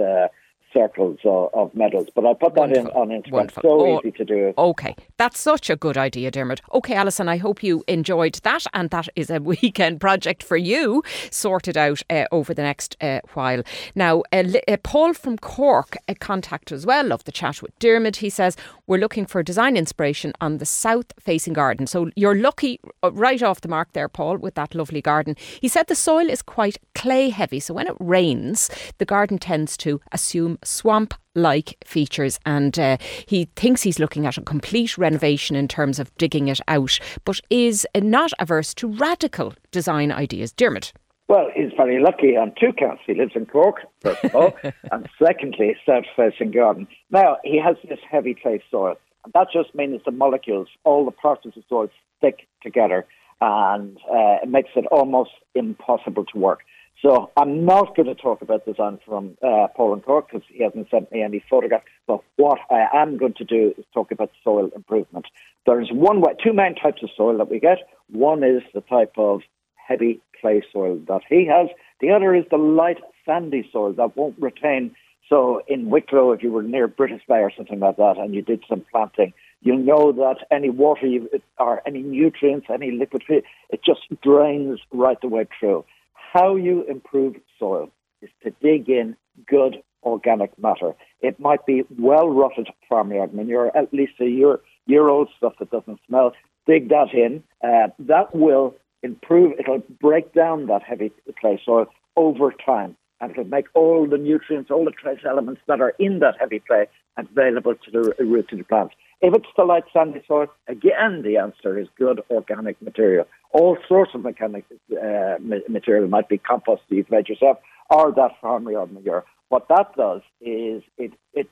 Circles 0.73 1.19
of, 1.25 1.51
of 1.55 1.75
medals. 1.75 2.09
But 2.15 2.27
I'll 2.27 2.35
put 2.35 2.55
Wonderful. 2.55 2.85
that 2.85 2.91
in 2.91 2.97
on 2.97 3.09
Instagram. 3.09 3.33
Wonderful. 3.33 3.63
So 3.63 3.81
oh, 3.81 4.01
easy 4.01 4.13
to 4.13 4.25
do. 4.25 4.55
Okay, 4.57 4.95
that's 5.17 5.41
such 5.41 5.71
a 5.71 5.77
good 5.77 5.97
idea, 5.97 6.31
Diarmuid. 6.31 6.61
Okay, 6.73 6.95
Alison, 6.95 7.29
I 7.29 7.39
hope 7.39 7.63
you 7.63 7.85
enjoyed 7.89 8.35
that, 8.43 8.67
and 8.73 8.91
that 8.91 9.09
is 9.17 9.31
a 9.31 9.41
weekend 9.41 10.01
project 10.01 10.43
for 10.43 10.57
you 10.57 11.03
sorted 11.31 11.77
out 11.77 12.03
uh, 12.11 12.25
over 12.31 12.55
the 12.55 12.63
next 12.63 12.97
uh, 13.01 13.21
while. 13.35 13.63
Now, 13.95 14.23
uh, 14.33 14.45
uh 14.69 14.77
Paul 14.83 15.15
from 15.15 15.39
Cork 15.39 15.97
uh, 16.09 16.15
contact 16.21 16.73
as 16.73 16.87
well. 16.87 17.07
Love 17.07 17.25
the 17.25 17.33
chat 17.33 17.63
with 17.63 17.77
Diarmuid. 17.79 18.17
He 18.17 18.31
says 18.31 18.57
we're 18.87 18.99
looking 18.99 19.27
for 19.27 19.43
design 19.43 19.77
inspiration 19.77 20.33
on 20.41 20.59
the 20.59 20.67
south-facing 20.67 21.53
garden. 21.53 21.87
So 21.87 22.11
you're 22.17 22.37
lucky 22.37 22.81
uh, 23.03 23.13
right 23.13 23.43
off 23.43 23.61
the 23.61 23.69
mark 23.69 23.93
there, 23.93 24.09
Paul, 24.09 24.39
with 24.39 24.55
that 24.55 24.75
lovely 24.75 25.03
garden. 25.03 25.37
He 25.61 25.69
said 25.69 25.87
the 25.87 25.95
soil 25.95 26.29
is 26.29 26.43
quite 26.43 26.79
clay 26.95 27.31
heavy, 27.31 27.61
so 27.61 27.75
when 27.75 27.87
it 27.87 27.97
rains, 27.99 28.71
the 28.99 29.05
garden 29.05 29.39
tends 29.39 29.77
to 29.79 30.01
assume 30.13 30.59
swamp 30.65 31.15
like 31.35 31.77
features 31.85 32.39
and 32.45 32.79
uh, 32.79 32.97
he 33.27 33.49
thinks 33.57 33.83
he's 33.83 33.99
looking 33.99 34.27
at 34.27 34.37
a 34.37 34.43
complete 34.43 34.99
renovation 34.99 35.57
in 35.57 35.69
terms 35.69 35.99
of 35.99 36.15
digging 36.17 36.49
it 36.49 36.61
out 36.69 36.99
but 37.25 37.41
is 37.51 37.87
not 37.95 38.33
averse 38.39 38.75
to 38.75 38.89
radical 38.89 39.55
design 39.71 40.11
ideas 40.11 40.53
Diarmuid 40.53 40.93
well, 41.31 41.49
he's 41.55 41.71
very 41.77 42.03
lucky 42.03 42.37
on 42.37 42.53
two 42.59 42.73
counts. 42.73 43.03
He 43.07 43.15
lives 43.15 43.35
in 43.37 43.47
Cork, 43.47 43.83
first 44.01 44.25
of 44.25 44.35
all, 44.35 44.53
and 44.91 45.09
secondly, 45.25 45.77
south 45.87 46.07
facing 46.17 46.51
garden. 46.51 46.89
Now, 47.13 47.37
he 47.45 47.57
has 47.57 47.77
this 47.89 48.01
heavy 48.11 48.35
clay 48.35 48.61
soil, 48.69 48.97
and 49.23 49.33
that 49.33 49.47
just 49.53 49.73
means 49.73 50.01
the 50.05 50.11
molecules, 50.11 50.67
all 50.83 51.05
the 51.05 51.13
parts 51.13 51.47
of 51.47 51.55
the 51.55 51.63
soil 51.69 51.89
stick 52.19 52.49
together, 52.65 53.07
and 53.41 53.97
uh, 54.13 54.43
it 54.43 54.49
makes 54.49 54.71
it 54.75 54.87
almost 54.91 55.31
impossible 55.55 56.25
to 56.33 56.37
work. 56.37 56.63
So 57.03 57.31
I'm 57.35 57.65
not 57.65 57.97
going 57.97 58.09
to 58.09 58.15
talk 58.15 58.43
about 58.43 58.67
the 58.67 58.73
design 58.73 58.99
from 59.07 59.37
uh, 59.43 59.69
Paul 59.75 59.95
and 59.95 60.05
Cork 60.05 60.29
because 60.31 60.47
he 60.53 60.63
hasn't 60.63 60.91
sent 60.91 61.11
me 61.11 61.23
any 61.23 61.43
photographs. 61.49 61.87
But 62.07 62.21
what 62.37 62.59
I 62.71 62.89
am 62.93 63.17
going 63.17 63.35
to 63.35 63.45
do 63.45 63.75
is 63.79 63.85
talk 63.95 64.11
about 64.11 64.31
soil 64.45 64.71
improvement. 64.77 65.27
There's 65.65 65.89
one 65.91 66.21
way, 66.21 66.33
two 66.45 66.53
main 66.53 66.75
types 66.75 67.03
of 67.03 67.09
soil 67.17 67.39
that 67.39 67.51
we 67.51 67.59
get. 67.59 67.79
One 68.11 68.45
is 68.45 68.63
the 68.75 68.83
type 68.83 69.15
of 69.17 69.41
heavy 69.77 70.21
clay 70.41 70.63
soil 70.73 71.01
that 71.09 71.23
he 71.27 71.47
has. 71.47 71.69
The 72.01 72.11
other 72.11 72.35
is 72.35 72.45
the 72.51 72.59
light 72.59 72.99
sandy 73.25 73.69
soil 73.73 73.95
that 73.95 74.17
won't 74.17 74.37
retain. 74.39 74.95
So 75.27 75.63
in 75.69 75.89
Wicklow, 75.89 76.33
if 76.33 76.43
you 76.43 76.53
were 76.53 76.63
near 76.63 76.87
Brittas 76.87 77.27
Bay 77.27 77.39
or 77.39 77.53
something 77.57 77.81
like 77.81 77.97
that, 77.97 78.19
and 78.19 78.35
you 78.35 78.43
did 78.43 78.63
some 78.69 78.85
planting, 78.93 79.33
you 79.63 79.75
know 79.75 80.13
that 80.13 80.47
any 80.51 80.69
water 80.69 81.07
you, 81.07 81.31
or 81.59 81.81
any 81.87 82.03
nutrients, 82.03 82.67
any 82.71 82.91
liquid, 82.91 83.23
it 83.29 83.81
just 83.85 84.01
drains 84.23 84.81
right 84.93 85.21
the 85.23 85.29
way 85.29 85.47
through 85.59 85.85
how 86.33 86.57
you 86.57 86.85
improve 86.85 87.37
soil 87.59 87.91
is 88.23 88.31
to 88.43 88.51
dig 88.63 88.89
in 88.89 89.17
good 89.47 89.83
organic 90.03 90.57
matter. 90.59 90.95
It 91.21 91.41
might 91.41 91.67
be 91.67 91.85
well 91.99 92.29
rotted 92.29 92.69
farmyard 92.89 93.35
manure, 93.35 93.77
at 93.77 93.93
least 93.93 94.13
a 94.21 94.27
year, 94.27 94.61
year 94.87 95.09
old 95.09 95.29
stuff 95.37 95.55
that 95.59 95.71
doesn't 95.71 96.01
smell. 96.07 96.33
Dig 96.67 96.89
that 96.91 97.13
in. 97.13 97.43
Uh, 97.63 97.89
that 97.99 98.35
will 98.35 98.75
improve, 99.03 99.53
it'll 99.59 99.83
break 100.01 100.33
down 100.33 100.67
that 100.67 100.83
heavy 100.83 101.11
clay 101.41 101.61
soil 101.65 101.87
over 102.17 102.53
time. 102.65 102.97
And 103.21 103.33
it'll 103.33 103.45
make 103.45 103.67
all 103.75 104.07
the 104.09 104.17
nutrients, 104.17 104.71
all 104.71 104.85
the 104.85 104.93
trace 104.93 105.21
elements 105.29 105.61
that 105.67 105.81
are 105.81 105.95
in 105.99 106.21
that 106.21 106.37
heavy 106.39 106.61
clay 106.61 106.87
available 107.17 107.75
to 107.75 107.91
the 107.91 108.15
root 108.25 108.53
of 108.53 108.59
the 108.59 108.65
plants. 108.65 108.95
If 109.23 109.35
it's 109.35 109.49
the 109.57 109.65
light 109.65 109.85
sandy 109.93 110.23
soil, 110.27 110.47
again, 110.67 111.23
the 111.23 111.37
answer 111.37 111.79
is 111.79 111.89
good 111.99 112.23
organic 112.31 112.81
material. 112.81 113.27
All 113.53 113.77
sorts 113.87 114.13
of 114.15 114.23
mechanic 114.23 114.65
uh, 114.93 115.37
material 115.69 116.09
might 116.09 116.29
be 116.29 116.39
compost 116.39 116.83
that 116.89 116.97
you've 116.97 117.11
made 117.11 117.29
yourself 117.29 117.59
or 117.91 118.13
that 118.13 118.33
farmyard 118.41 118.93
manure. 118.93 119.25
What 119.49 119.69
that 119.69 119.95
does 119.97 120.23
is 120.41 120.83
it, 120.97 121.13
it 121.35 121.51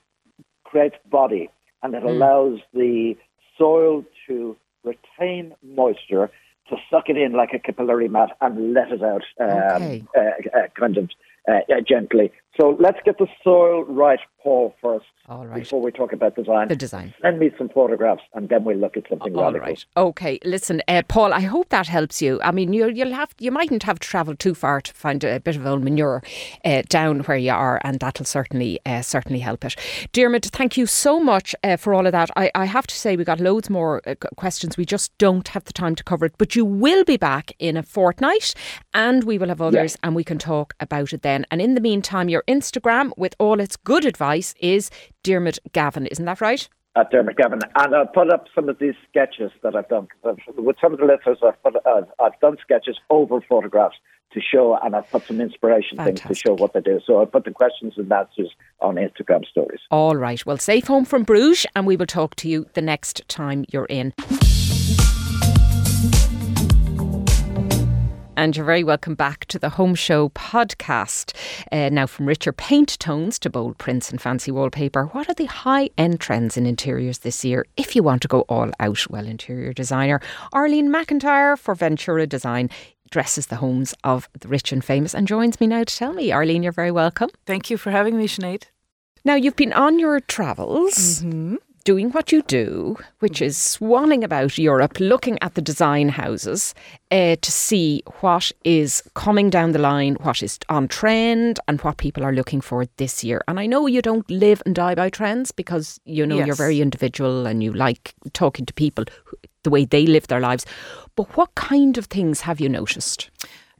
creates 0.65 0.97
body 1.11 1.51
and 1.83 1.95
it 1.95 2.03
mm. 2.03 2.09
allows 2.09 2.61
the 2.73 3.17
soil 3.59 4.05
to 4.27 4.57
retain 4.85 5.55
moisture, 5.63 6.31
to 6.69 6.77
suck 6.91 7.09
it 7.09 7.17
in 7.17 7.33
like 7.33 7.53
a 7.53 7.59
capillary 7.59 8.09
mat 8.09 8.31
and 8.41 8.73
let 8.73 8.93
it 8.93 9.03
out 9.03 9.25
um, 9.41 9.83
okay. 9.83 10.05
uh, 10.17 10.59
uh, 10.59 10.67
kind 10.79 10.97
of 10.97 11.11
uh, 11.49 11.81
gently. 11.87 12.31
So 12.61 12.77
let's 12.81 12.99
get 13.05 13.19
the 13.19 13.29
soil 13.45 13.85
right, 13.85 14.19
Paul, 14.43 14.75
first. 14.83 15.07
All 15.29 15.47
right. 15.47 15.63
Before 15.63 15.81
we 15.81 15.93
talk 15.93 16.13
about 16.13 16.35
design. 16.35 16.69
The 16.69 16.77
design. 16.77 17.15
Send 17.23 17.39
me 17.39 17.51
some 17.59 17.69
photographs 17.69 18.23
and 18.35 18.49
then 18.49 18.65
we'll 18.65 18.79
look 18.79 18.97
at 18.97 19.05
something 19.09 19.37
All 19.37 19.45
radical. 19.45 19.69
right. 19.69 19.85
Okay. 19.97 20.39
Listen, 20.43 20.83
uh, 20.89 21.03
Paul, 21.07 21.35
I 21.35 21.41
hope 21.41 21.69
that 21.69 21.87
helps 21.87 22.23
you. 22.23 22.41
I 22.43 22.51
mean, 22.51 22.73
you, 22.73 22.87
will 22.87 23.13
have 23.13 23.35
you 23.39 23.53
mightn't 23.53 23.83
have 23.83 23.99
to 24.01 24.09
travel 24.09 24.35
too 24.35 24.55
far 24.55 24.81
to 24.81 24.93
find 24.95 25.23
a 25.23 25.39
bit 25.39 25.57
of 25.57 25.67
old 25.67 25.85
manure 25.85 26.23
uh, 26.65 26.83
down 26.89 27.21
where 27.21 27.37
you 27.37 27.53
are, 27.53 27.81
and 27.85 28.01
that'll 28.01 28.25
certainly 28.25 28.81
uh, 28.87 29.03
certainly 29.03 29.41
help 29.41 29.65
it. 29.65 29.77
Diarmuid, 30.13 30.47
thank 30.47 30.79
you 30.79 30.87
so 30.87 31.21
much 31.21 31.55
uh, 31.63 31.77
for 31.77 31.93
all 31.93 32.07
of 32.07 32.13
that. 32.13 32.31
I, 32.35 32.51
I 32.55 32.65
have 32.65 32.87
to 32.87 32.95
say, 32.95 33.17
we 33.17 33.25
got 33.25 33.39
loads 33.39 33.69
more 33.69 34.01
uh, 34.07 34.15
questions. 34.37 34.79
We 34.79 34.87
just 34.87 35.17
don't 35.19 35.47
have 35.49 35.65
the 35.65 35.75
time 35.75 35.95
to 35.97 36.05
cover 36.05 36.25
it, 36.25 36.35
but 36.39 36.57
you 36.57 36.65
will 36.65 37.05
be 37.05 37.19
back 37.19 37.53
in 37.59 37.77
a 37.77 37.83
fortnight, 37.83 38.55
and 38.95 39.25
we 39.25 39.37
will 39.37 39.49
have 39.49 39.61
others, 39.61 39.93
yes. 39.93 39.97
and 40.03 40.17
we 40.17 40.25
can 40.25 40.39
talk 40.39 40.75
about 40.81 41.13
it 41.13 41.21
then. 41.21 41.38
And 41.51 41.61
in 41.61 41.75
the 41.75 41.81
meantime, 41.81 42.29
your 42.29 42.45
Instagram 42.49 43.13
with 43.17 43.35
all 43.39 43.61
its 43.61 43.77
good 43.77 44.05
advice 44.05 44.55
is 44.61 44.91
Diarmuid 45.23 45.59
Gavin, 45.73 46.07
isn't 46.07 46.25
that 46.25 46.41
right? 46.41 46.69
At 46.97 47.11
Diarmuid 47.11 47.37
Gavin, 47.37 47.61
and 47.77 47.95
I'll 47.95 48.07
put 48.07 48.33
up 48.33 48.47
some 48.55 48.69
of 48.69 48.79
these 48.79 48.95
sketches 49.09 49.53
that 49.63 49.77
I've 49.77 49.89
done. 49.89 50.09
With 50.25 50.77
some 50.81 50.93
of 50.93 50.99
the 50.99 51.05
listeners, 51.05 51.39
I've, 51.47 51.63
put, 51.63 51.77
uh, 51.87 52.03
I've 52.19 52.39
done 52.41 52.57
sketches 52.61 52.99
over 53.11 53.41
photographs 53.41 53.97
to 54.33 54.41
show, 54.41 54.77
and 54.83 54.97
I've 54.97 55.09
put 55.11 55.27
some 55.27 55.41
inspiration 55.41 55.97
Fantastic. 55.97 56.27
things 56.27 56.39
to 56.39 56.49
show 56.49 56.55
what 56.55 56.73
they 56.73 56.81
do. 56.81 57.01
So 57.07 57.19
I'll 57.19 57.27
put 57.27 57.45
the 57.45 57.51
questions 57.51 57.95
and 57.97 58.13
answers 58.13 58.51
on 58.81 58.97
Instagram 58.97 59.47
stories. 59.47 59.81
All 59.91 60.17
right. 60.17 60.45
Well, 60.45 60.59
safe 60.59 60.87
home 60.87 61.05
from 61.05 61.23
Bruges, 61.23 61.67
and 61.75 61.87
we 61.87 61.97
will 61.97 62.07
talk 62.07 62.35
to 62.37 62.49
you 62.49 62.67
the 62.75 62.83
next 62.83 63.27
time 63.29 63.65
you're 63.71 63.87
in. 63.87 64.13
And 68.39 68.57
you're 68.57 68.65
very 68.65 68.85
welcome 68.85 69.17
back 69.17 69.47
to 69.47 69.59
the 69.59 69.69
Home 69.69 69.97
Show 69.97 70.29
podcast. 70.29 71.35
Uh, 71.73 71.89
now, 71.89 72.07
from 72.07 72.27
richer 72.27 72.53
paint 72.53 72.97
tones 73.01 73.37
to 73.41 73.51
bold 73.51 73.79
prints 73.79 74.13
and 74.13 74.23
fancy 74.23 74.53
wallpaper, 74.53 75.07
what 75.07 75.29
are 75.29 75.35
the 75.35 75.47
high 75.47 75.91
end 75.99 76.21
trends 76.21 76.57
in 76.57 76.65
interiors 76.65 77.19
this 77.19 77.45
year 77.45 77.67
if 77.77 77.97
you 77.97 78.05
want 78.05 78.23
to 78.23 78.29
go 78.29 78.43
all 78.43 78.71
out? 78.79 79.11
Well, 79.11 79.27
interior 79.27 79.73
designer 79.73 80.21
Arlene 80.53 80.89
McIntyre 80.89 81.59
for 81.59 81.75
Ventura 81.75 82.29
Design 82.29 82.71
dresses 83.11 83.49
the 83.49 83.57
homes 83.57 83.93
of 84.05 84.29
the 84.39 84.47
rich 84.47 84.71
and 84.71 84.85
famous 84.85 85.15
and 85.15 85.27
joins 85.27 85.61
me 85.61 85.67
now 85.67 85.83
to 85.83 85.97
tell 85.97 86.13
me. 86.13 86.31
Arlene, 86.31 86.63
you're 86.63 86.71
very 86.71 86.93
welcome. 86.93 87.31
Thank 87.45 87.71
you 87.71 87.77
for 87.77 87.91
having 87.91 88.17
me, 88.17 88.29
Sinead. 88.29 88.67
Now, 89.25 89.35
you've 89.35 89.57
been 89.57 89.73
on 89.73 89.99
your 89.99 90.21
travels. 90.21 91.23
Mm-hmm 91.23 91.57
doing 91.85 92.11
what 92.11 92.33
you 92.33 92.43
do, 92.43 92.97
which 93.21 93.41
is 93.41 93.57
swanning 93.57 94.23
about 94.25 94.59
Europe, 94.59 95.01
looking 95.01 95.39
at 95.41 95.55
the 95.55 95.63
design 95.63 96.09
houses 96.11 96.75
uh, 97.11 97.37
to 97.41 97.51
see 97.53 98.03
what 98.21 98.53
is 98.65 99.03
coming 99.15 99.51
down 99.51 99.73
the 99.73 99.79
line, 99.79 100.15
what 100.21 100.43
is 100.43 100.59
on 100.69 100.89
trend, 100.89 101.61
and 101.69 101.81
what 101.81 101.97
people 101.97 102.25
are 102.25 102.33
looking 102.33 102.61
for 102.61 102.87
this 102.97 103.25
year. 103.25 103.43
And 103.49 103.59
I 103.59 103.67
know 103.67 103.87
you 103.87 104.03
don't 104.03 104.29
live 104.31 104.63
and 104.67 104.75
die 104.75 104.95
by 104.95 105.09
trends 105.11 105.51
because 105.53 106.01
you 106.05 106.27
know 106.27 106.37
Yes. 106.37 106.47
you're 106.47 106.57
very 106.57 106.81
individual 106.81 107.47
and 107.47 107.63
you 107.63 107.73
like 107.73 108.15
talking 108.33 108.67
to 108.67 108.75
people 108.75 109.05
who- 109.25 109.37
the 109.65 109.71
way 109.71 109.85
they 109.85 110.07
live 110.07 110.27
their 110.29 110.41
lives. 110.41 110.65
But 111.17 111.37
what 111.37 111.55
kind 111.55 111.99
of 111.99 112.07
things 112.07 112.43
have 112.43 112.61
you 112.61 112.69
noticed? 112.69 113.31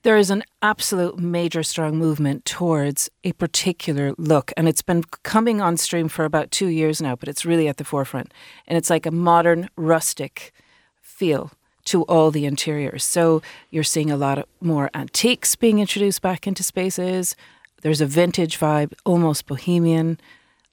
There 0.03 0.17
is 0.17 0.31
an 0.31 0.45
absolute 0.63 1.19
major 1.19 1.63
strong 1.63 1.97
movement 1.97 2.45
towards 2.45 3.11
a 3.25 3.33
particular 3.33 4.15
look, 4.17 4.53
and 4.57 4.69
it's 4.69 4.83
been 4.83 5.03
coming 5.25 5.61
on 5.61 5.77
stream 5.77 6.09
for 6.09 6.25
about 6.25 6.51
two 6.51 6.69
years 6.69 7.03
now, 7.03 7.17
but 7.17 7.29
it's 7.29 7.45
really 7.45 7.67
at 7.67 7.79
the 7.79 7.85
forefront. 7.85 8.33
And 8.67 8.79
it's 8.79 8.91
like 8.91 9.07
a 9.07 9.11
modern, 9.11 9.69
rustic 9.77 10.53
feel 11.01 11.51
to 11.87 12.03
all 12.03 12.31
the 12.31 12.45
interiors. 12.45 13.03
So 13.03 13.43
you're 13.71 13.83
seeing 13.83 14.11
a 14.11 14.17
lot 14.17 14.47
more 14.61 14.91
antiques 14.95 15.57
being 15.57 15.81
introduced 15.81 16.23
back 16.23 16.47
into 16.47 16.63
spaces. 16.63 17.35
There's 17.83 18.01
a 18.01 18.07
vintage 18.07 18.59
vibe, 18.59 18.93
almost 19.05 19.47
bohemian, 19.47 20.21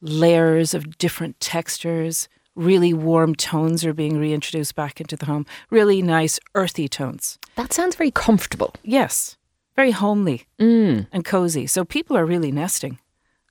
layers 0.02 0.74
of 0.74 0.98
different 0.98 1.40
textures. 1.40 2.28
Really 2.56 2.94
warm 2.94 3.36
tones 3.36 3.84
are 3.86 3.94
being 3.94 4.18
reintroduced 4.18 4.76
back 4.76 5.02
into 5.02 5.16
the 5.18 5.26
home. 5.26 5.46
Really 5.70 6.02
nice, 6.02 6.40
earthy 6.56 6.88
tones. 6.88 7.38
That 7.56 7.74
sounds 7.74 7.96
very 7.96 8.12
comfortable. 8.12 8.74
Yes, 8.84 9.38
very 9.76 9.92
homely 9.92 10.46
Mm. 10.60 11.08
and 11.12 11.26
cozy. 11.26 11.68
So 11.68 11.84
people 11.84 12.16
are 12.18 12.26
really 12.26 12.52
nesting, 12.54 12.98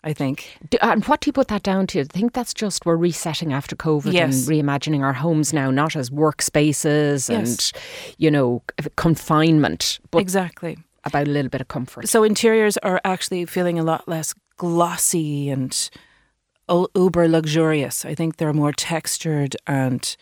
I 0.02 0.14
think. 0.14 0.56
Do, 0.70 0.78
and 0.80 1.04
what 1.04 1.20
do 1.20 1.28
you 1.28 1.32
put 1.34 1.48
that 1.48 1.62
down 1.62 1.86
to? 1.88 2.00
I 2.00 2.04
think 2.04 2.32
that's 2.32 2.54
just 2.54 2.86
we're 2.86 2.96
resetting 2.96 3.52
after 3.52 3.76
COVID 3.76 4.12
Yes. 4.14 4.48
and 4.48 4.56
reimagining 4.56 5.02
our 5.02 5.12
homes 5.12 5.52
now, 5.52 5.70
not 5.70 5.96
as 5.96 6.08
workspaces 6.10 7.28
Yes. 7.28 7.28
and, 7.28 7.72
you 8.18 8.30
know, 8.30 8.62
confinement, 8.96 10.00
but 10.10 10.20
exactly. 10.20 10.78
about 11.04 11.28
a 11.28 11.30
little 11.30 11.50
bit 11.50 11.60
of 11.60 11.68
comfort. 11.68 12.08
So 12.08 12.24
interiors 12.24 12.78
are 12.78 13.00
actually 13.04 13.44
feeling 13.44 13.78
a 13.78 13.82
lot 13.84 14.08
less 14.08 14.34
glossy 14.56 15.50
and 15.50 15.90
uber 16.68 17.28
luxurious. 17.28 18.04
I 18.04 18.14
think 18.14 18.36
they're 18.36 18.52
more 18.52 18.72
textured 18.72 19.56
and 19.66 20.16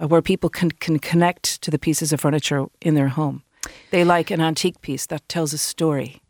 uh, 0.00 0.06
where 0.08 0.22
people 0.22 0.50
can, 0.50 0.70
can 0.70 0.98
connect 0.98 1.60
to 1.62 1.70
the 1.70 1.78
pieces 1.78 2.12
of 2.12 2.20
furniture 2.20 2.66
in 2.80 2.94
their 2.94 3.08
home. 3.08 3.42
They 3.90 4.04
like 4.04 4.30
an 4.30 4.40
antique 4.40 4.80
piece 4.80 5.06
that 5.06 5.28
tells 5.28 5.52
a 5.52 5.58
story. 5.58 6.20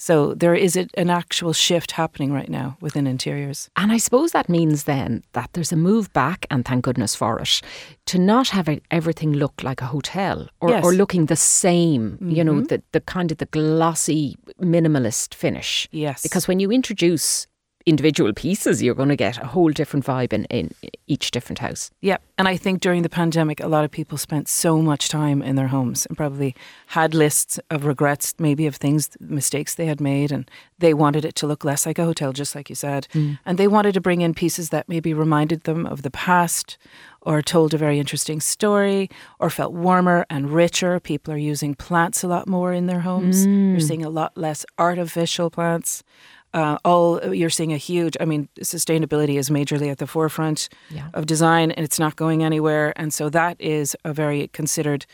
So 0.00 0.32
there 0.34 0.54
is 0.54 0.76
a, 0.76 0.86
an 0.94 1.10
actual 1.10 1.52
shift 1.52 1.90
happening 1.92 2.32
right 2.32 2.48
now 2.48 2.76
within 2.80 3.06
interiors. 3.08 3.68
And 3.74 3.90
I 3.90 3.96
suppose 3.98 4.30
that 4.30 4.48
means 4.48 4.84
then 4.84 5.24
that 5.32 5.50
there's 5.54 5.72
a 5.72 5.76
move 5.76 6.12
back, 6.12 6.46
and 6.50 6.64
thank 6.64 6.84
goodness 6.84 7.16
for 7.16 7.40
it, 7.40 7.60
to 8.06 8.18
not 8.18 8.48
have 8.50 8.68
everything 8.92 9.32
look 9.32 9.60
like 9.64 9.82
a 9.82 9.86
hotel 9.86 10.48
or, 10.60 10.70
Yes. 10.70 10.84
or 10.84 10.92
looking 10.92 11.26
the 11.26 11.34
same, 11.34 12.16
you 12.20 12.44
know, 12.44 12.54
Mhm. 12.54 12.68
the, 12.68 12.82
the 12.92 13.00
kind 13.00 13.32
of 13.32 13.38
the 13.38 13.46
glossy 13.46 14.36
minimalist 14.62 15.34
finish. 15.34 15.88
Yes. 15.90 16.22
Because 16.22 16.46
when 16.46 16.60
you 16.60 16.70
introduce 16.70 17.48
individual 17.88 18.32
pieces, 18.32 18.82
you're 18.82 18.94
going 18.94 19.08
to 19.08 19.16
get 19.16 19.38
a 19.38 19.46
whole 19.46 19.70
different 19.70 20.04
vibe 20.04 20.32
in, 20.32 20.44
in 20.46 20.70
each 21.06 21.30
different 21.30 21.58
house. 21.58 21.90
Yeah, 22.00 22.18
and 22.36 22.46
I 22.46 22.56
think 22.56 22.80
during 22.80 23.02
the 23.02 23.08
pandemic, 23.08 23.60
a 23.60 23.68
lot 23.68 23.84
of 23.84 23.90
people 23.90 24.18
spent 24.18 24.48
so 24.48 24.82
much 24.82 25.08
time 25.08 25.42
in 25.42 25.56
their 25.56 25.68
homes 25.68 26.06
and 26.06 26.16
probably 26.16 26.54
had 26.88 27.14
lists 27.14 27.58
of 27.70 27.86
regrets, 27.86 28.34
maybe 28.38 28.66
of 28.66 28.76
things, 28.76 29.16
mistakes 29.20 29.74
they 29.74 29.86
had 29.86 30.00
made, 30.00 30.30
and 30.30 30.50
they 30.78 30.92
wanted 30.92 31.24
it 31.24 31.34
to 31.36 31.46
look 31.46 31.64
less 31.64 31.86
like 31.86 31.98
a 31.98 32.04
hotel, 32.04 32.32
just 32.32 32.54
like 32.54 32.68
you 32.68 32.76
said. 32.76 33.08
Mm. 33.12 33.38
And 33.46 33.58
they 33.58 33.66
wanted 33.66 33.94
to 33.94 34.00
bring 34.00 34.20
in 34.20 34.34
pieces 34.34 34.68
that 34.68 34.88
maybe 34.88 35.14
reminded 35.14 35.64
them 35.64 35.86
of 35.86 36.02
the 36.02 36.10
past 36.10 36.76
or 37.22 37.42
told 37.42 37.74
a 37.74 37.78
very 37.78 37.98
interesting 37.98 38.40
story 38.40 39.10
or 39.38 39.50
felt 39.50 39.72
warmer 39.72 40.24
and 40.30 40.50
richer. 40.50 41.00
People 41.00 41.34
are 41.34 41.38
using 41.38 41.74
plants 41.74 42.22
a 42.22 42.28
lot 42.28 42.48
more 42.48 42.72
in 42.72 42.86
their 42.86 43.00
homes. 43.00 43.44
You're 43.44 43.78
mm. 43.78 43.82
seeing 43.82 44.04
a 44.04 44.10
lot 44.10 44.36
less 44.36 44.64
artificial 44.78 45.50
plants. 45.50 46.04
Uh, 46.54 46.78
all 46.84 47.34
you're 47.34 47.50
seeing 47.50 47.72
a 47.72 47.76
huge. 47.76 48.16
I 48.20 48.24
mean, 48.24 48.48
sustainability 48.60 49.38
is 49.38 49.50
majorly 49.50 49.90
at 49.90 49.98
the 49.98 50.06
forefront 50.06 50.68
Yeah. 50.90 51.08
of 51.14 51.26
design, 51.26 51.70
and 51.72 51.84
it's 51.84 51.98
not 51.98 52.16
going 52.16 52.42
anywhere. 52.42 52.92
And 52.96 53.12
so 53.12 53.28
that 53.30 53.56
is 53.60 53.94
a 54.04 54.12
very 54.14 54.48
considered 54.48 55.04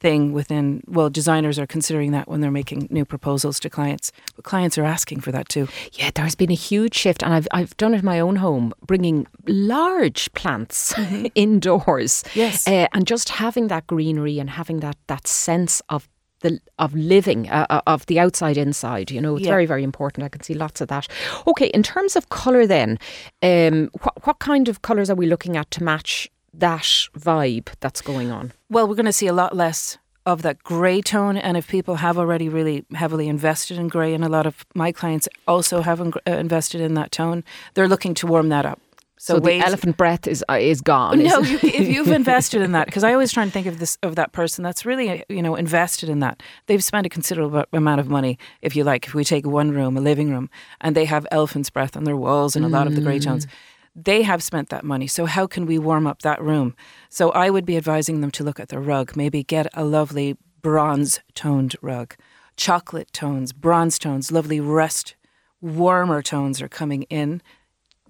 thing 0.00 0.32
within. 0.32 0.82
Well, 0.86 1.08
designers 1.10 1.58
are 1.58 1.66
considering 1.66 2.12
that 2.12 2.28
when 2.28 2.40
they're 2.42 2.50
making 2.50 2.88
new 2.90 3.04
proposals 3.04 3.58
to 3.60 3.70
clients, 3.70 4.12
but 4.36 4.44
clients 4.44 4.76
are 4.78 4.84
asking 4.84 5.20
for 5.20 5.32
that 5.32 5.48
too. 5.48 5.66
Yeah, 5.94 6.10
there's 6.14 6.34
been 6.34 6.50
a 6.50 6.54
huge 6.70 6.94
shift, 6.94 7.22
and 7.22 7.32
I've 7.34 7.48
I've 7.52 7.76
done 7.76 7.94
it 7.94 8.00
in 8.00 8.04
my 8.04 8.20
own 8.20 8.36
home, 8.36 8.72
bringing 8.86 9.26
large 9.48 10.30
plants 10.34 10.94
indoors. 11.34 12.22
Yes. 12.34 12.66
uh, 12.68 12.86
and 12.92 13.06
just 13.06 13.28
having 13.30 13.68
that 13.68 13.86
greenery 13.86 14.38
and 14.38 14.50
having 14.50 14.80
that 14.80 14.96
that 15.06 15.26
sense 15.26 15.80
of 15.88 16.08
the 16.44 16.60
of 16.78 16.94
living 16.94 17.48
uh, 17.50 17.66
uh, 17.70 17.80
of 17.94 18.06
the 18.06 18.20
outside 18.20 18.56
inside. 18.56 19.10
You 19.10 19.20
know, 19.20 19.34
it's 19.36 19.44
Yeah. 19.46 19.52
very 19.56 19.66
very 19.66 19.82
important. 19.82 20.24
I 20.24 20.28
can 20.28 20.42
see 20.42 20.54
lots 20.54 20.80
of 20.80 20.88
that. 20.88 21.08
Okay, 21.46 21.66
in 21.74 21.82
terms 21.82 22.14
of 22.16 22.28
color, 22.28 22.66
then, 22.66 22.98
um, 23.42 23.90
what 24.02 24.14
what 24.26 24.38
kind 24.38 24.68
of 24.68 24.80
colors 24.82 25.10
are 25.10 25.16
we 25.22 25.26
looking 25.26 25.56
at 25.56 25.70
to 25.72 25.82
match 25.82 26.30
that 26.66 26.88
vibe 27.18 27.68
that's 27.80 28.00
going 28.00 28.30
on? 28.30 28.52
Well, 28.70 28.86
we're 28.86 28.94
going 29.02 29.12
to 29.14 29.20
see 29.22 29.26
a 29.26 29.32
lot 29.42 29.56
less 29.56 29.98
of 30.26 30.40
that 30.42 30.62
grey 30.62 31.02
tone, 31.02 31.36
and 31.36 31.56
if 31.56 31.66
people 31.68 31.96
have 31.96 32.16
already 32.16 32.48
really 32.48 32.84
heavily 32.94 33.28
invested 33.28 33.76
in 33.78 33.88
grey, 33.88 34.14
and 34.14 34.24
a 34.24 34.28
lot 34.28 34.46
of 34.46 34.64
my 34.74 34.90
clients 34.92 35.28
also 35.46 35.82
have 35.82 36.00
in- 36.00 36.12
uh, 36.26 36.38
invested 36.38 36.80
in 36.80 36.94
that 36.94 37.10
tone, 37.12 37.42
they're 37.74 37.88
looking 37.88 38.14
to 38.14 38.26
warm 38.26 38.48
that 38.48 38.64
up. 38.64 38.78
So, 39.16 39.38
the 39.38 39.60
elephant 39.60 39.96
breath 39.96 40.26
is 40.26 40.44
uh, 40.50 40.54
is 40.54 40.80
gone. 40.80 41.22
No, 41.22 41.38
you, 41.38 41.58
if 41.62 41.88
you've 41.88 42.08
invested 42.22 42.62
in 42.62 42.72
that, 42.72 42.86
because 42.86 43.04
I 43.04 43.12
always 43.12 43.32
try 43.32 43.42
and 43.42 43.52
think 43.52 43.66
of 43.66 43.78
this 43.78 43.96
of 44.02 44.16
that 44.16 44.32
person 44.32 44.64
that's 44.64 44.84
really 44.84 45.24
you 45.28 45.40
know 45.40 45.54
invested 45.54 46.08
in 46.08 46.18
that. 46.20 46.42
They've 46.66 46.82
spent 46.82 47.06
a 47.06 47.08
considerable 47.08 47.64
amount 47.72 48.00
of 48.00 48.08
money, 48.08 48.38
if 48.60 48.74
you 48.74 48.82
like. 48.82 49.06
If 49.06 49.14
we 49.14 49.24
take 49.24 49.46
one 49.46 49.70
room, 49.70 49.96
a 49.96 50.00
living 50.00 50.30
room, 50.30 50.50
and 50.80 50.96
they 50.96 51.04
have 51.04 51.26
elephant's 51.30 51.70
breath 51.70 51.96
on 51.96 52.04
their 52.04 52.16
walls 52.16 52.56
and 52.56 52.64
a 52.64 52.68
lot 52.68 52.86
of 52.86 52.96
the 52.96 53.00
grey 53.00 53.20
tones, 53.20 53.46
they 53.94 54.22
have 54.22 54.42
spent 54.42 54.68
that 54.70 54.84
money. 54.84 55.06
So 55.06 55.26
how 55.26 55.46
can 55.46 55.64
we 55.64 55.78
warm 55.78 56.06
up 56.06 56.22
that 56.22 56.42
room? 56.42 56.74
So 57.08 57.30
I 57.30 57.50
would 57.50 57.64
be 57.64 57.76
advising 57.76 58.20
them 58.20 58.32
to 58.32 58.44
look 58.44 58.58
at 58.58 58.68
the 58.68 58.80
rug. 58.80 59.16
Maybe 59.16 59.44
get 59.44 59.68
a 59.74 59.84
lovely 59.84 60.36
bronze 60.60 61.20
toned 61.34 61.76
rug, 61.80 62.16
chocolate 62.56 63.12
tones, 63.12 63.52
bronze 63.52 63.98
tones, 63.98 64.32
lovely 64.32 64.58
rust, 64.58 65.14
warmer 65.60 66.20
tones 66.20 66.60
are 66.60 66.68
coming 66.68 67.04
in 67.04 67.40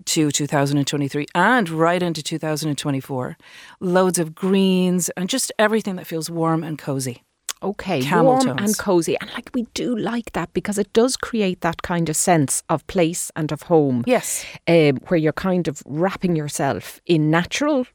to 0.07 0.31
2023 0.31 1.27
and 1.35 1.69
right 1.71 2.03
into 2.03 2.23
2024. 2.23 3.37
Loads 3.81 4.19
of 4.19 4.35
greens 4.35 5.09
and 5.11 5.29
just 5.29 5.53
everything 5.59 5.97
that 5.97 6.07
feels 6.07 6.31
warm 6.31 6.63
and 6.65 6.79
cozy. 6.79 7.23
Okay, 7.63 8.03
Camel 8.03 8.33
warm 8.33 8.43
tones. 8.45 8.61
and 8.61 8.79
cozy, 8.79 9.17
and 9.23 9.31
like 9.33 9.49
we 9.55 9.63
do 9.73 9.97
like 9.97 10.33
that 10.33 10.53
because 10.53 10.77
it 10.77 10.93
does 10.93 11.17
create 11.17 11.63
that 11.63 11.81
kind 11.81 12.11
of 12.11 12.17
sense 12.17 12.63
of 12.69 12.87
place 12.89 13.31
and 13.37 13.51
of 13.53 13.63
home. 13.63 14.05
Yes. 14.07 14.45
um, 14.69 14.97
where 15.09 15.17
you're 15.17 15.33
kind 15.33 15.67
of 15.67 15.83
wrapping 15.87 16.37
yourself 16.37 17.01
in 17.07 17.31
natural. 17.31 17.87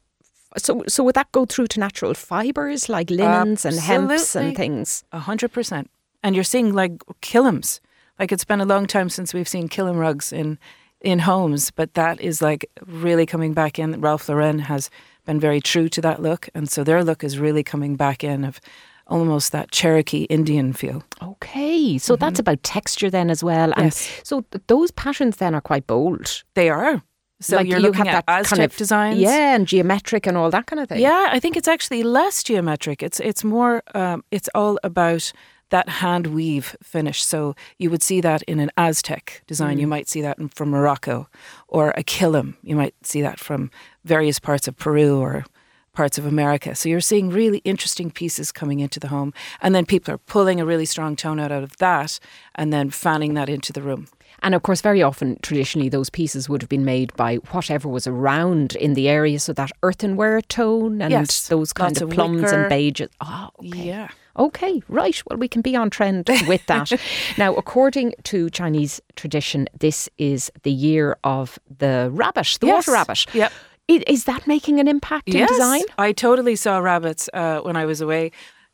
So, 0.56 0.82
so 0.88 1.04
would 1.04 1.14
that 1.14 1.30
go 1.30 1.46
through 1.46 1.68
to 1.68 1.78
natural 1.80 2.14
fibers 2.14 2.88
like 2.88 3.10
linens 3.10 3.64
and 3.64 3.78
hemps 3.78 4.34
and 4.34 4.56
things? 4.56 5.04
A 5.12 5.20
hundred 5.20 5.52
percent. 5.52 5.88
And 6.24 6.34
you're 6.34 6.42
seeing 6.42 6.72
like 6.74 7.04
kilims. 7.22 7.78
Like 8.18 8.32
it's 8.32 8.44
been 8.44 8.60
a 8.60 8.66
long 8.66 8.86
time 8.86 9.08
since 9.08 9.32
we've 9.32 9.48
seen 9.48 9.68
kilim 9.68 9.98
rugs 10.00 10.32
in 10.32 10.58
in 11.00 11.20
homes, 11.20 11.70
but 11.70 11.94
that 11.94 12.20
is 12.20 12.42
like 12.42 12.66
really 12.86 13.26
coming 13.26 13.52
back 13.54 13.78
in. 13.78 14.00
Ralph 14.00 14.28
Lauren 14.28 14.58
has 14.60 14.90
been 15.26 15.40
very 15.40 15.60
true 15.60 15.88
to 15.88 16.00
that 16.00 16.20
look, 16.22 16.48
and 16.54 16.68
so 16.70 16.84
their 16.84 17.02
look 17.04 17.24
is 17.24 17.38
really 17.38 17.62
coming 17.62 17.96
back 17.96 18.22
in 18.24 18.44
of 18.44 18.60
almost 19.06 19.50
that 19.52 19.70
Cherokee 19.72 20.24
Indian 20.24 20.72
feel. 20.72 21.02
Okay, 21.22 21.98
so 21.98 22.16
that's 22.16 22.38
about 22.38 22.62
texture 22.62 23.10
then 23.10 23.28
as 23.30 23.42
well. 23.42 23.72
And 23.76 23.90
Mm-hmm. 23.92 24.14
Yes. 24.16 24.20
so 24.24 24.42
th- 24.52 24.62
those 24.68 24.90
patterns 24.92 25.36
then 25.36 25.54
are 25.54 25.60
quite 25.60 25.86
bold. 25.86 26.44
They 26.54 26.68
are. 26.70 27.02
So 27.40 27.56
Like 27.56 27.66
you're 27.68 27.78
you 27.78 27.86
looking 27.86 28.04
have 28.04 28.14
at 28.18 28.26
that 28.26 28.44
kind 28.44 28.62
of 28.62 28.76
designs. 28.76 29.18
yeah, 29.18 29.54
and 29.54 29.66
geometric 29.66 30.26
and 30.26 30.36
all 30.36 30.50
that 30.50 30.66
kind 30.66 30.78
of 30.80 30.88
thing. 30.88 31.00
Yeah, 31.00 31.28
I 31.32 31.40
think 31.40 31.56
it's 31.56 31.68
actually 31.68 32.02
less 32.02 32.42
geometric. 32.44 33.02
It's 33.02 33.18
it's 33.20 33.42
more. 33.42 33.82
Um, 33.94 34.22
it's 34.30 34.48
all 34.54 34.78
about 34.84 35.32
that 35.70 35.88
hand 35.88 36.28
weave 36.28 36.76
finish. 36.82 37.24
So 37.24 37.54
you 37.78 37.90
would 37.90 38.02
see 38.02 38.20
that 38.20 38.42
in 38.42 38.60
an 38.60 38.70
Aztec 38.76 39.42
design. 39.46 39.78
You 39.78 39.86
mm. 39.86 39.90
might 39.90 40.08
see 40.08 40.20
that 40.20 40.38
in, 40.38 40.48
from 40.48 40.70
Morocco, 40.70 41.28
or 41.68 41.90
a 41.90 42.04
kilim. 42.04 42.56
You 42.62 42.76
might 42.76 42.94
see 43.02 43.22
that 43.22 43.40
from 43.40 43.70
various 44.04 44.38
parts 44.38 44.68
of 44.68 44.76
Peru 44.76 45.18
or 45.18 45.44
parts 45.92 46.18
of 46.18 46.26
America. 46.26 46.74
So 46.74 46.88
you're 46.88 47.00
seeing 47.00 47.30
really 47.30 47.58
interesting 47.58 48.10
pieces 48.10 48.52
coming 48.52 48.80
into 48.80 49.00
the 49.00 49.08
home. 49.08 49.32
And 49.60 49.74
then 49.74 49.86
people 49.86 50.14
are 50.14 50.18
pulling 50.18 50.60
a 50.60 50.66
really 50.66 50.86
strong 50.86 51.16
tone 51.16 51.40
out 51.40 51.52
of 51.52 51.76
that 51.78 52.20
and 52.54 52.72
then 52.72 52.90
fanning 52.90 53.34
that 53.34 53.48
into 53.48 53.72
the 53.72 53.82
room. 53.82 54.06
And 54.42 54.54
of 54.54 54.62
course, 54.62 54.80
very 54.80 55.02
often, 55.02 55.38
traditionally, 55.42 55.88
those 55.88 56.08
pieces 56.08 56.48
would 56.48 56.62
have 56.62 56.68
been 56.68 56.84
made 56.84 57.14
by 57.16 57.36
whatever 57.50 57.88
was 57.88 58.06
around 58.06 58.74
in 58.76 58.94
the 58.94 59.08
area. 59.08 59.38
So 59.38 59.52
that 59.52 59.70
earthenware 59.82 60.40
tone 60.42 61.02
and 61.02 61.10
Yes, 61.10 61.48
those 61.48 61.72
kind 61.72 61.90
lots 61.90 62.00
of 62.00 62.08
of 62.08 62.14
plums 62.14 62.42
wicker. 62.42 62.62
and 62.62 62.72
beiges. 62.72 63.08
Oh, 63.20 63.50
okay. 63.58 63.86
Yeah. 63.86 64.08
Okay, 64.38 64.82
right. 64.88 65.20
Well, 65.26 65.38
we 65.38 65.48
can 65.48 65.62
be 65.62 65.76
on 65.76 65.90
trend 65.90 66.28
with 66.46 66.64
that. 66.66 66.92
now, 67.38 67.54
according 67.54 68.14
to 68.24 68.48
Chinese 68.50 69.00
tradition, 69.16 69.68
this 69.78 70.08
is 70.18 70.50
the 70.62 70.70
year 70.72 71.16
of 71.24 71.58
the 71.78 72.10
rabbit, 72.12 72.58
the 72.60 72.66
Yes. 72.68 72.86
water 72.86 72.92
rabbit. 72.92 73.26
Yep. 73.34 73.52
Is 73.88 74.24
that 74.24 74.46
making 74.46 74.78
an 74.78 74.86
impact 74.86 75.28
in 75.28 75.46
design? 75.46 75.82
I 75.98 76.12
totally 76.12 76.54
saw 76.54 76.78
rabbits 76.78 77.28
uh, 77.34 77.60
when 77.60 77.76
I 77.76 77.86
was 77.86 78.00
away 78.00 78.30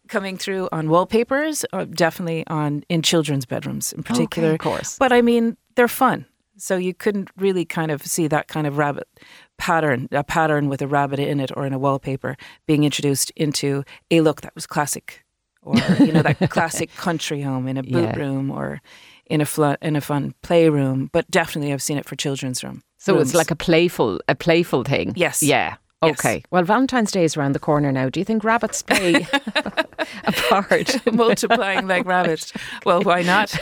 coming 0.09 0.36
through 0.36 0.68
on 0.72 0.90
wallpapers, 0.90 1.64
uh, 1.72 1.84
definitely 1.86 2.46
on 2.48 2.84
in 2.88 3.02
children's 3.02 3.46
bedrooms 3.46 3.92
in 3.94 4.02
particular. 4.02 4.52
of 4.52 4.59
course. 4.59 4.98
But 4.98 5.12
I 5.12 5.22
mean, 5.22 5.57
they're 5.74 5.88
fun. 5.88 6.26
So 6.59 6.76
you 6.76 6.94
couldn't 6.94 7.30
really 7.36 7.64
kind 7.64 7.90
of 7.90 8.07
see 8.07 8.28
that 8.28 8.48
kind 8.48 8.66
of 8.66 8.78
rabbit 8.78 9.09
pattern, 9.59 10.09
a 10.12 10.24
pattern 10.24 10.68
with 10.68 10.80
a 10.80 10.86
rabbit 10.86 11.18
in 11.18 11.40
it 11.40 11.50
or 11.57 11.66
in 11.66 11.72
a 11.72 11.78
wallpaper 11.78 12.36
being 12.66 12.84
introduced 12.84 13.30
into 13.36 13.84
a 14.11 14.20
look 14.20 14.40
that 14.42 14.54
was 14.54 14.66
classic 14.66 15.22
or 15.66 15.76
you 16.06 16.12
know 16.12 16.22
that 16.22 16.38
classic 16.50 16.90
country 16.96 17.42
home 17.42 17.68
in 17.68 17.76
a 17.76 17.82
boot 17.82 17.92
Yeah. 18.14 18.16
room 18.16 18.50
or 18.50 18.80
in 19.26 19.40
a 19.40 19.44
fl- 19.46 19.74
in 19.82 19.96
a 19.96 20.00
fun 20.00 20.32
playroom. 20.42 21.10
But 21.12 21.30
definitely 21.30 21.72
I've 21.72 21.82
seen 21.82 21.98
it 21.98 22.06
for 22.06 22.16
children's 22.16 22.62
room. 22.64 22.82
So 22.98 23.14
rooms. 23.14 23.28
it's 23.28 23.34
like 23.36 23.50
a 23.50 23.56
playful, 23.56 24.20
a 24.28 24.34
playful 24.34 24.84
thing. 24.84 25.12
Yes. 25.16 25.42
Yeah. 25.42 25.76
Yes. 26.02 26.18
Okay. 26.20 26.42
Well, 26.50 26.62
Valentine's 26.62 27.10
Day 27.10 27.24
is 27.24 27.36
around 27.36 27.52
the 27.54 27.58
corner 27.58 27.90
now. 27.90 28.08
Do 28.10 28.20
you 28.20 28.24
think 28.24 28.44
rabbits 28.44 28.82
play 28.82 29.14
a 30.24 30.32
part? 30.48 30.94
multiplying 31.12 31.86
like 31.88 32.04
rabbits. 32.06 32.52
Well, 32.84 33.02
why 33.02 33.22
not? 33.22 33.56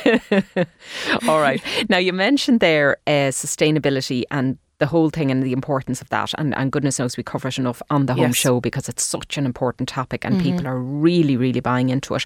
All 1.29 1.41
right. 1.41 1.63
Now, 1.89 1.99
you 1.99 2.13
mentioned 2.13 2.61
there 2.61 2.97
uh, 3.07 3.31
sustainability 3.31 4.25
and 4.31 4.59
the 4.79 4.87
whole 4.87 5.11
thing 5.11 5.31
and 5.31 5.43
the 5.43 5.53
importance 5.53 6.01
of 6.01 6.09
that. 6.11 6.33
And, 6.39 6.55
and 6.55 6.73
goodness 6.73 6.99
knows 6.99 7.17
we 7.17 7.23
cover 7.23 7.49
it 7.49 7.59
enough 7.59 7.81
on 7.91 8.07
the 8.07 8.15
home 8.15 8.23
Yes. 8.29 8.37
show 8.37 8.61
because 8.61 8.89
it's 8.89 9.03
such 9.05 9.39
an 9.39 9.47
important 9.47 9.89
topic 9.89 10.25
and 10.25 10.41
people 10.41 10.67
are 10.67 10.79
really, 10.79 11.37
really 11.37 11.61
buying 11.61 11.91
into 11.91 12.15
it. 12.15 12.25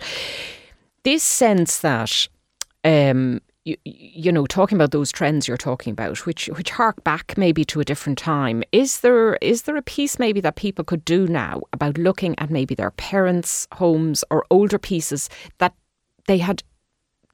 This 1.04 1.22
sense 1.22 1.80
that, 1.80 2.28
um, 2.84 3.40
you, 3.64 3.76
you 3.84 4.32
know, 4.32 4.46
talking 4.46 4.76
about 4.76 4.92
those 4.92 5.12
trends 5.12 5.46
you're 5.46 5.56
talking 5.58 5.92
about, 5.92 6.24
which 6.24 6.46
which 6.48 6.70
hark 6.70 7.04
back 7.04 7.34
maybe 7.36 7.64
to 7.66 7.80
a 7.80 7.84
different 7.84 8.18
time, 8.18 8.62
is 8.72 9.00
there 9.00 9.36
is 9.36 9.62
there 9.62 9.76
a 9.76 9.82
piece 9.82 10.18
maybe 10.18 10.40
that 10.40 10.56
people 10.56 10.84
could 10.84 11.04
do 11.04 11.26
now 11.26 11.60
about 11.72 11.98
looking 11.98 12.34
at 12.38 12.50
maybe 12.50 12.74
their 12.74 12.92
parents' 12.92 13.66
homes 13.74 14.24
or 14.30 14.44
older 14.50 14.78
pieces 14.78 15.28
that 15.58 15.74
they 16.26 16.38
had 16.38 16.62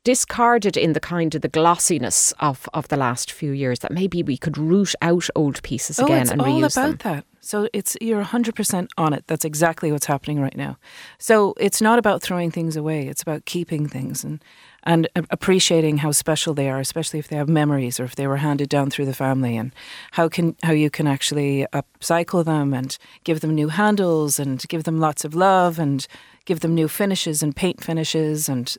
discarded 0.04 0.76
in 0.76 0.92
the 0.92 1.00
kind 1.00 1.34
of 1.34 1.40
the 1.40 1.48
glossiness 1.48 2.32
of, 2.38 2.68
of 2.74 2.88
the 2.88 2.96
last 2.96 3.32
few 3.32 3.52
years 3.52 3.78
that 3.80 3.90
maybe 3.90 4.22
we 4.22 4.36
could 4.36 4.56
root 4.58 4.94
out 5.00 5.28
old 5.34 5.62
pieces 5.62 5.98
oh, 5.98 6.04
again 6.04 6.22
it's 6.22 6.30
and 6.30 6.40
all 6.40 6.62
about 6.62 6.98
that. 7.00 7.24
So 7.40 7.68
it's 7.74 7.94
you're 8.00 8.24
100% 8.24 8.88
on 8.96 9.12
it. 9.12 9.24
That's 9.26 9.44
exactly 9.44 9.92
what's 9.92 10.06
happening 10.06 10.40
right 10.40 10.56
now. 10.56 10.78
So 11.18 11.54
it's 11.58 11.82
not 11.82 11.98
about 11.98 12.22
throwing 12.22 12.50
things 12.50 12.74
away. 12.74 13.06
It's 13.06 13.20
about 13.20 13.44
keeping 13.44 13.86
things 13.86 14.24
and 14.24 14.42
and 14.86 15.08
appreciating 15.30 15.98
how 15.98 16.12
special 16.12 16.52
they 16.52 16.68
are, 16.68 16.78
especially 16.78 17.18
if 17.18 17.28
they 17.28 17.36
have 17.36 17.48
memories 17.48 17.98
or 17.98 18.04
if 18.04 18.16
they 18.16 18.26
were 18.26 18.36
handed 18.36 18.68
down 18.68 18.90
through 18.90 19.06
the 19.06 19.14
family, 19.14 19.56
and 19.56 19.72
how 20.12 20.28
can 20.28 20.56
how 20.62 20.72
you 20.72 20.90
can 20.90 21.06
actually 21.06 21.66
upcycle 21.72 22.44
them 22.44 22.74
and 22.74 22.98
give 23.24 23.40
them 23.40 23.54
new 23.54 23.68
handles 23.68 24.38
and 24.38 24.66
give 24.68 24.84
them 24.84 25.00
lots 25.00 25.24
of 25.24 25.34
love 25.34 25.78
and 25.78 26.06
give 26.44 26.60
them 26.60 26.74
new 26.74 26.88
finishes 26.88 27.42
and 27.42 27.56
paint 27.56 27.82
finishes 27.82 28.48
and 28.48 28.76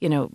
you 0.00 0.08
know 0.08 0.30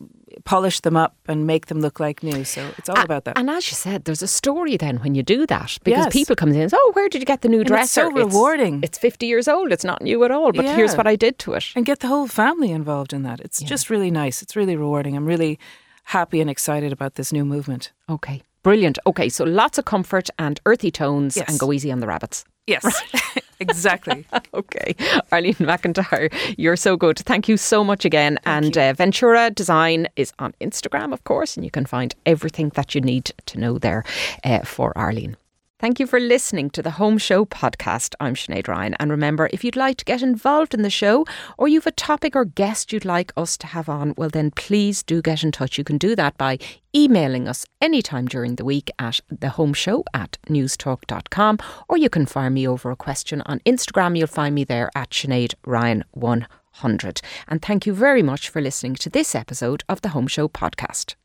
polish 0.45 0.79
them 0.79 0.95
up 0.97 1.15
and 1.27 1.45
make 1.45 1.67
them 1.67 1.81
look 1.81 1.99
like 1.99 2.23
new. 2.23 2.43
So 2.43 2.61
it's 2.77 2.89
all 2.89 2.99
about 2.99 3.25
that. 3.25 3.37
And 3.37 3.49
as 3.49 3.69
you 3.69 3.75
said, 3.75 4.05
there's 4.05 4.21
a 4.23 4.27
story 4.27 4.75
then 4.77 4.97
when 4.97 5.13
you 5.13 5.23
do 5.23 5.45
that 5.47 5.77
because 5.83 6.05
Yes. 6.05 6.13
people 6.13 6.35
come 6.35 6.49
in 6.49 6.59
and 6.61 6.71
say, 6.71 6.77
"Oh, 6.79 6.91
where 6.93 7.09
did 7.09 7.21
you 7.21 7.25
get 7.25 7.41
the 7.41 7.49
new 7.49 7.61
it's 7.61 7.67
dresser?" 7.67 8.01
so 8.09 8.11
rewarding. 8.11 8.79
It's, 8.83 8.97
50 8.97 9.25
years 9.25 9.47
old. 9.47 9.71
It's 9.71 9.83
not 9.83 10.01
new 10.01 10.23
at 10.23 10.31
all. 10.31 10.51
But 10.51 10.65
here's 10.65 10.95
what 10.95 11.05
I 11.07 11.15
did 11.15 11.37
to 11.39 11.53
it. 11.53 11.65
and 11.75 11.85
get 11.85 11.99
the 11.99 12.07
whole 12.07 12.27
family 12.27 12.71
involved 12.71 13.13
in 13.13 13.23
that. 13.23 13.39
It's 13.39 13.61
just 13.61 13.89
really 13.89 14.09
nice. 14.11 14.41
It's 14.41 14.55
really 14.55 14.75
rewarding. 14.75 15.15
I'm 15.15 15.25
really 15.25 15.59
happy 16.05 16.41
and 16.41 16.49
excited 16.49 16.91
about 16.91 17.15
this 17.15 17.31
new 17.31 17.45
movement. 17.45 17.91
Okay, 18.09 18.41
brilliant. 18.63 18.97
Okay, 19.05 19.29
so 19.29 19.43
lots 19.45 19.77
of 19.77 19.85
comfort 19.85 20.29
and 20.39 20.59
earthy 20.65 20.91
tones, 20.91 21.37
Yes. 21.37 21.47
and 21.49 21.59
go 21.59 21.71
easy 21.71 21.91
on 21.91 21.99
the 21.99 22.07
rabbits. 22.07 22.43
Yes, 22.71 22.85
exactly. 23.59 24.25
Okay, 24.53 24.95
Arlene 25.31 25.55
McIntyre, 25.71 26.29
you're 26.57 26.75
so 26.87 26.97
good. 26.97 27.17
Thank 27.19 27.47
you 27.49 27.57
so 27.57 27.83
much 27.83 28.05
again. 28.05 28.37
and 28.45 28.77
Uh, 28.77 28.93
Ventura 28.93 29.49
Design 29.49 30.07
is 30.15 30.33
on 30.39 30.53
Instagram, 30.59 31.13
of 31.13 31.23
course, 31.23 31.57
and 31.57 31.63
you 31.65 31.71
can 31.71 31.85
find 31.85 32.13
everything 32.25 32.71
that 32.75 32.93
you 32.95 33.01
need 33.01 33.25
to 33.45 33.59
know 33.59 33.77
there 33.79 34.03
uh, 34.43 34.59
for 34.65 34.91
Arlene. 34.97 35.35
Thank 35.81 35.99
you 35.99 36.05
for 36.05 36.19
listening 36.19 36.69
to 36.71 36.83
the 36.83 36.91
Home 36.91 37.17
Show 37.17 37.43
podcast. 37.43 38.13
I'm 38.19 38.35
Sinead 38.35 38.67
Ryan. 38.67 38.93
And 38.99 39.09
remember, 39.09 39.49
if 39.51 39.63
you'd 39.63 39.75
like 39.75 39.97
to 39.97 40.05
get 40.05 40.21
involved 40.21 40.75
in 40.75 40.83
the 40.83 40.91
show 40.91 41.25
or 41.57 41.67
you've 41.67 41.87
a 41.87 41.91
topic 41.91 42.35
or 42.35 42.45
guest 42.45 42.93
you'd 42.93 43.03
like 43.03 43.33
us 43.35 43.57
to 43.57 43.65
have 43.65 43.89
on, 43.89 44.13
well, 44.15 44.29
then 44.29 44.51
please 44.51 45.01
do 45.01 45.23
get 45.23 45.43
in 45.43 45.51
touch. 45.51 45.79
You 45.79 45.83
can 45.83 45.97
do 45.97 46.15
that 46.15 46.37
by 46.37 46.59
emailing 46.95 47.47
us 47.47 47.65
anytime 47.81 48.27
during 48.27 48.57
the 48.57 48.63
week 48.63 48.91
at 48.99 49.21
thehomeshow 49.33 50.03
at 50.13 50.37
newstalk.com 50.47 51.57
or 51.89 51.97
you 51.97 52.11
can 52.11 52.27
fire 52.27 52.51
me 52.51 52.67
over 52.67 52.91
a 52.91 52.95
question 52.95 53.41
on 53.47 53.59
Instagram. 53.61 54.15
You'll 54.15 54.27
find 54.27 54.53
me 54.53 54.63
there 54.63 54.91
at 54.93 55.09
Sinead 55.09 55.55
Ryan 55.65 56.03
100. 56.11 57.21
And 57.47 57.59
thank 57.59 57.87
you 57.87 57.95
very 57.95 58.21
much 58.21 58.49
for 58.49 58.61
listening 58.61 58.93
to 58.97 59.09
this 59.09 59.33
episode 59.33 59.83
of 59.89 60.01
the 60.01 60.09
Home 60.09 60.27
Show 60.27 60.47
podcast. 60.47 61.15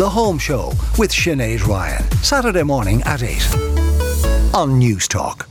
The 0.00 0.08
Home 0.08 0.38
Show 0.38 0.68
with 0.96 1.10
Sinead 1.10 1.66
Ryan. 1.66 2.02
Saturday 2.22 2.62
morning 2.62 3.02
at 3.02 3.22
8 3.22 3.34
on 4.54 4.80
Newstalk. 4.80 5.44